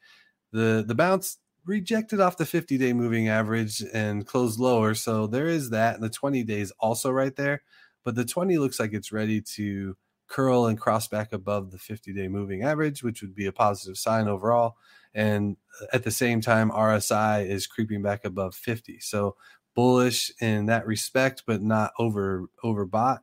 The 0.50 0.84
the 0.84 0.96
bounce 0.96 1.38
rejected 1.66 2.18
off 2.18 2.36
the 2.36 2.44
50 2.44 2.78
day 2.78 2.92
moving 2.92 3.28
average 3.28 3.80
and 3.94 4.26
closed 4.26 4.58
lower. 4.58 4.94
So 4.94 5.28
there 5.28 5.46
is 5.46 5.70
that. 5.70 5.94
And 5.94 6.02
the 6.02 6.10
20 6.10 6.42
days 6.42 6.72
also 6.80 7.12
right 7.12 7.34
there. 7.36 7.62
But 8.06 8.14
the 8.14 8.24
20 8.24 8.56
looks 8.58 8.78
like 8.78 8.92
it's 8.92 9.10
ready 9.10 9.40
to 9.56 9.96
curl 10.28 10.66
and 10.66 10.78
cross 10.78 11.08
back 11.08 11.32
above 11.32 11.72
the 11.72 11.78
50 11.78 12.12
day 12.12 12.28
moving 12.28 12.62
average, 12.62 13.02
which 13.02 13.20
would 13.20 13.34
be 13.34 13.46
a 13.46 13.52
positive 13.52 13.98
sign 13.98 14.28
overall. 14.28 14.76
And 15.12 15.56
at 15.92 16.04
the 16.04 16.12
same 16.12 16.40
time, 16.40 16.70
RSI 16.70 17.48
is 17.48 17.66
creeping 17.66 18.02
back 18.02 18.24
above 18.24 18.54
50. 18.54 19.00
So 19.00 19.34
bullish 19.74 20.30
in 20.40 20.66
that 20.66 20.86
respect, 20.86 21.42
but 21.48 21.62
not 21.62 21.94
over 21.98 22.46
overbought. 22.62 23.18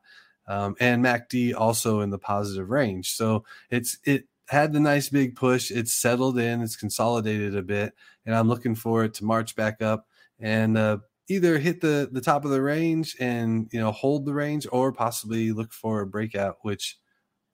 Um, 0.50 0.76
and 0.82 1.02
MACD 1.02 1.56
also 1.56 2.02
in 2.02 2.10
the 2.10 2.19
positive 2.19 2.69
range. 2.69 3.13
So 3.13 3.46
it's 3.69 3.98
it 4.04 4.28
had 4.50 4.74
the 4.74 4.82
nice 4.82 5.08
big 5.08 5.38
push. 5.38 5.72
It's 5.72 5.93
settled 5.93 6.38
in. 6.38 6.62
It's 6.62 6.76
consolidated 6.76 7.56
a 7.56 7.62
bit, 7.62 7.93
and 8.26 8.36
I'm 8.36 8.50
looking 8.50 8.76
for 8.76 9.06
it 9.06 9.13
to 9.13 9.24
march 9.24 9.56
back 9.56 9.82
up 9.82 10.08
and 10.41 10.78
uh, 10.78 10.98
either 11.29 11.57
hit 11.57 11.81
the 11.81 12.09
the 12.12 12.21
top 12.21 12.45
of 12.45 12.51
the 12.51 12.62
range 12.62 13.15
and 13.19 13.69
you 13.71 13.79
know 13.79 13.91
hold 13.91 14.25
the 14.25 14.33
range, 14.33 14.67
or 14.71 14.91
possibly 14.91 15.51
look 15.51 15.73
for 15.73 16.01
a 16.01 16.07
breakout, 16.07 16.57
which 16.62 16.97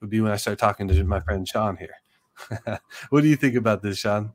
would 0.01 0.09
be 0.09 0.21
when 0.21 0.31
I 0.31 0.37
start 0.37 0.59
talking 0.59 0.87
to 0.87 1.03
my 1.03 1.19
friend 1.19 1.47
Shaun 1.47 1.77
here. 1.77 2.79
what 3.09 3.21
do 3.21 3.27
you 3.27 3.35
think 3.35 3.55
about 3.55 3.81
this, 3.81 3.99
Shaun? 3.99 4.31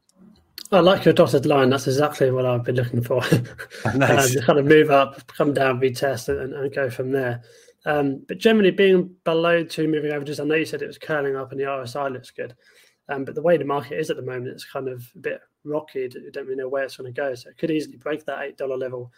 I 0.72 0.80
like 0.80 1.04
your 1.04 1.14
dotted 1.14 1.46
line. 1.46 1.70
That's 1.70 1.86
exactly 1.86 2.30
what 2.30 2.46
I've 2.46 2.64
been 2.64 2.76
looking 2.76 3.02
for. 3.02 3.22
Nice. 3.94 4.36
um, 4.36 4.42
kind 4.42 4.58
of 4.58 4.66
move 4.66 4.90
up, 4.90 5.26
come 5.28 5.54
down, 5.54 5.80
retest, 5.80 6.28
and, 6.28 6.52
and 6.52 6.74
go 6.74 6.90
from 6.90 7.12
there. 7.12 7.42
Um, 7.86 8.24
but 8.26 8.38
generally, 8.38 8.70
being 8.70 9.14
below 9.24 9.62
two 9.62 9.88
moving 9.88 10.10
averages, 10.10 10.40
I 10.40 10.44
know 10.44 10.54
you 10.54 10.64
said 10.64 10.82
it 10.82 10.86
was 10.86 10.98
curling 10.98 11.36
up 11.36 11.52
and 11.52 11.60
the 11.60 11.64
RSI 11.64 12.12
looks 12.12 12.30
good. 12.30 12.54
Um, 13.08 13.24
but 13.24 13.34
the 13.34 13.42
way 13.42 13.56
the 13.58 13.64
market 13.64 13.98
is 13.98 14.10
at 14.10 14.16
the 14.16 14.22
moment, 14.22 14.48
it's 14.48 14.64
kind 14.64 14.88
of 14.88 15.06
a 15.14 15.18
bit 15.18 15.40
rocky. 15.64 16.00
You 16.12 16.30
don't 16.30 16.44
really 16.44 16.56
know 16.56 16.68
where 16.68 16.84
it's 16.84 16.96
going 16.96 17.12
to 17.12 17.20
go. 17.20 17.34
So 17.34 17.50
it 17.50 17.58
could 17.58 17.70
easily 17.70 17.96
break 17.96 18.24
that 18.26 18.42
eight 18.42 18.56
dollar 18.56 18.76
level 18.76 19.12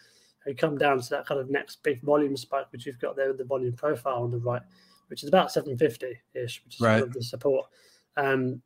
and 0.46 0.56
come 0.56 0.78
down 0.78 1.00
to 1.00 1.10
that 1.10 1.26
kind 1.26 1.40
of 1.40 1.50
next 1.50 1.82
big 1.82 2.00
volume 2.02 2.36
spike, 2.36 2.66
which 2.70 2.86
you've 2.86 2.98
got 3.00 3.16
there 3.16 3.28
with 3.28 3.38
the 3.38 3.44
volume 3.44 3.72
profile 3.72 4.22
on 4.22 4.30
the 4.30 4.38
right, 4.38 4.62
which 5.08 5.22
is 5.22 5.28
about 5.28 5.50
seven 5.52 5.76
fifty 5.76 6.18
ish, 6.34 6.62
which 6.64 6.74
is 6.76 6.80
Right. 6.80 6.92
kind 7.00 7.02
of 7.04 7.12
the 7.12 7.22
support. 7.22 7.66
Um, 8.16 8.62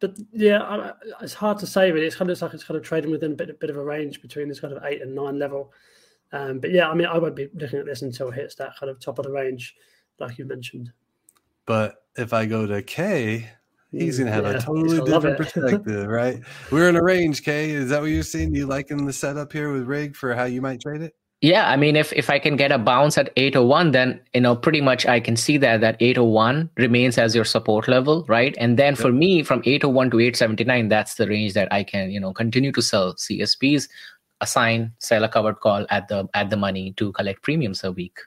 but 0.00 0.16
yeah, 0.32 0.60
I, 0.62 0.88
I- 0.90 0.94
it's 1.22 1.34
hard 1.34 1.58
to 1.58 1.66
say. 1.66 1.92
Really, 1.92 2.06
it's 2.06 2.16
kind 2.16 2.28
of 2.30 2.32
it's 2.32 2.42
like 2.42 2.54
it's 2.54 2.64
kind 2.64 2.76
of 2.78 2.82
trading 2.84 3.10
within 3.10 3.32
a 3.32 3.36
bit, 3.36 3.50
a 3.50 3.54
bit 3.54 3.70
of 3.70 3.76
a 3.76 3.84
range 3.84 4.20
between 4.22 4.48
this 4.48 4.58
kind 4.60 4.72
of 4.72 4.82
eight 4.84 5.02
and 5.02 5.14
nine 5.14 5.38
level. 5.38 5.72
Um, 6.32 6.58
but 6.60 6.70
yeah, 6.70 6.88
I 6.88 6.94
mean, 6.94 7.06
I 7.06 7.18
won't 7.18 7.36
be 7.36 7.48
looking 7.54 7.78
at 7.80 7.86
this 7.86 8.02
until 8.02 8.28
it 8.28 8.34
hits 8.36 8.54
that 8.56 8.76
kind 8.78 8.88
of 8.88 9.00
top 9.00 9.18
of 9.18 9.24
the 9.26 9.32
range, 9.32 9.74
like 10.18 10.38
you 10.38 10.44
mentioned. 10.44 10.92
But 11.66 12.04
if 12.16 12.32
I 12.32 12.46
go 12.46 12.66
to 12.66 12.82
Kaye, 12.82 13.48
he's 13.92 14.18
gonna 14.18 14.30
have 14.30 14.44
Yeah, 14.44 14.50
a 14.52 14.60
totally 14.60 15.00
different 15.00 15.36
perspective, 15.36 16.06
right? 16.06 16.40
We're 16.70 16.88
in 16.88 16.96
a 16.96 17.02
range, 17.02 17.42
Kaye. 17.42 17.70
Is 17.70 17.90
that 17.90 18.00
what 18.00 18.10
you're 18.10 18.22
seeing? 18.22 18.54
You 18.54 18.66
liking 18.66 19.04
the 19.04 19.12
setup 19.12 19.52
here 19.52 19.72
with 19.72 19.84
Rig 19.84 20.16
for 20.16 20.34
how 20.34 20.44
you 20.44 20.60
might 20.60 20.80
trade 20.80 21.02
it? 21.02 21.14
Yeah, 21.42 21.70
I 21.70 21.76
mean, 21.76 21.96
if 21.96 22.12
if 22.12 22.28
I 22.28 22.38
can 22.38 22.56
get 22.56 22.70
a 22.70 22.76
bounce 22.76 23.16
at 23.16 23.30
801, 23.36 23.92
then 23.92 24.20
you 24.34 24.42
know 24.42 24.54
pretty 24.54 24.82
much 24.82 25.06
I 25.06 25.20
can 25.20 25.36
see 25.36 25.56
that 25.56 25.80
that 25.80 25.96
801 25.98 26.68
remains 26.76 27.16
as 27.16 27.34
your 27.34 27.46
support 27.46 27.88
level, 27.88 28.26
right? 28.28 28.54
And 28.58 28.78
then 28.78 28.94
for 28.94 29.10
me, 29.10 29.42
from 29.42 29.62
801 29.64 30.10
to 30.10 30.20
879, 30.20 30.88
that's 30.88 31.14
the 31.14 31.26
range 31.26 31.54
that 31.54 31.72
I 31.72 31.82
can 31.82 32.10
you 32.10 32.20
know 32.20 32.34
continue 32.34 32.72
to 32.72 32.82
sell 32.82 33.14
CSPs, 33.14 33.88
assign, 34.42 34.92
sell 34.98 35.24
a 35.24 35.30
covered 35.30 35.60
call 35.60 35.86
at 35.88 36.08
the 36.08 36.28
at 36.34 36.50
the 36.50 36.58
money 36.58 36.92
to 36.98 37.10
collect 37.12 37.42
premiums 37.42 37.84
a 37.84 37.92
week. 37.92 38.18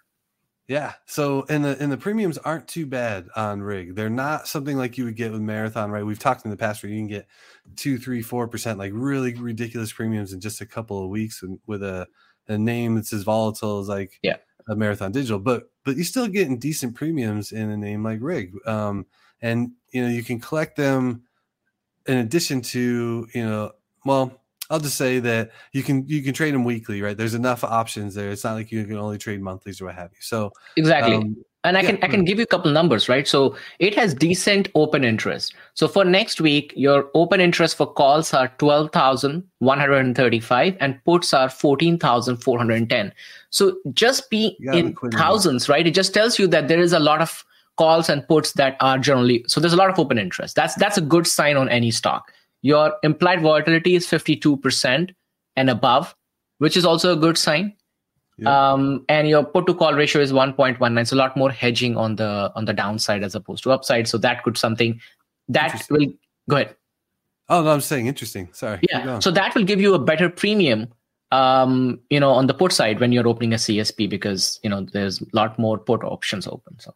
Yeah. 0.68 0.94
So 1.06 1.46
and 1.50 1.64
the 1.66 1.78
and 1.82 1.92
the 1.92 1.98
premiums 1.98 2.38
aren't 2.38 2.68
too 2.70 2.86
bad 2.86 3.28
on 3.36 3.62
rig. 3.62 3.96
They're 3.96 4.10
not 4.10 4.48
something 4.48 4.78
like 4.78 4.98
you 4.98 5.04
would 5.06 5.16
get 5.18 5.32
with 5.32 5.42
marathon, 5.42 5.92
right? 5.92 6.06
We've 6.06 6.18
talked 6.20 6.46
in 6.46 6.52
the 6.52 6.58
past 6.58 6.82
where 6.82 6.92
you 6.92 7.00
can 7.00 7.08
get 7.08 7.28
two, 7.76 7.98
three, 7.98 8.22
four 8.22 8.48
percent, 8.48 8.80
like 8.80 8.92
really 8.94 9.34
ridiculous 9.34 9.92
premiums 9.92 10.32
in 10.32 10.40
just 10.40 10.62
a 10.62 10.66
couple 10.66 11.04
of 11.04 11.10
weeks 11.10 11.44
and 11.44 11.60
with 11.68 11.84
a, 11.84 12.08
a 12.48 12.58
name 12.58 12.96
that's 12.96 13.12
as 13.12 13.24
volatile 13.24 13.80
as 13.80 13.90
like 13.90 14.20
Yeah. 14.22 14.38
a 14.70 14.76
marathon 14.76 15.12
digital. 15.12 15.40
But 15.40 15.70
but 15.84 15.96
you're 15.98 16.06
still 16.06 16.28
getting 16.28 16.60
decent 16.60 16.96
premiums 16.96 17.52
in 17.52 17.70
a 17.70 17.76
name 17.78 18.04
like 18.04 18.20
rig. 18.22 18.54
Um 18.66 19.06
and 19.42 19.72
you 19.92 20.02
know 20.02 20.10
you 20.10 20.24
can 20.24 20.40
collect 20.40 20.78
them 20.78 21.24
in 22.06 22.18
addition 22.18 22.62
to, 22.62 23.28
you 23.34 23.46
know, 23.46 23.72
well, 24.06 24.43
I'll 24.74 24.80
just 24.80 24.98
say 24.98 25.20
that 25.20 25.52
you 25.72 25.84
can 25.84 26.08
you 26.08 26.24
can 26.24 26.34
trade 26.34 26.56
them 26.56 26.64
weekly, 26.64 27.00
right? 27.04 27.16
There's 27.16 27.36
enough 27.36 27.64
options 27.64 28.16
there. 28.16 28.32
It's 28.32 28.44
not 28.44 28.54
like 28.56 28.72
you 28.72 28.84
can 28.86 28.98
only 28.98 29.20
trade 29.20 29.40
monthlies 29.40 29.80
or 29.80 29.86
what 29.86 29.94
have 29.94 30.10
you. 30.14 30.18
So 30.20 30.52
Exactly. 30.78 31.14
um, 31.14 31.38
and 31.64 31.78
I 31.78 31.82
yeah, 31.82 31.92
can 31.92 32.04
I 32.04 32.08
can 32.08 32.26
give 32.26 32.40
you 32.40 32.44
a 32.44 32.48
couple 32.48 32.72
numbers, 32.72 33.08
right? 33.08 33.28
So 33.28 33.56
it 33.78 33.94
has 33.94 34.16
decent 34.16 34.70
open 34.74 35.04
interest. 35.04 35.54
So 35.76 35.88
for 35.88 36.04
next 36.04 36.42
week, 36.42 36.74
your 36.76 37.12
open 37.14 37.40
interest 37.40 37.78
for 37.78 37.86
calls 37.86 38.34
are 38.34 38.48
twelve 38.58 38.92
thousand 38.92 39.44
one 39.60 39.80
hundred 39.80 40.00
and 40.00 40.16
thirty-five, 40.16 40.76
and 40.80 41.00
puts 41.06 41.36
are 41.36 41.50
fourteen 41.50 42.00
thousand 42.00 42.38
four 42.38 42.58
hundred 42.58 42.78
and 42.78 42.90
ten. 42.90 43.14
So 43.52 43.78
just 43.94 44.32
be 44.32 44.58
in 44.74 44.96
thousands, 45.12 45.70
right? 45.70 45.86
It 45.86 45.94
just 45.94 46.16
tells 46.16 46.40
you 46.40 46.48
that 46.48 46.68
there 46.68 46.82
is 46.82 46.94
a 46.94 47.00
lot 47.00 47.22
of 47.22 47.46
calls 47.78 48.10
and 48.10 48.28
puts 48.28 48.54
that 48.54 48.76
are 48.82 48.98
generally 48.98 49.46
so 49.48 49.60
there's 49.60 49.74
a 49.74 49.78
lot 49.78 49.92
of 49.92 50.00
open 50.00 50.18
interest. 50.18 50.56
That's 50.56 50.74
that's 50.76 50.98
a 50.98 51.02
good 51.02 51.28
sign 51.28 51.58
on 51.58 51.70
any 51.70 51.92
stock. 51.92 52.34
Your 52.64 52.96
implied 53.04 53.42
volatility 53.42 53.94
is 53.96 54.08
fifty-two 54.08 54.58
percent 54.58 55.12
and 55.56 55.70
above, 55.70 56.16
which 56.58 56.76
is 56.76 56.86
also 56.86 57.14
a 57.14 57.16
good 57.16 57.38
sign 57.38 57.74
Yeah. 58.38 58.50
um, 58.74 59.06
and 59.10 59.28
your 59.30 59.44
put 59.44 59.68
to 59.68 59.74
call 59.76 59.94
ratio 59.94 60.20
is 60.22 60.32
1.19 60.34 61.08
so 61.08 61.16
a 61.16 61.20
lot 61.20 61.36
more 61.38 61.52
hedging 61.52 61.96
on 62.04 62.16
the 62.16 62.30
on 62.56 62.66
the 62.66 62.74
downside 62.74 63.22
as 63.28 63.36
opposed 63.36 63.62
to 63.66 63.72
upside 63.76 64.08
so 64.08 64.18
that 64.24 64.42
could 64.44 64.58
something 64.58 64.96
that 65.58 65.86
will 65.92 66.08
go 66.50 66.56
ahead 66.56 66.76
Oh 67.50 67.62
no, 67.62 67.70
I'm 67.76 67.82
saying 67.82 68.08
interesting. 68.08 68.50
Sorry. 68.54 68.80
yeah 68.90 69.20
so 69.20 69.30
that 69.30 69.54
will 69.54 69.64
give 69.74 69.80
you 69.86 69.94
a 69.94 70.00
better 70.00 70.30
premium 70.42 70.88
um 71.32 72.00
you 72.10 72.20
know 72.20 72.32
on 72.32 72.48
the 72.48 72.56
put 72.64 72.72
side 72.80 73.00
when 73.00 73.12
you're 73.12 73.28
opening 73.28 73.54
a 73.54 73.62
csp 73.68 74.10
because 74.10 74.60
you 74.64 74.70
know 74.76 74.82
there's 74.98 75.22
a 75.22 75.26
lot 75.34 75.60
more 75.60 75.78
put 75.78 76.04
options 76.04 76.48
open 76.48 76.80
so 76.80 76.96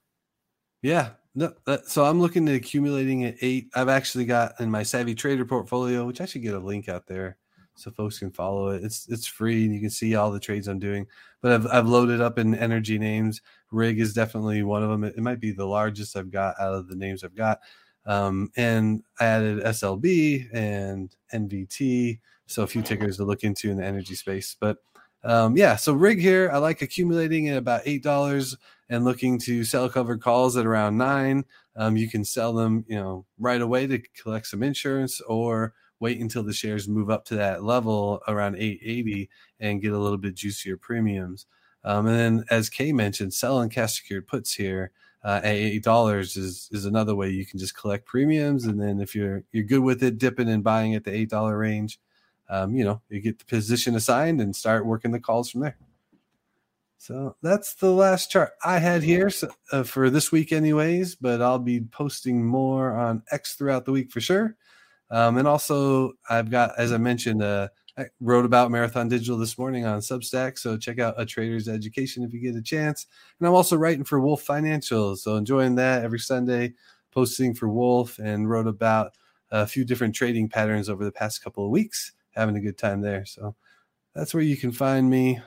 yeah. 0.82 1.10
No, 1.38 1.54
that, 1.66 1.88
so 1.88 2.04
I'm 2.04 2.20
looking 2.20 2.50
at 2.50 2.56
accumulating 2.56 3.24
at 3.24 3.36
eight. 3.42 3.70
I've 3.76 3.90
actually 3.90 4.26
got 4.26 4.60
in 4.60 4.72
my 4.72 4.82
Savvy 4.82 5.14
Trader 5.14 5.46
portfolio, 5.46 6.04
which 6.04 6.20
I 6.20 6.26
should 6.26 6.42
get 6.42 6.56
a 6.56 6.60
link 6.60 6.90
out 6.90 7.06
there 7.06 7.38
so 7.76 7.92
folks 7.92 8.18
can 8.18 8.32
follow 8.32 8.70
it. 8.70 8.84
It's 8.84 9.08
it's 9.08 9.28
free 9.28 9.66
and 9.66 9.72
you 9.72 9.80
can 9.80 9.92
see 9.92 10.16
all 10.16 10.32
the 10.32 10.40
trades 10.40 10.68
I'm 10.68 10.80
doing. 10.80 11.06
But 11.42 11.52
I've 11.52 11.68
I've 11.68 11.88
loaded 11.88 12.22
up 12.22 12.40
in 12.40 12.56
energy 12.56 12.98
names. 12.98 13.44
Rig 13.70 14.00
is 14.00 14.16
definitely 14.16 14.64
one 14.64 14.82
of 14.82 14.90
them. 14.90 15.04
It, 15.04 15.14
it 15.16 15.22
might 15.22 15.40
be 15.40 15.52
the 15.52 15.68
largest 15.68 16.18
I've 16.18 16.32
got 16.32 16.60
out 16.60 16.74
of 16.74 16.88
the 16.88 16.96
names 16.96 17.24
I've 17.24 17.36
got. 17.36 17.60
Um, 18.08 18.50
and 18.58 19.04
I 19.20 19.26
added 19.26 19.64
SLB 19.64 20.50
and 20.54 21.16
NVT. 21.32 22.20
So 22.48 22.64
a 22.64 22.68
few 22.68 22.82
tickers 22.82 23.18
to 23.18 23.26
look 23.26 23.44
into 23.44 23.70
in 23.70 23.78
the 23.78 23.86
energy 23.86 24.16
space. 24.16 24.58
But 24.60 24.78
um, 25.24 25.56
yeah, 25.56 25.76
so 25.76 25.94
rig 25.94 26.20
here, 26.20 26.50
I 26.52 26.58
like 26.58 26.82
accumulating 26.82 27.48
at 27.50 27.58
about 27.58 27.84
eight 27.86 28.02
dollars 28.02 28.58
and 28.90 29.06
looking 29.06 29.38
to 29.40 29.64
sell 29.64 29.90
covered 29.90 30.22
calls 30.22 30.58
at 30.58 30.66
around 30.66 30.98
nine. 30.98 31.46
Um, 31.76 31.98
you 31.98 32.10
can 32.10 32.24
sell 32.24 32.54
them, 32.54 32.86
you 32.88 32.96
know, 32.96 33.26
right 33.38 33.62
away 33.62 33.88
to 33.88 34.00
collect 34.22 34.48
some 34.48 34.64
insurance, 34.64 35.22
or 35.22 35.74
wait 36.00 36.20
until 36.20 36.44
the 36.44 36.54
shares 36.54 36.88
move 36.88 37.10
up 37.10 37.26
to 37.26 37.36
that 37.36 37.64
level 37.64 38.22
around 38.28 38.56
880 38.56 39.30
and 39.60 39.82
get 39.82 39.94
a 39.94 39.98
little 39.98 40.18
bit 40.18 40.36
juicier 40.36 40.78
premiums. 40.78 41.46
Um, 41.84 42.08
and 42.08 42.16
then, 42.18 42.46
as 42.50 42.70
Kaye 42.70 42.92
mentioned, 42.92 43.34
selling 43.34 43.70
cash 43.70 43.98
secured 43.98 44.28
puts 44.28 44.54
here 44.54 44.92
uh, 45.24 45.42
at 45.44 45.56
eight 45.56 45.84
dollars 45.84 46.36
is 46.36 46.70
is 46.72 46.86
another 46.86 47.16
way 47.16 47.30
you 47.30 47.46
can 47.46 47.60
just 47.60 47.78
collect 47.78 48.06
premiums. 48.06 48.66
And 48.66 48.82
then, 48.82 49.00
if 49.00 49.16
you're 49.16 49.44
you're 49.52 49.64
good 49.64 49.82
with 49.82 50.04
it, 50.04 50.18
dipping 50.18 50.50
and 50.50 50.64
buying 50.64 50.96
at 50.96 51.04
the 51.06 51.14
eight 51.14 51.30
dollar 51.30 51.58
range, 51.58 52.00
um, 52.50 52.76
you 52.76 52.84
know, 52.84 53.02
you 53.10 53.22
get 53.22 53.40
the 53.40 53.46
position 53.46 53.96
assigned 53.96 54.42
and 54.42 54.56
start 54.56 54.86
working 54.86 55.12
the 55.12 55.20
calls 55.20 55.50
from 55.50 55.62
there. 55.62 55.78
So 56.98 57.36
that's 57.42 57.76
the 57.76 57.92
last 57.92 58.32
chart 58.32 58.52
I 58.66 58.80
had 58.80 59.04
here 59.04 59.30
so, 59.30 59.50
uh, 59.72 59.84
for 59.84 60.10
this 60.10 60.32
week, 60.32 60.52
anyways. 60.52 61.16
But 61.16 61.42
I'll 61.42 61.60
be 61.60 61.82
posting 61.82 62.46
more 62.46 62.94
on 62.94 63.24
X 63.32 63.56
throughout 63.56 63.86
the 63.86 63.92
week 63.92 64.12
for 64.12 64.20
sure. 64.20 64.56
Um, 65.10 65.38
and 65.38 65.48
also, 65.48 66.14
I've 66.30 66.50
got, 66.50 66.78
as 66.78 66.92
I 66.92 66.98
mentioned, 66.98 67.42
uh, 67.42 67.70
I 67.98 68.06
wrote 68.20 68.46
about 68.46 68.70
Marathon 68.70 69.08
Digital 69.08 69.38
this 69.38 69.58
morning 69.58 69.86
on 69.86 70.00
Substack. 70.02 70.60
So 70.60 70.78
check 70.78 71.00
out 71.00 71.16
A 71.18 71.26
Trader's 71.26 71.68
Education 71.68 72.24
if 72.24 72.34
you 72.34 72.40
get 72.40 72.56
a 72.56 72.62
chance. 72.62 73.08
And 73.40 73.48
I'm 73.48 73.56
also 73.56 73.76
writing 73.76 74.04
for 74.04 74.20
Wolf 74.20 74.42
Financial. 74.42 75.16
So 75.16 75.36
enjoying 75.36 75.76
that 75.76 76.04
every 76.04 76.20
Sunday, 76.20 76.74
posting 77.12 77.54
for 77.54 77.70
Wolf 77.70 78.20
and 78.20 78.50
wrote 78.50 78.68
about 78.68 79.14
a 79.50 79.66
few 79.66 79.86
different 79.86 80.14
trading 80.14 80.50
patterns 80.50 80.90
over 80.90 81.06
the 81.06 81.12
past 81.12 81.44
couple 81.44 81.64
of 81.66 81.72
weeks. 81.72 82.12
Having 82.32 82.58
a 82.58 82.62
good 82.62 82.78
time 82.78 83.02
there. 83.02 83.26
So 83.26 83.56
that's 84.14 84.34
where 84.34 84.44
you 84.44 84.58
can 84.58 84.72
find 84.72 85.10
me. 85.10 85.40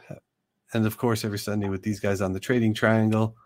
And 0.73 0.87
of 0.87 0.97
course, 0.99 1.25
every 1.25 1.39
Sunday 1.39 1.69
with 1.69 1.83
these 1.83 2.01
guys 2.01 2.21
on 2.21 2.33
the 2.33 2.41
Trading 2.41 2.75
Triangle. 2.75 3.37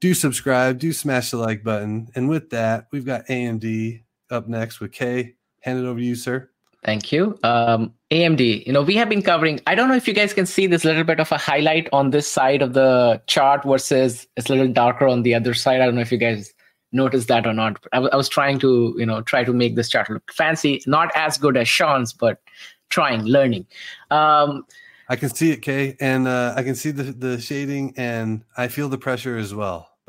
Do 0.00 0.12
subscribe, 0.12 0.78
do 0.78 0.92
smash 0.92 1.30
the 1.30 1.38
like 1.38 1.62
button. 1.62 2.08
And 2.14 2.28
with 2.28 2.50
that, 2.50 2.88
we've 2.92 3.06
got 3.06 3.26
AMD 3.26 4.02
up 4.30 4.48
next 4.48 4.80
with 4.80 4.92
Kaye. 4.92 5.34
Hand 5.60 5.78
it 5.78 5.86
over 5.86 5.98
to 5.98 6.04
you, 6.04 6.14
sir. 6.14 6.50
Thank 6.84 7.12
you. 7.12 7.38
Um, 7.42 7.94
AMD, 8.10 8.66
you 8.66 8.72
know, 8.72 8.82
we 8.82 8.94
have 8.96 9.08
been 9.08 9.22
covering, 9.22 9.60
I 9.66 9.74
don't 9.74 9.88
know 9.88 9.94
if 9.94 10.06
you 10.06 10.12
guys 10.12 10.34
can 10.34 10.44
see 10.44 10.66
this 10.66 10.84
little 10.84 11.04
bit 11.04 11.18
of 11.18 11.32
a 11.32 11.38
highlight 11.38 11.88
on 11.92 12.10
this 12.10 12.30
side 12.30 12.60
of 12.60 12.74
the 12.74 13.22
chart 13.26 13.64
versus 13.64 14.26
it's 14.36 14.50
a 14.50 14.52
little 14.52 14.70
darker 14.70 15.08
on 15.08 15.22
the 15.22 15.34
other 15.34 15.54
side. 15.54 15.80
I 15.80 15.86
don't 15.86 15.94
know 15.94 16.02
if 16.02 16.12
you 16.12 16.18
guys 16.18 16.52
noticed 16.92 17.28
that 17.28 17.46
or 17.46 17.54
not. 17.54 17.82
I, 17.92 17.96
w- 17.96 18.10
I 18.12 18.16
was 18.16 18.28
trying 18.28 18.58
to, 18.58 18.94
you 18.98 19.06
know, 19.06 19.22
try 19.22 19.44
to 19.44 19.52
make 19.54 19.76
this 19.76 19.88
chart 19.88 20.10
look 20.10 20.30
fancy, 20.30 20.82
not 20.86 21.10
as 21.16 21.38
good 21.38 21.56
as 21.56 21.66
Shaun's, 21.66 22.12
but 22.12 22.42
trying, 22.90 23.22
learning. 23.22 23.66
Um, 24.10 24.66
I 25.08 25.16
can 25.16 25.28
see 25.28 25.50
it, 25.52 25.62
Kaye, 25.62 25.96
and 26.00 26.26
uh, 26.26 26.54
I 26.56 26.62
can 26.62 26.74
see 26.74 26.90
the, 26.90 27.04
the 27.04 27.40
shading, 27.40 27.94
and 27.96 28.44
I 28.56 28.68
feel 28.68 28.88
the 28.88 28.98
pressure 28.98 29.36
as 29.36 29.54
well. 29.54 29.90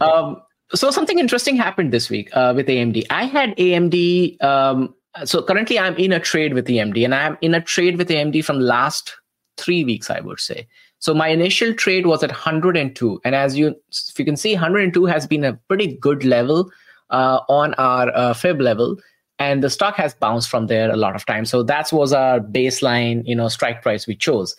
um, 0.00 0.42
so 0.74 0.90
something 0.90 1.18
interesting 1.18 1.56
happened 1.56 1.92
this 1.92 2.08
week 2.10 2.30
uh, 2.34 2.52
with 2.56 2.66
AMD. 2.66 3.04
I 3.10 3.24
had 3.24 3.56
AMD. 3.56 4.42
Um, 4.42 4.94
so 5.24 5.42
currently, 5.42 5.78
I'm 5.78 5.96
in 5.96 6.12
a 6.12 6.20
trade 6.20 6.54
with 6.54 6.66
AMD, 6.66 7.04
and 7.04 7.14
I'm 7.14 7.38
in 7.40 7.54
a 7.54 7.60
trade 7.60 7.96
with 7.98 8.08
AMD 8.08 8.44
from 8.44 8.60
last 8.60 9.14
three 9.56 9.84
weeks, 9.84 10.10
I 10.10 10.20
would 10.20 10.40
say. 10.40 10.66
So 10.98 11.14
my 11.14 11.28
initial 11.28 11.74
trade 11.74 12.06
was 12.06 12.22
at 12.22 12.30
102, 12.30 13.20
and 13.24 13.34
as 13.34 13.56
you, 13.56 13.76
if 13.90 14.18
you 14.18 14.24
can 14.24 14.36
see, 14.36 14.54
102 14.54 15.04
has 15.04 15.26
been 15.26 15.44
a 15.44 15.52
pretty 15.68 15.96
good 15.98 16.24
level 16.24 16.70
uh, 17.10 17.40
on 17.48 17.74
our 17.74 18.10
uh, 18.16 18.32
fib 18.32 18.60
level, 18.60 18.96
and 19.38 19.62
the 19.62 19.70
stock 19.70 19.96
has 19.96 20.14
bounced 20.14 20.48
from 20.48 20.66
there 20.66 20.90
a 20.90 20.96
lot 20.96 21.16
of 21.16 21.26
times. 21.26 21.50
So 21.50 21.62
that 21.64 21.92
was 21.92 22.12
our 22.12 22.40
baseline, 22.40 23.26
you 23.26 23.34
know, 23.34 23.48
strike 23.48 23.82
price 23.82 24.06
we 24.06 24.14
chose. 24.14 24.56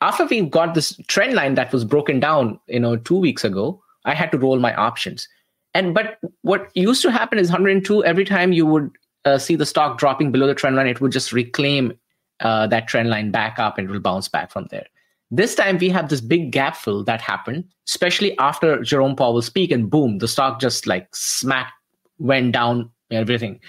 After 0.00 0.24
we 0.24 0.42
got 0.42 0.74
this 0.74 0.96
trend 1.08 1.34
line 1.34 1.54
that 1.54 1.72
was 1.72 1.84
broken 1.84 2.20
down, 2.20 2.58
you 2.66 2.80
know, 2.80 2.96
two 2.96 3.18
weeks 3.18 3.44
ago, 3.44 3.82
I 4.04 4.14
had 4.14 4.30
to 4.32 4.38
roll 4.38 4.58
my 4.58 4.74
options. 4.74 5.28
And 5.74 5.94
but 5.94 6.18
what 6.42 6.70
used 6.74 7.02
to 7.02 7.10
happen 7.10 7.38
is 7.38 7.48
102 7.48 8.04
every 8.04 8.24
time 8.24 8.52
you 8.52 8.66
would 8.66 8.90
uh, 9.24 9.38
see 9.38 9.56
the 9.56 9.66
stock 9.66 9.98
dropping 9.98 10.32
below 10.32 10.46
the 10.46 10.54
trend 10.54 10.76
line, 10.76 10.86
it 10.86 11.00
would 11.00 11.12
just 11.12 11.32
reclaim 11.32 11.92
uh, 12.40 12.66
that 12.68 12.88
trend 12.88 13.10
line 13.10 13.30
back 13.30 13.58
up 13.58 13.76
and 13.76 13.88
it 13.88 13.92
will 13.92 14.00
bounce 14.00 14.28
back 14.28 14.50
from 14.50 14.66
there. 14.70 14.86
This 15.30 15.54
time 15.54 15.78
we 15.78 15.90
have 15.90 16.08
this 16.08 16.20
big 16.20 16.50
gap 16.50 16.76
fill 16.76 17.04
that 17.04 17.20
happened, 17.20 17.64
especially 17.86 18.36
after 18.38 18.82
Jerome 18.82 19.14
Powell 19.14 19.42
speak, 19.42 19.70
and 19.70 19.88
boom, 19.88 20.18
the 20.18 20.26
stock 20.26 20.60
just 20.60 20.86
like 20.86 21.14
smack 21.14 21.72
went 22.18 22.52
down 22.52 22.90
everything. 23.10 23.60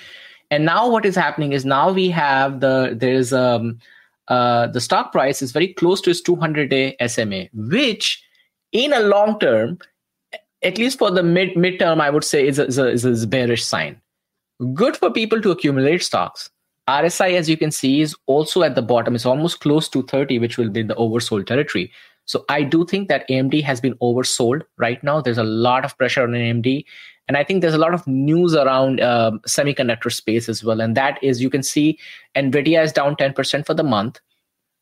And 0.50 0.66
now 0.66 0.90
what 0.90 1.06
is 1.06 1.16
happening 1.16 1.54
is 1.54 1.66
now 1.66 1.92
we 1.92 2.10
have 2.10 2.60
the 2.60 2.96
there's 2.96 3.32
um 3.32 3.80
uh 4.28 4.68
the 4.68 4.82
stock 4.82 5.12
price 5.12 5.42
is 5.42 5.52
very 5.52 5.74
close 5.74 6.02
to 6.02 6.10
its 6.10 6.22
200 6.22 6.70
day 6.70 6.96
SMA, 7.08 7.48
which 7.54 8.24
in 8.72 8.94
a 8.94 9.00
long 9.00 9.40
term 9.40 9.80
at 10.64 10.78
least 10.78 11.00
for 11.00 11.12
the 11.12 11.24
mid 11.24 11.56
midterm, 11.56 12.02
I 12.02 12.10
would 12.10 12.24
say 12.24 12.48
is 12.48 12.60
a, 12.60 12.68
is 12.68 12.78
a, 12.78 12.90
is 12.90 13.24
a 13.24 13.28
bearish 13.28 13.66
sign. 13.66 14.00
Good 14.74 14.96
for 14.96 15.12
people 15.12 15.42
to 15.42 15.52
accumulate 15.52 16.04
stocks. 16.04 16.50
RSI, 16.88 17.34
as 17.34 17.50
you 17.50 17.58
can 17.58 17.72
see, 17.72 18.02
is 18.02 18.16
also 18.28 18.64
at 18.64 18.76
the 18.76 18.82
bottom. 18.82 19.16
It's 19.16 19.26
almost 19.26 19.60
close 19.60 19.88
to 19.90 20.04
30, 20.04 20.40
which 20.40 20.58
will 20.58 20.70
be 20.70 20.84
the 20.84 20.96
oversold 20.96 21.48
territory. 21.48 21.92
So 22.26 22.46
I 22.50 22.64
do 22.64 22.86
think 22.86 23.08
that 23.08 23.28
AMD 23.30 23.64
has 23.64 23.82
been 23.82 23.96
oversold 23.96 24.64
right 24.78 25.04
now. 25.04 25.22
There's 25.22 25.38
a 25.38 25.44
lot 25.44 25.86
of 25.86 25.98
pressure 25.98 26.24
on 26.24 26.32
AMD. 26.32 26.86
And 27.32 27.38
I 27.38 27.46
think 27.46 27.62
there's 27.62 27.74
a 27.74 27.78
lot 27.78 27.94
of 27.94 28.06
news 28.06 28.56
around 28.56 29.00
uh, 29.00 29.32
semiconductor 29.48 30.12
space 30.12 30.50
as 30.50 30.66
well. 30.66 30.82
And 30.82 30.98
that 30.98 31.18
is, 31.24 31.42
you 31.42 31.50
can 31.50 31.64
see 31.64 31.98
NVIDIA 32.36 32.84
is 32.84 32.92
down 32.92 33.16
10% 33.16 33.66
for 33.66 33.74
the 33.74 33.86
month. 33.86 34.20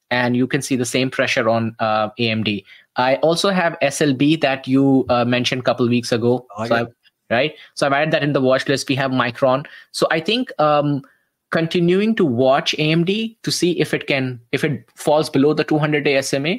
And 0.09 0.35
you 0.35 0.47
can 0.47 0.63
see 0.63 0.75
the 0.75 0.83
same 0.83 1.11
pressure 1.11 1.47
on 1.47 1.75
uh, 1.77 2.09
AMD. 2.19 2.65
I 2.95 3.17
also 3.17 3.51
have 3.51 3.77
SLB 3.83 4.41
that 4.41 4.67
you 4.67 5.05
uh, 5.09 5.25
mentioned 5.25 5.61
a 5.61 5.63
couple 5.63 5.87
weeks 5.87 6.11
ago. 6.11 6.47
Oh, 6.57 6.65
so 6.65 6.91
right? 7.29 7.53
So 7.75 7.85
I've 7.85 7.93
added 7.93 8.09
that 8.13 8.23
in 8.23 8.33
the 8.33 8.41
watch 8.41 8.67
list. 8.67 8.89
We 8.89 8.95
have 8.95 9.11
Micron. 9.11 9.67
So 9.91 10.07
I 10.09 10.19
think 10.19 10.51
um, 10.59 11.03
continuing 11.51 12.15
to 12.15 12.25
watch 12.25 12.73
AMD 12.79 13.37
to 13.43 13.51
see 13.51 13.79
if 13.79 13.93
it 13.93 14.07
can, 14.07 14.39
if 14.51 14.63
it 14.63 14.89
falls 14.95 15.29
below 15.29 15.53
the 15.53 15.63
200 15.63 16.03
day 16.03 16.19
SMA. 16.19 16.55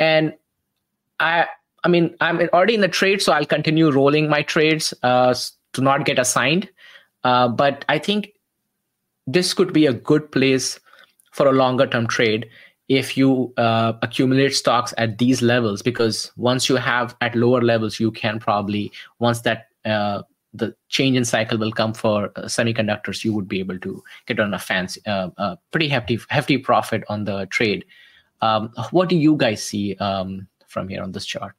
And 0.00 0.34
I, 1.20 1.46
I 1.84 1.88
mean, 1.88 2.14
I'm 2.20 2.40
already 2.52 2.74
in 2.74 2.80
the 2.80 2.88
trade, 2.88 3.22
so 3.22 3.32
I'll 3.32 3.46
continue 3.46 3.90
rolling 3.90 4.28
my 4.28 4.42
trades 4.42 4.92
uh, 5.02 5.34
to 5.72 5.80
not 5.80 6.04
get 6.04 6.18
assigned. 6.18 6.68
Uh, 7.24 7.48
but 7.48 7.84
I 7.88 7.98
think 7.98 8.32
this 9.26 9.54
could 9.54 9.72
be 9.72 9.86
a 9.86 9.92
good 9.92 10.30
place 10.32 10.78
for 11.32 11.46
a 11.46 11.52
longer 11.52 11.86
term 11.86 12.06
trade 12.06 12.48
if 12.88 13.16
you 13.16 13.52
uh, 13.56 13.92
accumulate 14.02 14.50
stocks 14.54 14.92
at 14.98 15.18
these 15.18 15.42
levels 15.42 15.80
because 15.80 16.32
once 16.36 16.68
you 16.68 16.74
have 16.74 17.16
at 17.20 17.36
lower 17.36 17.60
levels 17.60 18.00
you 18.00 18.10
can 18.10 18.40
probably 18.40 18.90
once 19.20 19.42
that 19.42 19.68
uh, 19.84 20.22
the 20.52 20.74
change 20.88 21.16
in 21.16 21.24
cycle 21.24 21.56
will 21.56 21.70
come 21.70 21.94
for 21.94 22.32
uh, 22.34 22.42
semiconductors 22.42 23.22
you 23.22 23.32
would 23.32 23.46
be 23.46 23.60
able 23.60 23.78
to 23.78 24.02
get 24.26 24.40
on 24.40 24.52
a 24.52 24.58
fancy 24.58 25.00
uh, 25.06 25.30
uh, 25.38 25.54
pretty 25.70 25.88
hefty 25.88 26.18
hefty 26.30 26.58
profit 26.58 27.04
on 27.08 27.24
the 27.24 27.46
trade 27.46 27.84
um, 28.42 28.72
what 28.90 29.08
do 29.08 29.16
you 29.16 29.36
guys 29.36 29.62
see 29.62 29.94
um, 29.96 30.48
from 30.66 30.88
here 30.88 31.02
on 31.02 31.12
this 31.12 31.24
chart 31.24 31.54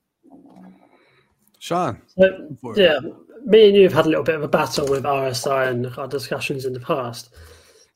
Shaun 1.62 2.02
so, 2.08 2.76
yeah 2.76 3.00
me 3.46 3.68
and 3.68 3.76
you 3.76 3.84
have 3.84 3.94
had 3.94 4.06
a 4.06 4.10
little 4.10 4.24
bit 4.24 4.36
of 4.36 4.44
a 4.44 4.48
battle 4.48 4.88
with 4.88 5.04
rsi 5.04 5.68
and 5.68 5.88
our 5.98 6.08
discussions 6.08 6.66
in 6.66 6.74
the 6.74 6.80
past 6.80 7.34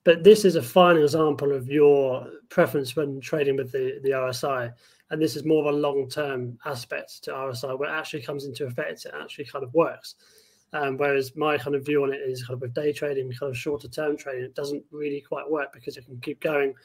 but 0.05 0.23
this 0.23 0.45
is 0.45 0.55
a 0.55 0.61
fine 0.61 0.97
example 0.97 1.51
of 1.51 1.67
your 1.67 2.27
preference 2.49 2.95
when 2.95 3.19
trading 3.19 3.57
with 3.57 3.71
the, 3.71 3.99
the 4.03 4.11
RSI. 4.11 4.71
And 5.09 5.21
this 5.21 5.35
is 5.35 5.45
more 5.45 5.67
of 5.67 5.73
a 5.73 5.77
long 5.77 6.07
term 6.07 6.57
aspect 6.63 7.23
to 7.23 7.31
RSI 7.31 7.77
where 7.77 7.89
it 7.89 7.93
actually 7.93 8.21
comes 8.21 8.45
into 8.45 8.65
effect, 8.65 9.05
it 9.05 9.13
actually 9.19 9.45
kind 9.45 9.63
of 9.63 9.73
works. 9.73 10.15
Um, 10.73 10.97
whereas 10.97 11.35
my 11.35 11.57
kind 11.57 11.75
of 11.75 11.85
view 11.85 12.03
on 12.03 12.13
it 12.13 12.17
is 12.17 12.43
kind 12.43 12.53
of 12.53 12.61
with 12.61 12.73
day 12.73 12.93
trading, 12.93 13.31
kind 13.31 13.49
of 13.49 13.57
shorter 13.57 13.87
term 13.87 14.15
trading, 14.15 14.43
it 14.43 14.55
doesn't 14.55 14.83
really 14.91 15.21
quite 15.21 15.49
work 15.49 15.73
because 15.73 15.97
it 15.97 16.05
can 16.05 16.19
keep 16.21 16.39
going 16.39 16.75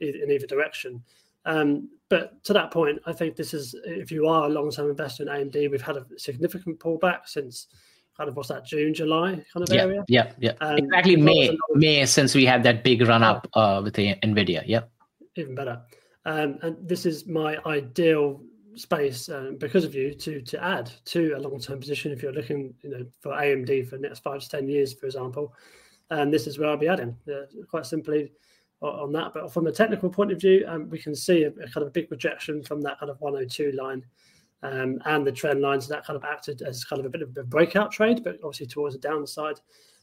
in 0.00 0.30
either 0.30 0.46
direction. 0.46 1.02
Um, 1.46 1.88
but 2.08 2.42
to 2.44 2.52
that 2.54 2.70
point, 2.70 2.98
I 3.06 3.12
think 3.12 3.36
this 3.36 3.52
is 3.52 3.74
if 3.84 4.10
you 4.10 4.26
are 4.26 4.44
a 4.44 4.48
long 4.48 4.70
term 4.70 4.88
investor 4.90 5.22
in 5.22 5.28
AMD, 5.28 5.70
we've 5.70 5.82
had 5.82 5.96
a 5.96 6.06
significant 6.16 6.78
pullback 6.78 7.26
since 7.26 7.66
kind 8.16 8.28
of 8.28 8.36
what's 8.36 8.48
that 8.48 8.64
June, 8.64 8.94
July 8.94 9.44
kind 9.52 9.68
of 9.68 9.68
yeah, 9.70 9.82
area. 9.82 10.04
Yeah, 10.08 10.32
yeah, 10.38 10.52
um, 10.60 10.78
exactly. 10.78 11.16
May, 11.16 11.56
May 11.74 12.06
since 12.06 12.34
we 12.34 12.44
had 12.44 12.62
that 12.62 12.82
big 12.82 13.02
run 13.02 13.22
up 13.22 13.48
uh, 13.54 13.80
with 13.84 13.94
the 13.94 14.14
Nvidia. 14.16 14.62
Yep, 14.66 14.90
even 15.36 15.54
better. 15.54 15.82
Um, 16.24 16.58
and 16.62 16.76
this 16.86 17.06
is 17.06 17.26
my 17.26 17.58
ideal 17.66 18.40
space 18.74 19.28
um, 19.28 19.56
because 19.58 19.84
of 19.84 19.94
you 19.94 20.14
to 20.14 20.40
to 20.40 20.62
add 20.62 20.90
to 21.06 21.32
a 21.36 21.38
long 21.38 21.60
term 21.60 21.78
position 21.78 22.10
if 22.10 22.22
you're 22.22 22.32
looking, 22.32 22.74
you 22.82 22.90
know, 22.90 23.06
for 23.20 23.32
AMD 23.32 23.88
for 23.88 23.96
the 23.96 24.02
next 24.02 24.20
five 24.20 24.40
to 24.40 24.48
ten 24.48 24.68
years, 24.68 24.94
for 24.94 25.06
example. 25.06 25.54
And 26.10 26.32
this 26.32 26.46
is 26.46 26.58
where 26.58 26.70
I'll 26.70 26.78
be 26.78 26.88
adding, 26.88 27.14
uh, 27.30 27.44
quite 27.68 27.84
simply 27.84 28.32
on 28.80 29.12
that. 29.12 29.32
But 29.34 29.52
from 29.52 29.66
a 29.66 29.72
technical 29.72 30.08
point 30.08 30.32
of 30.32 30.40
view, 30.40 30.64
um, 30.68 30.88
we 30.88 30.98
can 30.98 31.14
see 31.14 31.44
a, 31.44 31.48
a, 31.48 31.68
kind 31.68 31.86
of 31.86 31.92
big 31.92 32.10
rejection 32.10 32.62
from 32.62 32.80
that 32.82 32.98
kind 33.00 33.10
of 33.10 33.20
102 33.20 33.72
line 33.72 34.04
um, 34.62 34.98
and 35.04 35.26
the 35.26 35.32
trend 35.32 35.60
lines 35.60 35.88
that 35.88 36.04
kind 36.04 36.16
of 36.16 36.24
acted 36.24 36.62
as 36.62 36.84
kind 36.84 37.00
of 37.00 37.06
a 37.06 37.10
bit 37.10 37.22
of 37.22 37.36
a 37.36 37.42
breakout 37.42 37.92
trade, 37.92 38.22
but 38.22 38.36
obviously 38.44 38.66
towards 38.66 38.94
the 38.94 39.00
downside. 39.00 39.60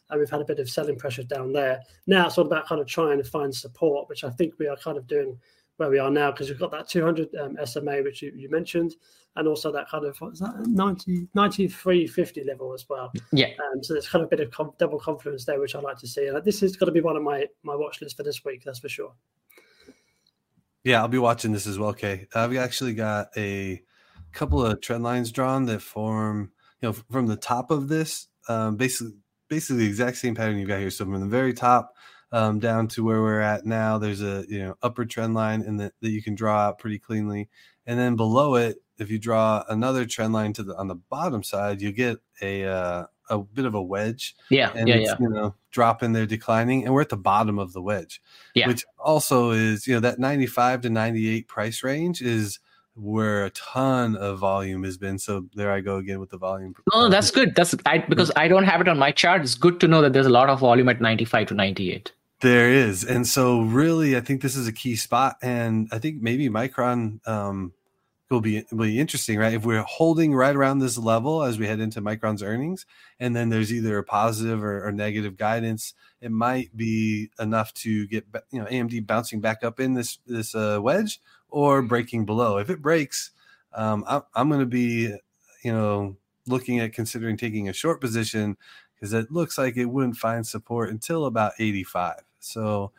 and 0.09 0.19
we've 0.19 0.29
had 0.29 0.41
a 0.41 0.45
bit 0.45 0.59
of 0.59 0.69
selling 0.69 0.97
pressure 0.97 1.23
down 1.23 1.51
there. 1.53 1.81
Now 2.07 2.27
it's 2.27 2.37
all 2.37 2.45
about 2.45 2.67
kind 2.67 2.81
of 2.81 2.87
trying 2.87 3.17
to 3.17 3.23
find 3.23 3.53
support, 3.53 4.09
which 4.09 4.23
I 4.23 4.29
think 4.29 4.55
we 4.59 4.67
are 4.67 4.77
kind 4.77 4.97
of 4.97 5.07
doing 5.07 5.37
where 5.77 5.89
we 5.89 5.99
are 5.99 6.09
now 6.09 6.31
because 6.31 6.49
we've 6.49 6.59
got 6.59 6.71
that 6.71 6.87
200 6.87 7.35
um, 7.35 7.57
SMA, 7.65 8.01
which 8.01 8.21
you, 8.21 8.31
you, 8.35 8.49
mentioned, 8.49 8.95
and 9.35 9.47
also 9.47 9.71
that 9.71 9.89
kind 9.89 10.05
of 10.05 10.15
what's 10.19 10.39
that 10.39 10.55
90 10.67 11.27
9350 11.33 12.43
level 12.43 12.73
as 12.73 12.85
well. 12.89 13.11
Yeah. 13.31 13.47
Um, 13.47 13.83
so 13.83 13.93
there's 13.93 14.07
kind 14.07 14.23
of 14.23 14.27
a 14.27 14.35
bit 14.35 14.39
of 14.39 14.51
com- 14.51 14.73
double 14.77 14.99
confluence 14.99 15.45
there, 15.45 15.59
which 15.59 15.75
I 15.75 15.79
like 15.79 15.97
to 15.99 16.07
see. 16.07 16.27
And 16.27 16.43
this 16.43 16.63
is 16.63 16.77
going 16.77 16.87
to 16.87 16.93
be 16.93 17.01
one 17.01 17.17
of 17.17 17.23
my 17.23 17.45
my 17.63 17.75
watch 17.75 18.01
lists 18.01 18.15
for 18.15 18.23
this 18.23 18.43
week. 18.45 18.63
That's 18.63 18.79
for 18.79 18.89
sure. 18.89 19.13
Yeah, 20.83 21.01
I'll 21.01 21.07
be 21.07 21.17
watching 21.17 21.51
this 21.51 21.67
as 21.67 21.79
well. 21.79 21.89
Okay, 21.89 22.27
I've 22.33 22.55
actually 22.55 22.93
got 22.93 23.29
a 23.35 23.81
couple 24.31 24.63
of 24.63 24.81
trend 24.81 25.03
lines 25.03 25.31
drawn 25.31 25.65
that 25.65 25.81
form, 25.81 26.51
you 26.81 26.89
know, 26.89 26.93
from 26.93 27.25
the 27.25 27.37
top 27.37 27.71
of 27.71 27.87
this, 27.87 28.27
um, 28.47 28.75
basically, 28.75 29.13
basically 29.49 29.77
the 29.77 29.87
exact 29.87 30.17
same 30.17 30.35
pattern 30.35 30.57
you've 30.57 30.67
got 30.67 30.79
here. 30.79 30.91
So 30.91 31.05
from 31.05 31.19
the 31.19 31.25
very 31.25 31.53
top 31.53 31.95
um, 32.35 32.59
down 32.59 32.89
to 32.89 33.01
where 33.01 33.21
we're 33.21 33.39
at 33.39 33.65
now, 33.65 33.97
there's 33.97 34.21
a 34.21 34.43
you 34.49 34.59
know 34.59 34.75
upper 34.83 35.05
trend 35.05 35.33
line, 35.33 35.61
and 35.61 35.79
that 35.79 35.93
that 36.01 36.09
you 36.09 36.21
can 36.21 36.35
draw 36.35 36.67
out 36.67 36.79
pretty 36.79 36.99
cleanly. 36.99 37.47
And 37.87 37.97
then 37.97 38.17
below 38.17 38.55
it, 38.55 38.77
if 38.97 39.09
you 39.09 39.17
draw 39.17 39.63
another 39.69 40.05
trend 40.05 40.33
line 40.33 40.51
to 40.53 40.63
the 40.63 40.75
on 40.75 40.89
the 40.89 40.95
bottom 40.95 41.43
side, 41.43 41.81
you 41.81 41.93
get 41.93 42.17
a 42.41 42.65
uh, 42.65 43.05
a 43.29 43.37
bit 43.39 43.63
of 43.63 43.73
a 43.73 43.81
wedge. 43.81 44.35
Yeah, 44.49 44.73
and 44.75 44.85
yeah, 44.85 44.95
it's, 44.95 45.11
yeah. 45.11 45.15
You 45.17 45.29
know, 45.29 45.55
dropping 45.71 46.11
there, 46.11 46.25
declining, 46.25 46.83
and 46.83 46.93
we're 46.93 47.01
at 47.01 47.09
the 47.09 47.15
bottom 47.15 47.57
of 47.57 47.71
the 47.71 47.81
wedge. 47.81 48.21
Yeah. 48.53 48.67
Which 48.67 48.83
also 48.99 49.51
is, 49.51 49.87
you 49.87 49.93
know, 49.93 50.01
that 50.01 50.19
95 50.19 50.81
to 50.81 50.89
98 50.89 51.47
price 51.47 51.83
range 51.83 52.21
is 52.21 52.59
where 52.95 53.45
a 53.45 53.49
ton 53.51 54.17
of 54.17 54.39
volume 54.39 54.83
has 54.83 54.97
been. 54.97 55.19
So 55.19 55.45
there 55.53 55.71
I 55.71 55.79
go 55.79 55.97
again 55.97 56.19
with 56.19 56.31
the 56.31 56.37
volume. 56.37 56.75
No, 56.93 57.07
that's 57.07 57.31
good. 57.31 57.55
That's 57.55 57.73
I 57.85 57.99
because 57.99 58.29
I 58.35 58.49
don't 58.49 58.65
have 58.65 58.81
it 58.81 58.89
on 58.89 58.99
my 58.99 59.13
chart. 59.13 59.41
It's 59.41 59.55
good 59.55 59.79
to 59.79 59.87
know 59.87 60.01
that 60.01 60.11
there's 60.11 60.25
a 60.25 60.29
lot 60.29 60.49
of 60.49 60.59
volume 60.59 60.89
at 60.89 60.99
95 60.99 61.47
to 61.47 61.53
98. 61.53 62.11
There 62.41 62.69
is, 62.69 63.03
and 63.05 63.25
so 63.25 63.61
really, 63.61 64.17
I 64.17 64.19
think 64.19 64.41
this 64.41 64.57
is 64.57 64.67
a 64.67 64.73
key 64.73 64.97
spot, 64.97 65.37
and 65.41 65.87
I 65.91 65.99
think 65.99 66.21
maybe 66.21 66.49
Micron 66.49 67.25
um, 67.25 67.71
will 68.29 68.41
be 68.41 68.65
will 68.71 68.85
be 68.85 68.99
interesting, 68.99 69.39
right? 69.39 69.53
If 69.53 69.65
we're 69.65 69.83
holding 69.83 70.33
right 70.33 70.55
around 70.55 70.79
this 70.79 70.97
level 70.97 71.43
as 71.43 71.57
we 71.57 71.67
head 71.67 71.79
into 71.79 72.01
Micron's 72.01 72.43
earnings, 72.43 72.85
and 73.19 73.35
then 73.35 73.49
there's 73.49 73.71
either 73.71 73.97
a 73.97 74.03
positive 74.03 74.63
or, 74.63 74.85
or 74.85 74.91
negative 74.91 75.37
guidance, 75.37 75.93
it 76.21 76.31
might 76.31 76.75
be 76.75 77.29
enough 77.39 77.73
to 77.75 78.05
get 78.07 78.25
you 78.51 78.59
know 78.59 78.65
AMD 78.65 79.07
bouncing 79.07 79.39
back 79.39 79.63
up 79.63 79.79
in 79.79 79.93
this 79.93 80.19
this 80.27 80.53
uh, 80.55 80.79
wedge 80.81 81.21
or 81.49 81.81
breaking 81.81 82.25
below. 82.25 82.57
If 82.57 82.69
it 82.69 82.81
breaks, 82.81 83.31
um, 83.73 84.03
I'm, 84.07 84.23
I'm 84.33 84.49
going 84.49 84.59
to 84.59 84.65
be 84.65 85.15
you 85.63 85.71
know 85.71 86.17
looking 86.47 86.79
at 86.79 86.93
considering 86.93 87.37
taking 87.37 87.69
a 87.69 87.73
short 87.73 88.01
position 88.01 88.57
because 89.05 89.13
it 89.25 89.31
looks 89.31 89.57
like 89.57 89.77
it 89.77 89.85
wouldn't 89.85 90.17
find 90.17 90.45
support 90.45 90.89
until 90.89 91.25
about 91.25 91.53
85. 91.59 92.21
So 92.39 92.91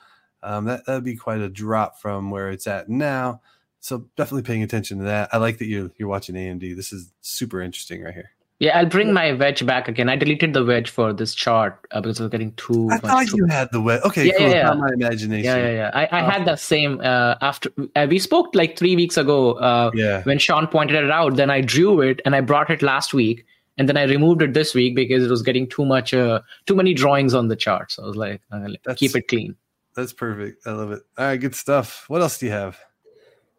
um, 0.42 0.64
that 0.66 0.86
that'd 0.86 1.02
be 1.04 1.16
quite 1.16 1.40
a 1.40 1.48
drop 1.48 1.98
from 2.00 2.30
where 2.30 2.50
it's 2.50 2.66
at 2.66 2.88
now. 2.88 3.40
So 3.80 4.06
definitely 4.16 4.42
paying 4.42 4.62
attention 4.62 4.98
to 4.98 5.04
that. 5.04 5.30
I 5.32 5.38
like 5.38 5.58
that 5.58 5.66
you're 5.66 5.90
you're 5.96 6.08
watching 6.08 6.34
AMD. 6.36 6.76
This 6.76 6.92
is 6.92 7.12
super 7.20 7.60
interesting 7.60 8.02
right 8.02 8.14
here. 8.14 8.30
Yeah, 8.58 8.78
I'll 8.78 8.86
bring 8.86 9.12
my 9.12 9.32
wedge 9.34 9.66
back 9.66 9.86
again. 9.86 10.08
I 10.08 10.16
deleted 10.16 10.54
the 10.54 10.64
wedge 10.64 10.88
for 10.88 11.12
this 11.12 11.34
chart 11.34 11.86
uh, 11.90 12.00
because 12.00 12.18
it 12.20 12.22
was 12.22 12.30
getting 12.30 12.52
too. 12.54 12.88
I 12.90 12.94
much 12.94 13.00
thought 13.02 13.26
too- 13.28 13.36
you 13.36 13.46
had 13.46 13.68
the 13.70 13.82
wedge. 13.82 14.00
Okay, 14.04 14.28
Yeah, 14.28 14.32
cool. 14.38 14.48
yeah, 14.48 14.62
not 14.62 14.76
yeah. 14.76 14.80
my 14.80 14.88
imagination. 14.94 15.44
Yeah, 15.44 15.56
yeah, 15.58 15.72
yeah. 15.72 15.90
I, 15.92 16.06
I 16.06 16.26
Oh. 16.26 16.30
had 16.30 16.46
the 16.46 16.56
same 16.56 17.00
uh, 17.02 17.34
after 17.42 17.70
uh, 17.94 18.06
we 18.08 18.18
spoke 18.18 18.54
like 18.54 18.78
three 18.78 18.96
weeks 18.96 19.18
ago. 19.18 19.52
Uh, 19.58 19.90
Yeah. 19.94 20.22
when 20.22 20.38
Shaun 20.38 20.66
pointed 20.68 21.04
it 21.04 21.10
out, 21.10 21.36
then 21.36 21.50
I 21.50 21.60
drew 21.60 22.00
it 22.00 22.22
and 22.24 22.34
I 22.34 22.40
brought 22.40 22.70
it 22.70 22.80
last 22.80 23.12
week, 23.12 23.44
and 23.78 23.88
then 23.88 23.96
I 23.96 24.04
removed 24.04 24.42
it 24.42 24.54
this 24.54 24.74
week 24.74 24.94
because 24.94 25.24
it 25.24 25.30
was 25.30 25.42
getting 25.42 25.68
too 25.68 25.84
much, 25.84 26.14
uh, 26.14 26.40
too 26.66 26.74
many 26.74 26.94
drawings 26.94 27.34
on 27.34 27.48
the 27.48 27.56
chart. 27.56 27.92
So 27.92 28.02
I 28.02 28.06
was 28.06 28.16
like, 28.16 28.42
I'm 28.50 28.62
gonna 28.62 28.78
That's- 28.84 28.98
keep 28.98 29.14
it 29.16 29.28
clean. 29.28 29.56
That's 29.94 30.12
perfect. 30.12 30.66
I 30.66 30.72
love 30.72 30.92
it. 30.92 31.02
All 31.16 31.24
right, 31.24 31.36
good 31.38 31.54
stuff. 31.54 32.04
What 32.08 32.20
else 32.20 32.38
do 32.38 32.46
you 32.46 32.52
have? 32.52 32.78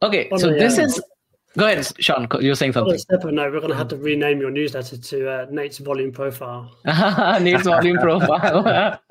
Okay, 0.04 0.30
so 0.38 0.52
this 0.52 0.78
uh, 0.78 0.84
is. 0.84 1.02
Go 1.58 1.66
ahead, 1.66 1.88
Shaun. 2.00 2.28
You're 2.40 2.54
saying 2.56 2.78
On 2.78 2.84
a 2.84 2.90
something. 2.90 2.98
step 3.00 3.24
of 3.24 3.34
note, 3.34 3.52
we're 3.52 3.60
going 3.60 3.72
to 3.72 3.78
have 3.78 3.88
to 3.88 3.98
rename 3.98 4.40
your 4.40 4.52
newsletter 4.52 4.96
to 4.96 5.30
uh, 5.30 5.46
Nate's 5.50 5.80
volume 5.80 6.12
profile. 6.12 6.72
Needs 7.42 7.64
volume 7.64 7.98
profile. 7.98 9.00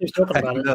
Who's 0.00 0.12
talking 0.12 0.36
about 0.36 0.56
it? 0.58 0.66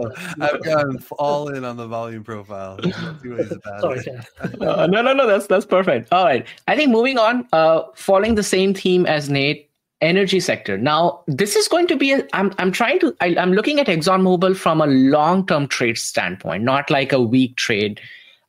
I've 0.42 0.62
gone 0.62 1.02
all 1.18 1.48
in 1.50 1.64
on 1.64 1.78
the 1.78 1.88
volume 1.88 2.24
profile. 2.26 2.78
No 2.84 3.18
two 3.24 3.38
ways 3.38 3.50
about 3.50 3.80
Sorry, 3.80 4.00
it. 4.00 4.62
Uh, 4.62 4.88
no, 4.88 5.02
no, 5.02 5.14
no. 5.14 5.26
That's 5.26 5.48
that's 5.48 5.66
perfect. 5.66 6.12
All 6.12 6.26
right. 6.26 6.46
I 6.68 6.76
think 6.76 6.92
moving 6.92 7.18
on, 7.18 7.48
uh, 7.54 7.84
following 7.96 8.36
the 8.36 8.44
same 8.44 8.74
theme 8.74 9.06
as 9.06 9.30
Nate, 9.30 9.70
energy 10.02 10.42
sector. 10.42 10.78
Now, 10.78 11.24
this 11.28 11.56
is 11.56 11.70
going 11.70 11.88
to 11.88 11.96
be. 11.96 12.12
A, 12.12 12.28
I'm 12.34 12.54
I'm 12.58 12.74
trying 12.74 13.00
to. 13.00 13.16
I, 13.22 13.38
I'm 13.38 13.54
looking 13.54 13.80
at 13.80 13.88
ExxonMobil 13.88 14.58
from 14.58 14.82
a 14.82 14.88
long-term 14.88 15.70
trade 15.70 15.98
standpoint, 15.98 16.66
not 16.66 16.90
like 16.90 17.14
a 17.14 17.22
week 17.22 17.56
trade. 17.56 18.02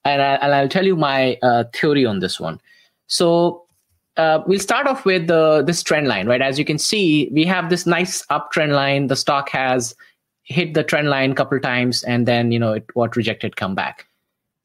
And, 0.09 0.23
I, 0.23 0.35
and 0.37 0.55
I'll 0.55 0.69
tell 0.69 0.87
you 0.87 0.97
my 0.97 1.39
uh, 1.43 1.65
theory 1.75 2.07
on 2.07 2.21
this 2.21 2.41
one. 2.41 2.61
So 3.07 3.65
uh, 4.17 4.43
we'll 4.47 4.59
start 4.59 4.87
off 4.87 5.05
with 5.05 5.27
the 5.27 5.63
this 5.67 5.83
trend 5.83 6.09
line, 6.09 6.27
right? 6.27 6.43
As 6.43 6.59
you 6.59 6.65
can 6.65 6.79
see, 6.79 7.31
we 7.33 7.45
have 7.45 7.71
this 7.71 7.87
nice 7.87 8.25
uptrend 8.27 8.73
line. 8.75 9.07
The 9.07 9.17
stock 9.17 9.49
has 9.51 9.95
hit 10.43 10.75
the 10.75 10.83
trend 10.83 11.09
line 11.09 11.33
a 11.33 11.35
couple 11.35 11.59
times, 11.61 12.03
and 12.03 12.27
then 12.27 12.53
you 12.53 12.59
know 12.59 12.73
it 12.73 12.85
what 12.95 13.17
rejected 13.17 13.57
come 13.57 13.75
back 13.75 14.09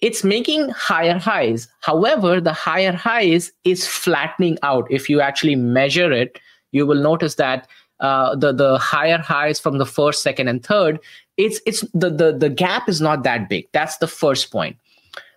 it's 0.04 0.22
making 0.22 0.68
higher 0.68 1.18
highs. 1.18 1.70
However, 1.80 2.42
the 2.42 2.52
higher 2.52 2.92
highs 2.92 3.54
is 3.64 3.88
flattening 3.88 4.58
out. 4.62 4.86
If 4.92 5.10
you 5.10 5.22
actually 5.22 5.56
measure 5.56 6.12
it, 6.12 6.40
you 6.74 6.86
will 6.86 7.02
notice 7.02 7.36
that 7.36 7.70
uh, 8.02 8.36
the 8.36 8.52
the 8.52 8.78
higher 8.78 9.20
highs 9.20 9.62
from 9.62 9.78
the 9.78 9.86
first, 9.86 10.22
second, 10.22 10.50
and 10.50 10.62
third, 10.62 11.00
it's 11.38 11.62
it's 11.66 11.86
the 11.94 12.10
the 12.10 12.34
the 12.38 12.50
gap 12.50 12.90
is 12.90 13.00
not 13.00 13.24
that 13.24 13.48
big. 13.48 13.66
That's 13.72 13.98
the 13.98 14.08
first 14.08 14.52
point. 14.52 14.76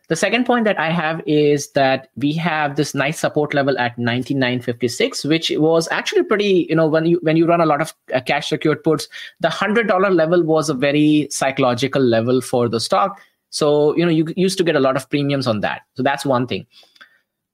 The 0.09 0.17
second 0.17 0.47
point 0.47 0.65
that 0.67 0.79
I 0.79 0.91
have 0.91 1.21
is 1.27 1.73
that 1.73 2.11
we 2.17 2.33
have 2.35 2.77
this 2.77 2.95
nice 2.95 3.19
support 3.19 3.55
level 3.55 3.77
at 3.77 3.97
99.56, 3.97 5.29
which 5.29 5.51
was 5.57 5.89
actually 5.91 6.23
pretty, 6.23 6.67
you 6.69 6.77
know, 6.77 6.87
when 6.87 7.07
you 7.07 7.19
when 7.23 7.37
you 7.37 7.45
run 7.47 7.61
a 7.61 7.67
lot 7.67 7.81
of 7.81 7.93
uh, 8.15 8.21
cash 8.21 8.49
secured 8.49 8.85
puts, 8.85 9.09
the 9.41 9.51
hundred 9.51 9.89
dollar 9.89 10.11
level 10.11 10.45
was 10.45 10.71
a 10.71 10.75
very 10.75 11.27
psychological 11.31 12.01
level 12.03 12.41
for 12.41 12.69
the 12.69 12.79
stock. 12.79 13.21
So 13.51 13.97
you 13.97 14.05
know 14.05 14.11
you 14.11 14.33
used 14.37 14.59
to 14.59 14.65
get 14.65 14.77
a 14.77 14.81
lot 14.81 14.97
of 14.97 15.11
premiums 15.11 15.49
on 15.49 15.61
that. 15.61 15.83
So 15.95 16.05
that's 16.05 16.25
one 16.25 16.47
thing. 16.47 16.67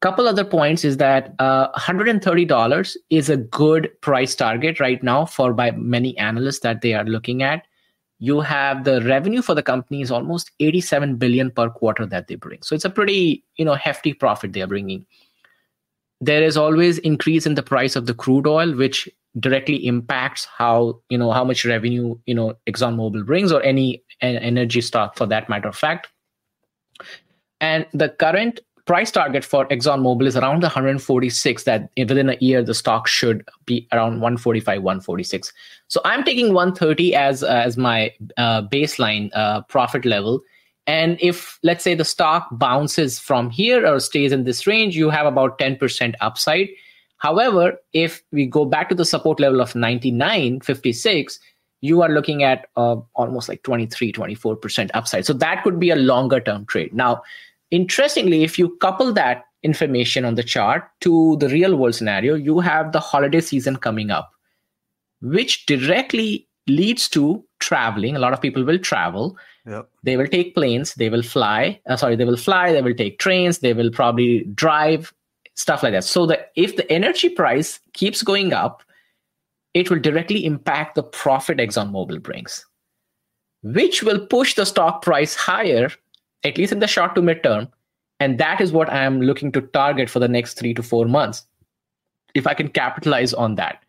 Couple 0.02 0.26
other 0.26 0.44
points 0.44 0.84
is 0.84 0.96
that 0.96 1.32
uh, 1.38 1.70
$130 1.78 2.96
is 3.10 3.30
a 3.30 3.36
good 3.36 3.88
price 4.00 4.34
target 4.34 4.80
right 4.80 5.00
now 5.00 5.24
for 5.24 5.52
by 5.52 5.70
many 5.70 6.18
analysts 6.18 6.58
that 6.58 6.80
they 6.80 6.92
are 6.92 7.04
looking 7.04 7.44
at 7.44 7.64
you 8.22 8.40
have 8.40 8.84
the 8.84 9.02
revenue 9.02 9.42
for 9.42 9.52
the 9.52 9.64
company 9.64 10.00
is 10.00 10.12
almost 10.12 10.52
87 10.60 11.16
billion 11.16 11.50
per 11.50 11.68
quarter 11.68 12.06
that 12.06 12.28
they 12.28 12.36
bring. 12.36 12.62
So 12.62 12.76
it's 12.76 12.84
a 12.84 12.90
pretty 12.90 13.44
you 13.56 13.64
know 13.64 13.74
hefty 13.74 14.14
profit 14.14 14.52
they 14.52 14.62
are 14.62 14.68
bringing. 14.68 15.04
There 16.20 16.44
is 16.44 16.56
always 16.56 16.98
increase 16.98 17.46
in 17.46 17.56
the 17.56 17.64
price 17.64 17.96
of 17.96 18.06
the 18.06 18.14
crude 18.14 18.46
oil 18.46 18.76
which 18.76 19.08
directly 19.40 19.84
impacts 19.88 20.44
how 20.44 21.00
you 21.08 21.18
know 21.18 21.32
how 21.32 21.42
much 21.42 21.64
revenue 21.64 22.16
you 22.26 22.34
know 22.34 22.54
exxonmobil 22.68 23.26
brings 23.26 23.50
or 23.50 23.60
any 23.62 24.04
energy 24.20 24.80
stock 24.80 25.16
for 25.16 25.26
that 25.26 25.48
matter 25.48 25.68
of 25.68 25.76
fact. 25.76 26.06
And 27.60 27.86
the 27.92 28.08
current 28.08 28.60
price 28.92 29.10
target 29.10 29.44
for 29.44 29.66
exxonmobil 29.68 30.26
is 30.26 30.36
around 30.36 30.62
the 30.62 30.66
146 30.66 31.64
that 31.64 31.90
within 31.96 32.28
a 32.28 32.36
year 32.40 32.62
the 32.62 32.74
stock 32.74 33.06
should 33.08 33.42
be 33.64 33.88
around 33.92 34.20
145 34.20 34.82
146 34.82 35.52
so 35.88 36.00
i'm 36.04 36.22
taking 36.24 36.52
130 36.52 37.14
as 37.14 37.42
as 37.42 37.76
my 37.76 38.12
uh, 38.36 38.62
baseline 38.62 39.30
uh, 39.34 39.62
profit 39.62 40.04
level. 40.04 40.42
And 40.86 41.18
if 41.20 41.58
let's 41.62 41.84
say 41.84 41.94
the 41.94 42.04
stock 42.04 42.48
bounces 42.52 43.18
from 43.18 43.50
here 43.50 43.86
or 43.86 44.00
stays 44.00 44.32
in 44.32 44.44
this 44.44 44.66
range 44.66 44.96
you 44.96 45.10
have 45.10 45.26
about 45.26 45.58
10% 45.58 46.14
upside. 46.20 46.68
However 47.18 47.78
if 47.92 48.22
we 48.32 48.46
go 48.46 48.64
back 48.64 48.88
to 48.88 48.94
the 48.94 49.04
support 49.04 49.38
level 49.38 49.60
of 49.60 49.74
99.56 49.74 51.38
you 51.84 52.00
are 52.00 52.08
looking 52.08 52.42
at 52.42 52.66
uh, 52.76 52.96
almost 53.14 53.48
like 53.48 53.62
23 53.62 54.12
24% 54.12 54.90
upside. 54.94 55.26
So 55.26 55.32
that 55.34 55.62
could 55.62 55.78
be 55.80 55.90
a 55.90 55.96
longer 55.96 56.40
term 56.40 56.64
trade. 56.66 56.92
Now 56.92 57.22
interestingly 57.72 58.44
if 58.44 58.58
you 58.58 58.76
couple 58.76 59.12
that 59.12 59.44
information 59.62 60.24
on 60.24 60.36
the 60.36 60.42
chart 60.42 60.84
to 61.00 61.36
the 61.38 61.48
real 61.48 61.76
world 61.76 61.94
scenario 61.94 62.34
you 62.34 62.60
have 62.60 62.92
the 62.92 63.00
holiday 63.00 63.40
season 63.40 63.76
coming 63.88 64.10
up 64.10 64.32
which 65.20 65.66
directly 65.66 66.48
leads 66.68 67.08
to 67.08 67.44
traveling. 67.58 68.16
A 68.16 68.18
lot 68.18 68.32
of 68.32 68.40
people 68.40 68.64
will 68.64 68.78
travel. 68.78 69.36
Yep. 69.64 69.88
they 70.02 70.16
will 70.16 70.26
take 70.26 70.56
planes. 70.56 70.94
They 70.94 71.08
will 71.08 71.22
fly. 71.22 71.80
Uh, 71.86 71.96
sorry 71.96 72.16
they 72.16 72.24
will 72.24 72.36
fly. 72.36 72.72
They 72.72 72.82
will 72.82 72.94
take 72.94 73.20
trains. 73.20 73.60
They 73.60 73.72
will 73.72 73.92
probably 73.92 74.42
drive 74.54 75.14
stuff 75.54 75.84
like 75.84 75.92
that. 75.92 76.02
So 76.02 76.26
that 76.26 76.50
if 76.56 76.74
the 76.74 76.90
energy 76.90 77.28
price 77.28 77.78
keeps 77.92 78.22
going 78.22 78.52
up 78.52 78.82
it 79.74 79.90
will 79.90 79.98
directly 79.98 80.44
impact 80.44 80.96
the 80.96 81.02
profit 81.02 81.58
exxonmobil 81.58 82.22
brings 82.22 82.66
which 83.62 84.02
will 84.02 84.26
push 84.26 84.54
the 84.54 84.66
stock 84.66 85.02
price 85.02 85.34
higher 85.34 85.88
at 86.44 86.58
least 86.58 86.72
in 86.72 86.80
the 86.80 86.86
short 86.86 87.14
to 87.14 87.22
mid 87.22 87.42
term 87.42 87.68
and 88.20 88.38
that 88.38 88.60
is 88.60 88.72
what 88.72 88.90
i 88.90 89.02
am 89.04 89.20
looking 89.20 89.52
to 89.52 89.60
target 89.60 90.10
for 90.10 90.18
the 90.18 90.28
next 90.28 90.54
three 90.54 90.74
to 90.74 90.82
four 90.82 91.06
months 91.06 91.44
if 92.34 92.46
i 92.46 92.54
can 92.54 92.68
capitalize 92.68 93.34
on 93.34 93.54
that 93.56 93.82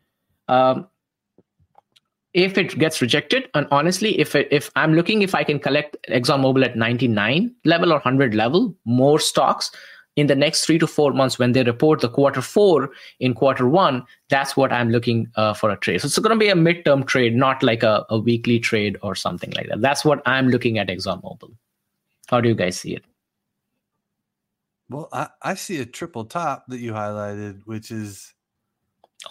um, 0.47 0.87
if 2.33 2.57
it 2.57 2.77
gets 2.79 3.01
rejected, 3.01 3.49
and 3.53 3.67
honestly, 3.69 4.19
if 4.19 4.35
it, 4.35 4.47
if 4.51 4.71
I'm 4.75 4.93
looking 4.93 5.21
if 5.21 5.35
I 5.35 5.43
can 5.43 5.59
collect 5.59 5.95
ExxonMobil 6.09 6.65
at 6.65 6.75
99 6.75 7.53
level 7.63 7.91
or 7.91 7.97
100 7.97 8.33
level, 8.33 8.75
more 8.85 9.19
stocks 9.19 9.71
in 10.15 10.27
the 10.27 10.35
next 10.35 10.65
three 10.65 10.77
to 10.79 10.87
four 10.87 11.11
months 11.11 11.39
when 11.39 11.53
they 11.53 11.63
report 11.63 12.01
the 12.01 12.09
quarter 12.09 12.41
four 12.41 12.91
in 13.19 13.33
quarter 13.33 13.67
one, 13.67 14.03
that's 14.29 14.55
what 14.55 14.71
I'm 14.71 14.89
looking 14.89 15.27
uh, 15.35 15.53
for 15.53 15.71
a 15.71 15.77
trade. 15.77 16.01
So 16.01 16.05
it's 16.05 16.19
going 16.19 16.37
to 16.37 16.39
be 16.39 16.49
a 16.49 16.55
midterm 16.55 17.05
trade, 17.05 17.35
not 17.35 17.63
like 17.63 17.83
a, 17.83 18.05
a 18.09 18.19
weekly 18.19 18.59
trade 18.59 18.97
or 19.01 19.15
something 19.15 19.51
like 19.51 19.69
that. 19.69 19.81
That's 19.81 20.05
what 20.05 20.21
I'm 20.25 20.49
looking 20.49 20.77
at 20.77 20.87
ExxonMobil. 20.87 21.51
How 22.28 22.41
do 22.41 22.49
you 22.49 22.55
guys 22.55 22.78
see 22.78 22.95
it? 22.95 23.05
Well, 24.89 25.09
I, 25.11 25.30
I 25.41 25.53
see 25.55 25.80
a 25.80 25.86
triple 25.86 26.26
top 26.26 26.65
that 26.67 26.80
you 26.80 26.91
highlighted, 26.93 27.61
which 27.65 27.91
is 27.91 28.34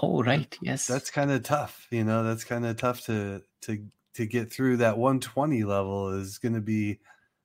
Oh, 0.03 0.23
right. 0.23 0.57
Yes. 0.61 0.89
that's 0.89 1.11
kind 1.11 1.31
of 1.31 1.43
tough. 1.43 1.87
You 1.91 2.05
know, 2.05 2.23
that's 2.25 2.45
kind 2.45 2.65
of 2.67 2.77
tough 2.77 3.03
to 3.07 3.43
to 3.63 3.87
to 4.15 4.27
get 4.27 4.53
through 4.53 4.79
that 4.79 4.99
120 4.99 5.65
level 5.65 6.11
is 6.11 6.39
going 6.39 6.55
to 6.55 6.61
be 6.61 7.01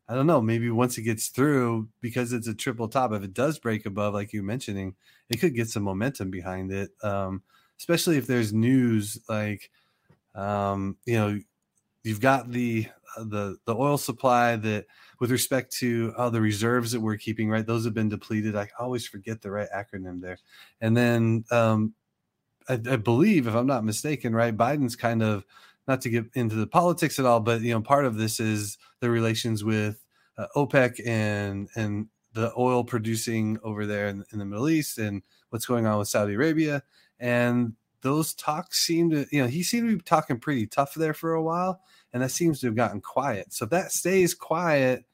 I 0.09 0.15
don't 0.15 0.27
know, 0.27 0.41
maybe 0.41 0.69
once 0.69 0.97
it 0.97 1.03
gets 1.03 1.27
through 1.29 1.89
because 2.01 2.31
it's 2.33 2.47
a 2.47 2.53
triple 2.55 2.87
top 2.87 3.11
if 3.13 3.23
it 3.23 3.33
does 3.33 3.59
break 3.59 3.85
above 3.85 4.13
like 4.13 4.33
you 4.33 4.41
mentioning, 4.43 4.95
it 5.29 5.37
could 5.39 5.55
get 5.55 5.69
some 5.69 5.83
momentum 5.83 6.31
behind 6.31 6.71
it. 6.71 6.91
Um 7.03 7.43
especially 7.79 8.17
if 8.17 8.27
there's 8.27 8.53
news 8.53 9.19
like 9.29 9.69
um 10.35 10.97
you 11.05 11.15
know, 11.15 11.39
you've 12.03 12.21
got 12.21 12.51
the 12.51 12.87
uh, 13.17 13.23
the 13.25 13.57
the 13.65 13.75
oil 13.75 13.97
supply 13.97 14.55
that 14.57 14.85
with 15.19 15.31
respect 15.31 15.71
to 15.77 16.13
oh, 16.17 16.29
the 16.29 16.41
reserves 16.41 16.91
that 16.91 16.99
we're 16.99 17.17
keeping, 17.17 17.49
right? 17.49 17.65
Those 17.65 17.85
have 17.85 17.93
been 17.93 18.09
depleted. 18.09 18.55
I 18.55 18.69
always 18.79 19.07
forget 19.07 19.41
the 19.41 19.51
right 19.51 19.67
acronym 19.75 20.21
there. 20.21 20.39
And 20.81 20.95
then 20.95 21.45
um, 21.51 21.93
I, 22.69 22.73
I 22.73 22.95
believe, 22.97 23.47
if 23.47 23.55
I'm 23.55 23.67
not 23.67 23.83
mistaken, 23.83 24.35
right, 24.35 24.55
Biden's 24.55 24.95
kind 24.95 25.23
of 25.23 25.45
not 25.87 26.01
to 26.01 26.09
get 26.09 26.25
into 26.33 26.55
the 26.55 26.67
politics 26.67 27.17
at 27.17 27.25
all, 27.25 27.39
but 27.39 27.61
you 27.61 27.73
know, 27.73 27.81
part 27.81 28.05
of 28.05 28.17
this 28.17 28.39
is 28.39 28.77
the 28.99 29.09
relations 29.09 29.63
with 29.63 30.03
uh, 30.37 30.47
OPEC 30.55 31.05
and 31.07 31.69
and 31.75 32.07
the 32.33 32.53
oil 32.57 32.83
producing 32.83 33.57
over 33.63 33.85
there 33.85 34.07
in, 34.07 34.23
in 34.31 34.37
the 34.37 34.45
Middle 34.45 34.69
East 34.69 34.99
and 34.99 35.23
what's 35.49 35.65
going 35.65 35.87
on 35.87 35.97
with 35.97 36.07
Saudi 36.07 36.35
Arabia. 36.35 36.83
And 37.19 37.73
those 38.01 38.35
talks 38.35 38.85
seem 38.85 39.09
to, 39.09 39.25
you 39.31 39.41
know, 39.41 39.47
he 39.47 39.63
seemed 39.63 39.89
to 39.89 39.97
be 39.97 40.03
talking 40.03 40.39
pretty 40.39 40.67
tough 40.67 40.93
there 40.93 41.15
for 41.15 41.33
a 41.33 41.41
while, 41.41 41.81
and 42.17 42.23
that 42.23 42.31
seems 42.31 42.59
to 42.59 42.65
have 42.65 42.75
gotten 42.75 42.99
quiet. 42.99 43.53
So 43.53 43.65
if 43.65 43.69
that 43.69 43.91
stays 43.91 44.33
quiet, 44.33 45.05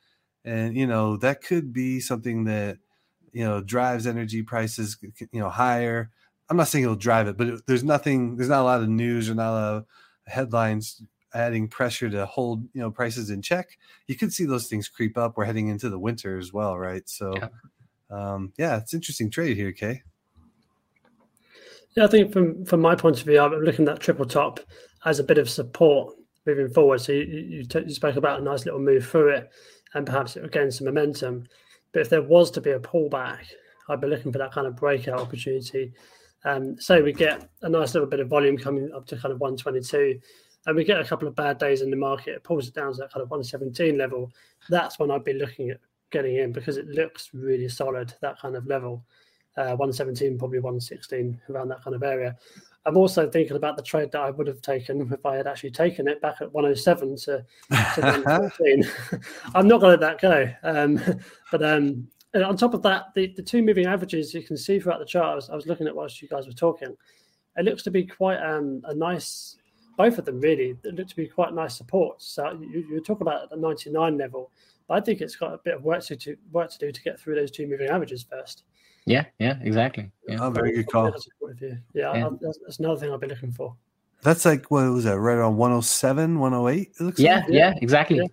and 0.45 0.74
you 0.74 0.88
know, 0.88 1.18
that 1.18 1.41
could 1.41 1.74
be 1.74 1.99
something 1.99 2.45
that 2.45 2.78
you 3.34 3.43
know 3.43 3.60
drives 3.60 4.08
energy 4.08 4.41
prices, 4.41 4.95
you 5.01 5.41
know, 5.41 5.49
higher. 5.49 6.12
I'm 6.49 6.56
not 6.56 6.70
saying 6.70 6.86
it'll 6.86 6.95
drive 6.95 7.28
it, 7.28 7.36
but 7.36 7.47
it, 7.47 7.62
there's 7.68 7.84
nothing, 7.84 8.38
there's 8.38 8.47
not 8.47 8.62
a 8.62 8.64
lot 8.64 8.82
of 8.82 8.88
news 8.88 9.30
or 9.30 9.36
not 9.36 9.51
a 9.51 9.51
lot 9.51 9.74
of 9.76 9.86
headlines 10.28 11.04
adding 11.34 11.68
pressure 11.68 12.10
to 12.10 12.26
hold 12.26 12.64
you 12.74 12.80
know 12.80 12.89
prices 12.89 13.30
in 13.30 13.41
check. 13.41 13.78
You 14.08 14.16
could 14.16 14.32
see 14.32 14.45
those 14.45 14.68
things 14.68 14.88
creep 14.88 15.18
up. 15.18 15.36
We're 15.36 15.43
heading 15.43 15.68
into 15.68 15.89
the 15.89 15.99
winter 15.99 16.38
as 16.38 16.54
well, 16.54 16.78
right? 16.78 17.04
So, 17.10 17.34
Yeah. 17.36 17.47
um, 18.10 18.54
yeah, 18.58 18.78
it's 18.78 18.93
interesting 18.93 19.30
trade 19.30 19.58
here, 19.58 19.74
Kaye. 19.74 20.04
Yeah, 21.97 22.06
I 22.06 22.08
think 22.08 22.32
from 22.32 22.64
from 22.64 22.80
my 22.80 22.95
point 22.95 23.20
of 23.20 23.26
view, 23.26 23.41
I'm 23.41 23.51
looking 23.60 23.89
at 23.89 23.95
that 23.95 23.99
triple 23.99 24.26
top 24.26 24.62
as 25.04 25.20
a 25.20 25.24
bit 25.24 25.38
of 25.38 25.49
support 25.49 26.16
moving 26.46 26.70
forward. 26.70 27.02
So 27.02 27.12
you, 27.12 27.24
you, 27.24 27.64
t- 27.64 27.84
you 27.86 27.94
spoke 27.94 28.16
about 28.16 28.41
a 28.41 28.44
nice 28.44 28.66
little 28.66 28.80
move 28.80 29.06
through 29.06 29.30
it, 29.30 29.52
and 29.94 30.06
perhaps 30.06 30.36
it 30.36 30.52
gain 30.52 30.72
some 30.72 30.86
momentum. 30.86 31.48
But 31.91 32.02
if 32.02 32.10
there 32.10 32.22
was 32.22 32.52
to 32.52 32.62
be 32.62 32.72
a 32.72 32.80
pullback, 32.80 33.46
I'd 33.89 34.02
be 34.02 34.08
looking 34.08 34.32
for 34.32 34.38
that 34.39 34.52
kind 34.52 34.68
of 34.68 34.76
breakout 34.76 35.20
opportunity. 35.20 35.94
Um, 36.46 36.80
so 36.80 37.02
we 37.02 37.14
get 37.14 37.50
a 37.62 37.70
nice 37.70 37.94
little 37.94 38.10
bit 38.10 38.20
of 38.20 38.28
volume 38.28 38.58
coming 38.58 38.91
up 38.94 39.06
to 39.08 39.18
kind 39.18 39.32
of 39.32 39.39
122, 39.39 40.20
and 40.66 40.76
we 40.76 40.84
get 40.84 41.00
a 41.00 41.06
couple 41.06 41.28
of 41.28 41.36
bad 41.36 41.58
days 41.58 41.82
in 41.82 41.89
the 41.89 41.96
market. 41.96 42.36
It 42.36 42.44
pulls 42.44 42.68
it 42.68 42.74
down 42.74 42.91
to 42.94 42.98
that 43.00 43.12
kind 43.12 43.24
of 43.24 43.30
117 43.30 43.98
level. 43.98 44.32
That's 44.70 45.00
when 45.00 45.12
I'd 45.12 45.24
be 45.24 45.34
looking 45.34 45.70
at 45.70 45.80
getting 46.12 46.38
in 46.38 46.52
because 46.52 46.78
it 46.78 46.88
looks 46.88 47.30
really 47.34 47.70
solid 47.70 48.14
that 48.22 48.39
kind 48.39 48.56
of 48.56 48.66
level. 48.68 49.06
Uh, 49.56 49.76
117, 49.76 50.38
probably 50.39 50.58
116, 50.58 51.39
around 51.49 51.70
that 51.70 51.84
kind 51.84 51.95
of 51.95 52.01
area. 52.01 52.36
I'm 52.86 52.97
also 52.97 53.30
thinking 53.30 53.56
about 53.56 53.78
the 53.78 53.84
trade 53.84 54.12
that 54.12 54.22
I 54.22 54.30
would 54.30 54.47
have 54.47 54.62
taken 54.62 55.01
if 55.14 55.26
I 55.26 55.36
had 55.36 55.47
actually 55.47 55.72
taken 55.72 56.08
it 56.08 56.22
back 56.22 56.41
at 56.41 56.51
107 56.51 57.16
to, 57.18 57.45
to 57.95 58.01
114. 58.01 58.84
I'm 59.56 59.68
not 59.68 59.80
going 59.80 59.97
to 59.97 60.06
let 60.06 60.20
that 60.20 60.22
go. 60.22 60.51
Um, 60.64 60.99
but 61.51 61.64
um, 61.64 62.08
on 62.36 62.58
top 62.58 62.74
of 62.74 62.82
that, 62.82 63.14
the, 63.16 63.28
the 63.36 63.43
two 63.43 63.62
moving 63.62 63.86
averages 63.86 64.34
you 64.34 64.43
can 64.43 64.58
see 64.58 64.80
throughout 64.80 64.99
the 64.99 65.06
chart. 65.06 65.32
I 65.32 65.36
was, 65.36 65.49
I 65.49 65.56
was 65.56 65.68
looking 65.68 65.88
at 65.88 65.95
whilst 65.95 66.22
you 66.22 66.28
guys 66.28 66.47
were 66.47 66.54
talking. 66.54 66.95
It 67.56 67.66
looks 67.66 67.84
to 67.84 67.91
be 67.91 68.06
quite 68.06 68.39
um, 68.39 68.82
a 68.86 68.95
nice, 68.95 69.58
both 69.95 70.18
of 70.18 70.26
them 70.26 70.41
really. 70.41 70.76
It 70.84 70.95
look 70.95 71.08
to 71.08 71.16
be 71.16 71.28
quite 71.28 71.54
nice 71.54 71.78
supports. 71.78 72.28
So 72.28 72.60
you, 72.60 72.86
you 72.89 73.01
talk 73.01 73.22
about 73.22 73.49
the 73.49 73.56
99 73.56 74.18
level, 74.18 74.51
but 74.88 74.95
I 74.95 75.01
think 75.01 75.22
it's 75.22 75.36
got 75.36 75.54
a 75.54 75.60
bit 75.64 75.76
of 75.76 75.84
work 75.84 76.04
to 76.06 76.36
work 76.51 76.72
to 76.72 76.78
do 76.80 76.91
to 76.91 77.01
get 77.01 77.20
through 77.20 77.36
those 77.36 77.51
two 77.51 77.68
moving 77.68 77.88
averages 77.88 78.24
first. 78.24 78.64
Yeah. 79.06 79.26
Yeah. 79.39 79.58
Exactly. 79.62 80.12
Yeah. 80.28 80.38
Oh, 80.41 80.49
very 80.49 80.72
good 80.74 80.89
call. 80.91 81.06
That's, 81.12 81.28
a 81.28 81.30
point 81.39 81.54
of 81.54 81.60
view. 81.60 81.78
yeah, 81.93 82.14
Yeah. 82.14 82.30
That's, 82.41 82.60
that's 82.66 82.80
another 82.80 82.99
thing 82.99 83.12
I'll 83.12 83.18
be 83.18 83.28
looking 83.28 83.51
for. 83.51 83.76
That's 84.22 84.45
like 84.45 84.72
what 84.72 84.89
was 84.91 85.04
that? 85.04 85.20
Right 85.20 85.38
on 85.39 85.58
107, 85.58 86.39
108. 86.39 86.91
It 86.99 87.04
looks 87.04 87.20
Yeah. 87.20 87.39
like? 87.39 87.45
Yeah. 87.49 87.74
Exactly. 87.82 88.18
Yeah. 88.18 88.28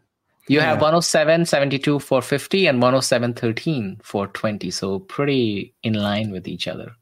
You 0.49 0.61
have 0.61 0.77
Yeah. 0.79 0.83
107, 0.83 1.45
72 1.47 1.99
for 1.99 2.23
50 2.23 2.67
and 2.67 2.81
107, 2.81 3.35
13 3.35 4.01
for 4.03 4.27
20. 4.29 4.71
So 4.71 5.01
pretty 5.01 5.75
in 5.83 5.95
line 5.95 6.31
with 6.31 6.47
each 6.49 6.69
other. 6.69 6.93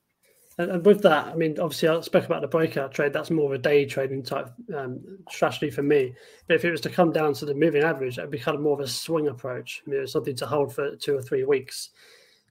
And, 0.58 0.70
and 0.72 0.84
with 0.84 1.02
that, 1.02 1.28
I 1.28 1.34
mean, 1.36 1.58
obviously, 1.60 1.88
I 1.88 2.00
spoke 2.00 2.24
about 2.24 2.40
the 2.40 2.48
breakout 2.48 2.92
trade. 2.92 3.12
That's 3.12 3.30
more 3.30 3.46
of 3.46 3.52
a 3.52 3.62
day 3.62 3.84
trading 3.86 4.22
type 4.24 4.50
um, 4.74 5.00
strategy 5.30 5.70
for 5.70 5.82
me. 5.82 6.14
But 6.46 6.56
if 6.56 6.64
it 6.64 6.70
was 6.70 6.80
to 6.80 6.90
come 6.90 7.12
down 7.12 7.32
to 7.34 7.44
the 7.46 7.54
moving 7.54 7.82
average, 7.82 8.16
that'd 8.16 8.30
be 8.30 8.38
kind 8.40 8.56
of 8.56 8.62
more 8.62 8.72
of 8.72 8.80
a 8.80 8.88
swing 8.88 9.28
approach. 9.28 9.82
You 9.86 10.00
know, 10.00 10.04
something 10.06 10.34
to 10.36 10.46
hold 10.46 10.74
for 10.74 10.96
two 10.96 11.16
or 11.16 11.22
three 11.22 11.44
weeks. 11.44 11.90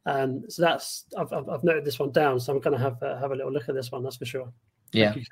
Um, 0.07 0.43
so 0.49 0.61
that's 0.61 1.03
I've, 1.17 1.33
I've, 1.33 1.63
noted 1.65 1.83
this 1.83 1.99
one 1.99 2.11
down. 2.11 2.39
So 2.39 2.53
I'm 2.53 2.61
going 2.61 2.75
to 2.75 2.81
have 2.81 3.03
uh, 3.03 3.19
have 3.19 3.31
a 3.31 3.35
little 3.35 3.51
look 3.51 3.67
at 3.67 3.75
this 3.75 3.91
one. 3.91 4.03
That's 4.03 4.15
for 4.15 4.25
sure. 4.25 4.51
Yeah. 4.93 5.13
You, 5.13 5.23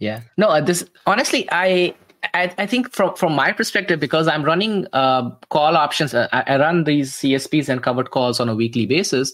Yeah. 0.00 0.20
No, 0.36 0.48
uh, 0.48 0.60
this 0.60 0.84
honestly, 1.06 1.48
I, 1.52 1.94
I 2.34 2.52
I 2.58 2.66
think 2.66 2.92
from 2.92 3.14
from 3.14 3.34
my 3.34 3.52
perspective, 3.52 4.00
because 4.00 4.26
I'm 4.26 4.42
running 4.42 4.88
uh, 4.92 5.30
call 5.50 5.76
options, 5.76 6.14
uh, 6.14 6.26
I, 6.32 6.42
I 6.48 6.58
run 6.58 6.82
these 6.82 7.12
CSPs 7.12 7.68
and 7.68 7.80
covered 7.80 8.10
calls 8.10 8.40
on 8.40 8.48
a 8.48 8.56
weekly 8.56 8.86
basis. 8.86 9.32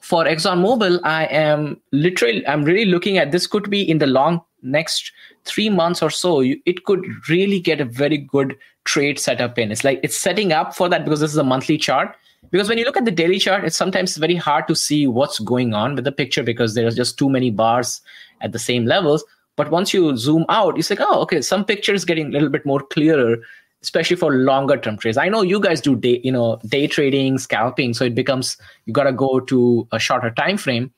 For 0.00 0.24
ExxonMobil, 0.24 1.00
I 1.02 1.24
am 1.26 1.80
literally, 1.92 2.46
I'm 2.46 2.62
really 2.62 2.84
looking 2.84 3.16
at 3.16 3.30
this. 3.30 3.46
Could 3.46 3.70
be 3.70 3.82
in 3.82 3.98
the 3.98 4.06
long 4.06 4.42
next 4.62 5.12
three 5.44 5.68
months 5.68 6.02
or 6.02 6.10
so. 6.10 6.40
You, 6.40 6.60
it 6.64 6.84
could 6.84 7.04
really 7.28 7.60
get 7.60 7.80
a 7.80 7.84
very 7.84 8.18
good 8.18 8.56
trade 8.84 9.18
setup 9.18 9.58
in. 9.58 9.70
It's 9.70 9.84
like 9.84 10.00
it's 10.02 10.16
setting 10.16 10.52
up 10.52 10.74
for 10.74 10.88
that 10.88 11.04
because 11.04 11.20
this 11.20 11.30
is 11.30 11.36
a 11.36 11.44
monthly 11.44 11.76
chart. 11.76 12.16
Because 12.50 12.68
when 12.68 12.78
you 12.78 12.84
look 12.84 12.96
at 12.96 13.04
the 13.04 13.10
daily 13.10 13.38
chart, 13.38 13.64
it's 13.64 13.76
sometimes 13.76 14.16
very 14.16 14.36
hard 14.36 14.68
to 14.68 14.76
see 14.76 15.06
what's 15.06 15.38
going 15.40 15.74
on 15.74 15.94
with 15.96 16.04
the 16.04 16.12
picture 16.12 16.42
because 16.42 16.74
there's 16.74 16.94
just 16.94 17.18
too 17.18 17.28
many 17.28 17.50
bars 17.50 18.00
at 18.40 18.52
the 18.52 18.58
same 18.58 18.84
levels. 18.86 19.24
But 19.56 19.70
once 19.70 19.94
you 19.94 20.16
zoom 20.16 20.44
out, 20.48 20.78
it's 20.78 20.90
like, 20.90 21.00
oh, 21.00 21.20
okay, 21.22 21.40
some 21.40 21.64
pictures 21.64 22.04
getting 22.04 22.28
a 22.28 22.30
little 22.30 22.48
bit 22.48 22.66
more 22.66 22.80
clearer, 22.80 23.36
especially 23.82 24.16
for 24.16 24.32
longer 24.32 24.76
term 24.76 24.98
trades. 24.98 25.16
I 25.16 25.28
know 25.28 25.42
you 25.42 25.60
guys 25.60 25.80
do 25.80 25.96
day, 25.96 26.20
you 26.24 26.32
know, 26.32 26.58
day 26.66 26.86
trading, 26.86 27.38
scalping, 27.38 27.94
so 27.94 28.04
it 28.04 28.14
becomes 28.14 28.56
you 28.86 28.92
gotta 28.92 29.12
go 29.12 29.40
to 29.40 29.86
a 29.92 29.98
shorter 29.98 30.30
time 30.30 30.56
frame. 30.56 30.92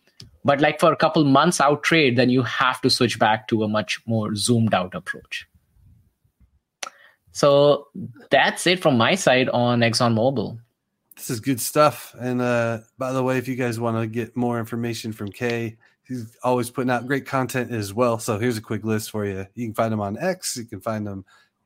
But 0.45 0.61
like 0.61 0.79
for 0.79 0.93
a 0.93 0.97
couple 0.97 1.25
months 1.25 1.61
out 1.61 1.83
trade, 1.83 2.17
then 2.17 2.31
you 2.31 2.43
have 2.43 2.81
to 2.83 2.91
switch 2.91 3.19
back 3.19 3.49
to 3.49 3.63
a 3.65 3.69
much 3.69 4.01
more 4.07 4.35
zoomed 4.37 4.75
out 4.75 4.95
approach. 4.95 5.47
So 7.33 7.89
that's 8.31 8.67
it 8.67 8.81
from 8.81 8.97
my 8.97 9.15
side 9.17 9.51
on 9.51 9.81
ExxonMobil. 9.81 10.59
This 11.17 11.31
is 11.31 11.41
good 11.41 11.61
stuff. 11.61 12.15
And 12.19 12.41
uh, 12.43 12.81
by 12.99 13.13
the 13.13 13.23
way, 13.23 13.39
if 13.39 13.49
you 13.49 13.57
guys 13.57 13.81
want 13.81 13.97
to 13.99 14.07
get 14.07 14.37
more 14.37 14.59
information 14.59 15.13
from 15.13 15.33
Kaye, 15.33 15.77
he's 16.07 16.37
always 16.43 16.71
putting 16.71 16.91
out 16.91 17.07
great 17.07 17.27
content 17.27 17.73
as 17.73 17.93
well. 17.93 18.19
So 18.19 18.39
here's 18.39 18.59
a 18.59 18.63
quick 18.63 18.85
list 18.85 19.11
for 19.11 19.25
you. 19.25 19.47
You 19.55 19.67
can 19.67 19.75
find 19.75 19.93
him 19.93 20.01
on 20.01 20.19
X. 20.19 20.57
You 20.57 20.67
can 20.67 20.81
find 20.81 21.07
him 21.07 21.25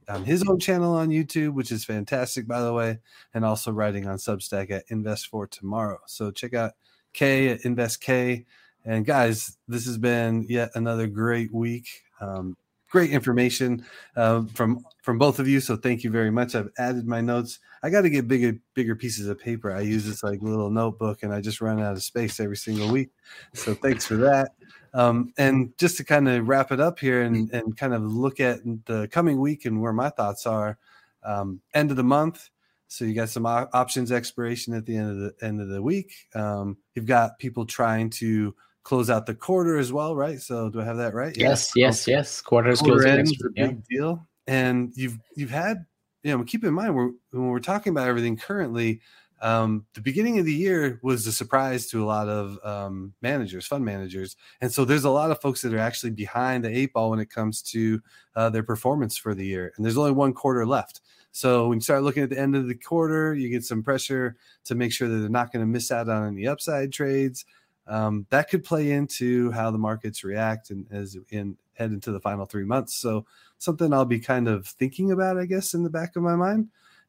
on 0.09 0.25
his 0.25 0.43
own 0.49 0.59
channel 0.59 0.95
on 0.95 1.09
YouTube, 1.09 1.55
which 1.55 1.73
is 1.73 1.85
fantastic, 1.85 2.47
by 2.47 2.61
the 2.61 2.73
way, 2.73 2.99
and 3.35 3.45
also 3.45 3.73
writing 3.73 4.07
on 4.07 4.19
Substack 4.19 4.71
at 4.71 4.85
Invest 4.89 5.29
for 5.29 5.47
Tomorrow. 5.47 5.99
So 6.07 6.31
check 6.31 6.55
out 6.55 6.73
Kaye 7.13 7.49
at 7.49 7.65
Invest 7.65 8.01
Kaye. 8.01 8.47
And 8.85 9.05
guys, 9.05 9.59
this 9.69 9.85
has 9.87 9.99
been 9.99 10.47
yet 10.49 10.71
another 10.75 11.07
great 11.07 11.53
week. 11.53 11.89
Um, 12.21 12.57
great 12.91 13.11
information 13.11 13.85
um, 14.17 14.49
from 14.49 14.85
from 15.03 15.17
both 15.17 15.39
of 15.39 15.49
you. 15.49 15.61
So 15.61 15.77
thank 15.77 16.05
you 16.05 16.11
very 16.11 16.31
much. 16.31 16.55
I've 16.55 16.71
added 16.79 17.07
my 17.07 17.21
notes. 17.21 17.59
I 17.83 17.89
got 17.89 18.03
to 18.03 18.11
get 18.11 18.29
bigger 18.29 18.59
bigger 18.75 18.95
pieces 18.95 19.29
of 19.29 19.39
paper. 19.39 19.73
I 19.73 19.81
use 19.81 20.05
this 20.05 20.23
like 20.23 20.43
little 20.43 20.71
notebook, 20.71 21.23
and 21.23 21.33
I 21.33 21.41
just 21.41 21.61
run 21.61 21.81
out 21.81 21.93
of 21.93 22.03
space 22.03 22.41
every 22.41 22.57
single 22.57 22.91
week. 22.91 23.11
So 23.55 23.75
thanks 23.75 24.05
for 24.05 24.17
that. 24.17 24.51
Um, 24.93 25.33
and 25.39 25.73
just 25.79 25.97
to 25.99 26.05
kind 26.05 26.29
of 26.29 26.49
wrap 26.49 26.73
it 26.73 26.81
up 26.81 26.99
here 26.99 27.23
and, 27.23 27.49
and 27.53 27.77
kind 27.77 27.95
of 27.95 28.03
look 28.03 28.41
at 28.41 28.59
the 28.87 29.09
coming 29.13 29.41
week 29.41 29.65
and 29.65 29.81
where 29.81 29.93
my 29.93 30.11
thoughts 30.11 30.47
are. 30.47 30.79
Um, 31.23 31.61
end 31.75 31.91
of 31.91 31.97
the 31.97 32.03
month. 32.03 32.51
So 32.89 33.05
you 33.05 33.15
got 33.15 33.29
some 33.29 33.47
op- 33.47 33.71
options 33.73 34.11
expiration 34.11 34.75
at 34.75 34.85
the 34.85 34.97
end 34.97 35.11
of 35.11 35.17
the 35.19 35.47
end 35.47 35.61
of 35.61 35.69
the 35.69 35.81
week. 35.81 36.13
Um, 36.35 36.77
you've 36.95 37.07
got 37.07 37.39
people 37.39 37.65
trying 37.65 38.11
to 38.11 38.55
close 38.83 39.11
out 39.11 39.27
the 39.27 39.35
quarter 39.35 39.79
as 39.79 39.93
well, 39.93 40.17
right? 40.17 40.41
So 40.41 40.71
do 40.71 40.81
I 40.81 40.85
have 40.85 40.97
that 40.99 41.15
right? 41.15 41.37
Yes, 41.37 41.73
yeah. 41.75 41.87
yes, 41.87 42.09
yes. 42.09 42.41
Quarter 42.41 42.71
is 42.71 42.81
quarter 42.81 43.03
closing. 43.03 43.17
Next, 43.17 43.43
yeah. 43.55 43.67
Big 43.69 43.85
deal. 43.87 44.27
And 44.47 44.93
you've 44.97 45.19
you've 45.37 45.51
had 45.51 45.85
you 46.23 46.37
know 46.37 46.45
keep 46.45 46.65
in 46.65 46.75
mind 46.75 46.95
we're, 46.95 47.11
when 47.31 47.49
we're 47.49 47.61
talking 47.61 47.91
about 47.91 48.09
everything 48.09 48.37
currently. 48.37 49.01
Um, 49.43 49.87
the 49.95 50.03
beginning 50.03 50.39
of 50.39 50.45
the 50.45 50.53
year 50.53 51.01
was 51.03 51.27
a 51.27 51.33
surprise 51.33 51.87
to 51.89 52.05
a 52.05 52.05
lot 52.05 52.29
of 52.29 52.59
um, 52.63 53.15
managers, 53.23 53.67
fund 53.67 53.87
managers, 53.87 54.37
and 54.61 54.71
so 54.71 54.85
there's 54.85 55.05
a 55.05 55.11
lot 55.11 55.31
of 55.31 55.41
folks 55.41 55.63
that 55.63 55.73
are 55.73 55.79
actually 55.79 56.11
behind 56.11 56.63
the 56.63 56.69
eight 56.69 56.93
ball 56.93 57.09
when 57.09 57.21
it 57.21 57.31
comes 57.31 57.63
to 57.63 58.03
uh, 58.37 58.51
their 58.51 58.63
performance 58.63 59.17
for 59.17 59.35
the 59.35 59.47
year. 59.47 59.73
And 59.77 59.85
there's 59.85 59.97
only 59.97 60.13
one 60.13 60.35
quarter 60.35 60.67
left. 60.67 61.01
So 61.33 61.69
when 61.69 61.79
you 61.79 61.83
start 61.83 62.03
looking 62.03 62.25
at 62.25 62.29
the 62.29 62.39
end 62.39 62.57
of 62.57 62.67
the 62.67 62.75
quarter, 62.75 63.35
you 63.35 63.49
get 63.49 63.65
some 63.65 63.83
pressure 63.83 64.37
to 64.65 64.75
make 64.75 64.93
sure 64.93 65.09
that 65.09 65.17
they're 65.17 65.29
not 65.29 65.53
going 65.53 65.63
to 65.63 65.67
miss 65.67 65.91
out 65.91 66.09
on 66.09 66.27
any 66.27 66.47
upside 66.47 66.93
trades 66.93 67.45
um, 67.91 68.25
that 68.31 68.49
could 68.49 68.63
play 68.63 68.93
into 68.93 69.51
how 69.51 69.71
the 69.71 69.79
markets 69.79 70.23
react 70.23 70.71
and 70.71 70.87
as 70.93 71.17
in 71.31 71.57
head 71.75 71.91
into 71.91 72.13
the 72.13 72.21
final 72.21 72.47
three 72.47 72.65
months. 72.65 72.95
So 72.95 73.27
something 73.59 73.93
I'll 73.93 74.05
be 74.05 74.21
kind 74.21 74.47
of 74.47 74.67
thinking 74.67 75.11
about, 75.11 75.39
I 75.39 75.45
guess, 75.47 75.75
in 75.75 75.83
the 75.83 75.91
back 75.91 76.15
of 76.15 76.23
my 76.23 76.37
mind. 76.37 76.69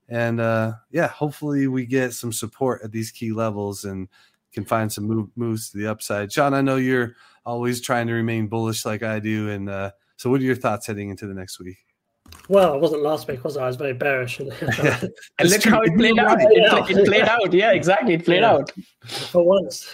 And 0.09 0.41
uh, 0.41 0.73
yeah, 0.89 1.07
hopefully 1.07 1.67
we 1.67 1.85
get 1.85 2.13
some 2.13 2.33
support 2.33 2.81
at 2.83 2.91
these 2.91 3.11
key 3.11 3.31
levels 3.31 3.85
and 3.85 4.07
can 4.53 4.65
find 4.65 4.91
some 4.91 5.05
move, 5.05 5.29
moves 5.35 5.69
to 5.69 5.77
the 5.77 5.87
upside. 5.87 6.33
Shaun, 6.33 6.53
I 6.53 6.61
know 6.61 6.77
you're 6.77 7.15
always 7.45 7.79
trying 7.79 8.07
to 8.07 8.13
remain 8.13 8.47
bullish 8.47 8.83
like 8.83 9.03
I 9.03 9.19
do. 9.19 9.49
And 9.49 9.69
uh, 9.69 9.91
so, 10.17 10.29
what 10.31 10.41
are 10.41 10.45
your 10.45 10.55
thoughts 10.55 10.87
heading 10.87 11.09
into 11.09 11.27
the 11.27 11.33
next 11.35 11.59
week? 11.59 11.77
Well, 12.49 12.75
it 12.75 12.81
wasn't 12.81 13.03
last 13.03 13.27
week, 13.27 13.43
was 13.43 13.57
I? 13.57 13.63
I 13.63 13.67
was 13.67 13.75
very 13.75 13.93
bearish. 13.93 14.39
And, 14.39 14.51
and 15.39 15.49
look 15.49 15.63
how 15.63 15.81
it 15.81 15.95
played 15.95 16.19
out. 16.19 16.39
It, 16.41 16.97
it, 16.97 17.05
played 17.07 17.23
out. 17.23 17.53
Yeah, 17.53 17.71
exactly. 17.71 18.15
It 18.15 18.25
played 18.25 18.41
yeah. 18.41 18.51
out. 18.51 18.71
For 19.05 19.43
once. 19.43 19.91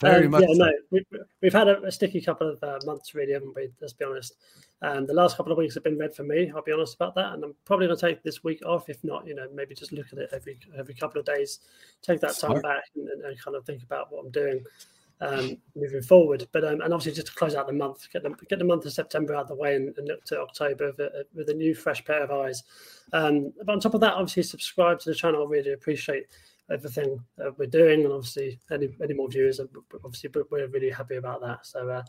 very 0.00 0.24
um, 0.26 0.30
much. 0.30 0.42
Yeah, 0.42 0.54
so. 0.54 0.64
no, 0.64 0.72
we, 0.90 1.04
we've 1.40 1.52
had 1.52 1.68
a, 1.68 1.82
a, 1.82 1.92
sticky 1.92 2.20
couple 2.20 2.50
of 2.50 2.62
uh, 2.62 2.78
months, 2.84 3.14
really, 3.14 3.32
haven't 3.32 3.54
we? 3.54 3.68
Let's 3.80 3.92
be 3.92 4.04
honest. 4.04 4.36
And 4.80 5.06
the 5.06 5.14
last 5.14 5.36
couple 5.36 5.52
of 5.52 5.58
weeks 5.58 5.74
have 5.74 5.84
been 5.84 5.98
red 5.98 6.14
for 6.14 6.24
me. 6.24 6.50
I'll 6.54 6.62
be 6.62 6.72
honest 6.72 6.96
about 6.96 7.14
that. 7.14 7.34
And 7.34 7.44
I'm 7.44 7.54
probably 7.64 7.86
going 7.86 7.98
to 7.98 8.06
take 8.06 8.22
this 8.22 8.42
week 8.42 8.64
off. 8.66 8.88
If 8.88 9.02
not, 9.04 9.26
you 9.26 9.34
know, 9.34 9.46
maybe 9.54 9.74
just 9.74 9.92
look 9.92 10.06
at 10.12 10.18
it 10.18 10.30
every 10.32 10.58
every 10.76 10.94
couple 10.94 11.20
of 11.20 11.26
days, 11.26 11.60
take 12.02 12.20
that 12.20 12.34
Smart. 12.34 12.54
time 12.54 12.62
back 12.62 12.84
and, 12.96 13.08
and, 13.08 13.40
kind 13.40 13.56
of 13.56 13.64
think 13.64 13.82
about 13.82 14.10
what 14.10 14.24
I'm 14.24 14.30
doing 14.30 14.64
um, 15.22 15.56
moving 15.76 16.02
forward. 16.02 16.46
But 16.52 16.64
um, 16.64 16.80
and 16.80 16.92
obviously 16.92 17.12
just 17.12 17.28
to 17.28 17.34
close 17.34 17.54
out 17.54 17.66
the 17.66 17.72
month, 17.72 18.08
get 18.12 18.22
the 18.22 18.30
get 18.48 18.58
the 18.58 18.64
month 18.64 18.84
of 18.84 18.92
September 18.92 19.34
out 19.34 19.42
of 19.42 19.48
the 19.48 19.54
way, 19.54 19.76
and, 19.76 19.96
and 19.96 20.08
look 20.08 20.24
to 20.26 20.40
October 20.40 20.86
with 20.86 20.98
a, 20.98 21.24
with 21.34 21.48
a, 21.48 21.54
new 21.54 21.74
fresh 21.74 22.04
pair 22.04 22.22
of 22.22 22.30
eyes. 22.30 22.62
Um, 23.12 23.52
but 23.64 23.72
on 23.72 23.80
top 23.80 23.94
of 23.94 24.00
that, 24.00 24.14
obviously 24.14 24.42
subscribe 24.42 24.98
to 25.00 25.10
the 25.10 25.14
channel. 25.14 25.46
I 25.46 25.50
really 25.50 25.72
appreciate 25.72 26.26
everything 26.70 27.22
that 27.38 27.56
we're 27.58 27.66
doing, 27.66 28.04
and 28.04 28.12
obviously 28.12 28.58
any 28.70 28.88
any 29.02 29.14
more 29.14 29.28
viewers, 29.28 29.60
obviously 30.04 30.30
but 30.30 30.50
we're 30.50 30.66
really 30.68 30.90
happy 30.90 31.16
about 31.16 31.40
that. 31.42 31.66
So 31.66 31.88
uh, 31.88 32.02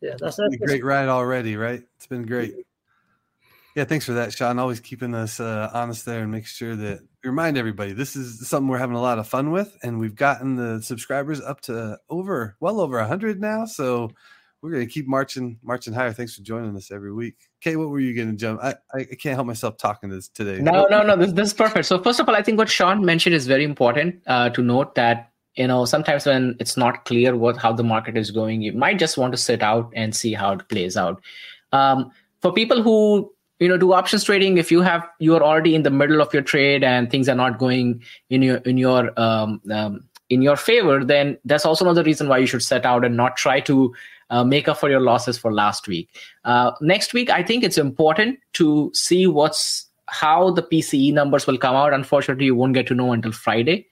yeah, 0.00 0.14
that's 0.18 0.38
a 0.38 0.48
great 0.58 0.84
ride 0.84 1.08
already, 1.08 1.56
right? 1.56 1.82
It's 1.96 2.06
been 2.06 2.24
great. 2.24 2.54
Yeah, 3.76 3.84
thanks 3.84 4.04
for 4.04 4.12
that, 4.14 4.32
Shaun. 4.32 4.58
Always 4.58 4.80
keeping 4.80 5.14
us 5.14 5.38
uh, 5.38 5.70
honest 5.72 6.04
there 6.04 6.22
and 6.22 6.30
make 6.30 6.46
sure 6.46 6.74
that 6.74 7.00
remind 7.22 7.56
everybody 7.56 7.92
this 7.92 8.16
is 8.16 8.48
something 8.48 8.68
we're 8.68 8.78
having 8.78 8.96
a 8.96 9.00
lot 9.00 9.18
of 9.18 9.28
fun 9.28 9.52
with, 9.52 9.76
and 9.82 10.00
we've 10.00 10.16
gotten 10.16 10.56
the 10.56 10.82
subscribers 10.82 11.40
up 11.40 11.60
to 11.62 11.98
over 12.08 12.56
well 12.60 12.80
over 12.80 13.02
hundred 13.04 13.40
now. 13.40 13.64
So 13.66 14.10
we're 14.60 14.72
gonna 14.72 14.86
keep 14.86 15.06
marching, 15.06 15.58
marching 15.62 15.94
higher. 15.94 16.12
Thanks 16.12 16.34
for 16.34 16.42
joining 16.42 16.76
us 16.76 16.90
every 16.90 17.12
week. 17.12 17.36
Kaye, 17.60 17.76
what 17.76 17.90
were 17.90 18.00
you 18.00 18.14
gonna 18.14 18.36
jump? 18.36 18.60
I, 18.62 18.74
I 18.92 19.04
can't 19.04 19.36
help 19.36 19.46
myself 19.46 19.76
talking 19.78 20.10
this 20.10 20.28
today. 20.28 20.60
No, 20.60 20.86
no, 20.90 21.02
no. 21.02 21.16
This, 21.16 21.32
this 21.32 21.48
is 21.48 21.54
perfect. 21.54 21.86
So 21.86 22.02
first 22.02 22.18
of 22.18 22.28
all, 22.28 22.34
I 22.34 22.42
think 22.42 22.58
what 22.58 22.68
Shaun 22.68 23.04
mentioned 23.04 23.34
is 23.34 23.46
very 23.46 23.64
important 23.64 24.20
uh, 24.26 24.50
to 24.50 24.62
note 24.62 24.96
that 24.96 25.30
you 25.54 25.68
know 25.68 25.84
sometimes 25.84 26.26
when 26.26 26.56
it's 26.58 26.76
not 26.76 27.04
clear 27.04 27.36
what 27.36 27.56
how 27.56 27.72
the 27.72 27.84
market 27.84 28.16
is 28.16 28.32
going, 28.32 28.62
you 28.62 28.72
might 28.72 28.98
just 28.98 29.16
want 29.16 29.32
to 29.32 29.38
sit 29.38 29.62
out 29.62 29.92
and 29.94 30.14
see 30.14 30.32
how 30.32 30.52
it 30.52 30.68
plays 30.68 30.96
out. 30.96 31.22
Um, 31.72 32.10
for 32.42 32.52
people 32.52 32.82
who 32.82 33.32
you 33.60 33.68
know 33.68 33.76
do 33.76 33.92
options 33.92 34.24
trading 34.24 34.56
if 34.58 34.72
you 34.72 34.80
have 34.80 35.06
you 35.20 35.34
are 35.36 35.42
already 35.42 35.74
in 35.74 35.82
the 35.82 35.90
middle 35.90 36.20
of 36.20 36.32
your 36.34 36.42
trade 36.42 36.82
and 36.82 37.10
things 37.10 37.28
are 37.28 37.36
not 37.36 37.58
going 37.58 38.02
in 38.30 38.42
your 38.42 38.56
in 38.72 38.78
your 38.78 39.12
um, 39.20 39.60
um, 39.70 40.00
in 40.30 40.42
your 40.42 40.56
favor 40.56 41.04
then 41.04 41.38
that's 41.44 41.66
also 41.66 41.84
another 41.84 42.02
reason 42.02 42.26
why 42.26 42.38
you 42.38 42.46
should 42.46 42.62
set 42.62 42.84
out 42.84 43.04
and 43.04 43.16
not 43.16 43.36
try 43.36 43.60
to 43.60 43.94
uh, 44.30 44.42
make 44.44 44.68
up 44.68 44.78
for 44.78 44.88
your 44.88 45.00
losses 45.00 45.36
for 45.36 45.52
last 45.52 45.88
week. 45.88 46.08
Uh, 46.44 46.72
next 46.80 47.12
week 47.12 47.30
i 47.30 47.42
think 47.42 47.62
it's 47.62 47.78
important 47.78 48.38
to 48.54 48.90
see 48.94 49.26
what's 49.26 49.86
how 50.06 50.50
the 50.50 50.62
pce 50.62 51.12
numbers 51.12 51.46
will 51.46 51.58
come 51.58 51.76
out. 51.76 51.92
Unfortunately 51.92 52.46
you 52.46 52.54
won't 52.54 52.74
get 52.74 52.86
to 52.88 52.94
know 52.94 53.12
until 53.12 53.32
friday. 53.32 53.86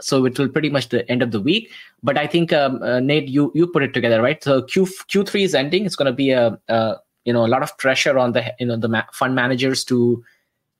So 0.00 0.24
it 0.24 0.38
will 0.38 0.48
pretty 0.48 0.70
much 0.70 0.88
the 0.88 1.06
end 1.10 1.22
of 1.22 1.30
the 1.32 1.40
week. 1.40 1.70
But 2.02 2.16
i 2.16 2.26
think 2.26 2.52
um, 2.52 2.80
uh, 2.82 3.00
nate 3.00 3.28
you 3.28 3.50
you 3.54 3.66
put 3.66 3.82
it 3.82 3.92
together 3.92 4.22
right? 4.22 4.42
So 4.42 4.62
q 4.62 4.84
q3 4.84 5.42
is 5.42 5.54
ending. 5.54 5.84
It's 5.84 5.96
going 5.96 6.06
to 6.06 6.12
be 6.12 6.30
a, 6.30 6.58
a 6.68 6.96
you 7.24 7.32
know 7.32 7.44
a 7.44 7.48
lot 7.48 7.62
of 7.62 7.76
pressure 7.78 8.18
on 8.18 8.32
the 8.32 8.54
you 8.58 8.66
know 8.66 8.76
the 8.76 8.88
ma- 8.88 9.10
fund 9.12 9.34
managers 9.34 9.84
to 9.84 10.24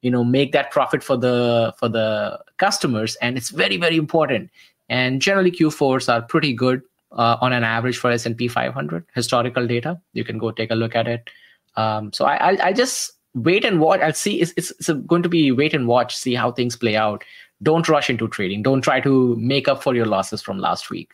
you 0.02 0.10
know 0.10 0.24
make 0.24 0.52
that 0.52 0.70
profit 0.70 1.02
for 1.02 1.16
the 1.16 1.74
for 1.78 1.88
the 1.88 2.40
customers. 2.58 3.16
And 3.16 3.36
it's 3.36 3.50
very 3.50 3.76
very 3.76 3.96
important. 3.96 4.50
And 4.88 5.22
generally 5.22 5.50
q4s 5.52 6.12
are 6.12 6.22
pretty 6.22 6.52
good 6.52 6.82
uh, 7.12 7.36
on 7.40 7.52
an 7.52 7.64
average 7.64 7.98
for 7.98 8.10
s&p 8.10 8.48
500 8.48 9.04
historical 9.14 9.66
data. 9.66 10.00
You 10.12 10.24
can 10.24 10.38
go 10.38 10.50
take 10.50 10.70
a 10.70 10.74
look 10.74 10.96
at 10.96 11.06
it. 11.06 11.30
Um, 11.76 12.12
so 12.12 12.24
I, 12.24 12.52
I, 12.52 12.66
I 12.68 12.72
just 12.72 13.12
wait 13.34 13.64
and 13.64 13.80
watch. 13.80 14.00
I'll 14.00 14.12
see 14.12 14.40
it's, 14.40 14.52
it's, 14.56 14.72
it's 14.72 14.90
going 15.06 15.22
to 15.22 15.28
be 15.28 15.52
wait 15.52 15.74
and 15.74 15.86
watch 15.86 16.16
see 16.16 16.34
how 16.34 16.50
things 16.50 16.76
play 16.76 16.96
out. 16.96 17.24
Don't 17.62 17.88
rush 17.88 18.08
into 18.08 18.26
trading. 18.26 18.62
Don't 18.62 18.80
try 18.80 19.00
to 19.00 19.36
make 19.36 19.68
up 19.68 19.82
for 19.82 19.94
your 19.94 20.06
losses 20.06 20.42
from 20.42 20.58
last 20.58 20.90
week. 20.90 21.12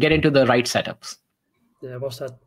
Get 0.00 0.10
into 0.10 0.30
the 0.30 0.46
right 0.46 0.64
setups. 0.64 1.16
Yeah 1.82 1.96
what's 1.96 2.18
that 2.18 2.38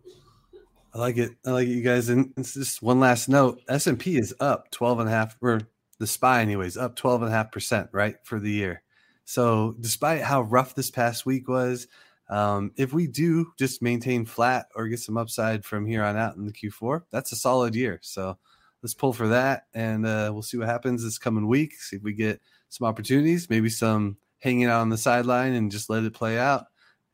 I 0.95 0.97
like 0.97 1.17
it. 1.17 1.31
I 1.45 1.51
like 1.51 1.67
it, 1.67 1.71
you 1.71 1.81
guys. 1.81 2.07
And 2.07 2.33
it's 2.37 2.53
just 2.53 2.81
one 2.81 3.01
last 3.01 3.27
note. 3.27 3.61
S&P 3.67 4.15
is 4.15 4.33
up 4.39 4.71
12 4.71 5.01
and 5.01 5.09
a 5.09 5.11
half, 5.11 5.35
or 5.41 5.59
the 5.99 6.07
SPY 6.07 6.41
anyways, 6.41 6.77
up 6.77 6.95
12 6.95 7.23
and 7.23 7.31
a 7.31 7.35
half 7.35 7.51
percent, 7.51 7.89
right, 7.91 8.15
for 8.23 8.39
the 8.39 8.49
year. 8.49 8.81
So 9.25 9.75
despite 9.81 10.21
how 10.21 10.43
rough 10.43 10.73
this 10.73 10.89
past 10.89 11.25
week 11.25 11.49
was, 11.49 11.87
um, 12.29 12.71
if 12.77 12.93
we 12.93 13.07
do 13.07 13.51
just 13.59 13.81
maintain 13.81 14.23
flat 14.23 14.67
or 14.73 14.87
get 14.87 15.01
some 15.01 15.17
upside 15.17 15.65
from 15.65 15.85
here 15.85 16.01
on 16.01 16.15
out 16.15 16.37
in 16.37 16.45
the 16.45 16.53
Q4, 16.53 17.03
that's 17.11 17.33
a 17.33 17.35
solid 17.35 17.75
year. 17.75 17.99
So 18.01 18.37
let's 18.81 18.93
pull 18.93 19.11
for 19.11 19.27
that, 19.27 19.65
and 19.73 20.05
uh, 20.05 20.29
we'll 20.31 20.43
see 20.43 20.57
what 20.57 20.69
happens 20.69 21.03
this 21.03 21.17
coming 21.17 21.47
week. 21.47 21.73
See 21.73 21.97
if 21.97 22.03
we 22.03 22.13
get 22.13 22.39
some 22.69 22.87
opportunities, 22.87 23.49
maybe 23.49 23.69
some 23.69 24.15
hanging 24.39 24.67
out 24.67 24.79
on 24.79 24.89
the 24.89 24.97
sideline 24.97 25.53
and 25.55 25.71
just 25.71 25.89
let 25.89 26.03
it 26.05 26.13
play 26.13 26.39
out. 26.39 26.67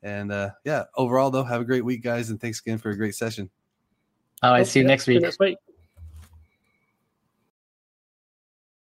And 0.04 0.32
uh, 0.32 0.52
yeah, 0.66 0.84
overall 0.96 1.32
though, 1.32 1.44
have 1.44 1.62
a 1.62 1.66
great 1.66 1.86
week, 1.86 2.04
guys, 2.04 2.30
and 2.30 2.40
thanks 2.40 2.60
again 2.60 2.78
for 2.78 2.92
a 2.92 2.98
great 2.98 3.16
session. 3.16 3.50
All 4.44 4.52
right. 4.52 4.66
See 4.66 4.80
you 4.80 4.86
next 4.86 5.08
week. 5.08 5.22
Next 5.22 5.40
week. 5.40 5.58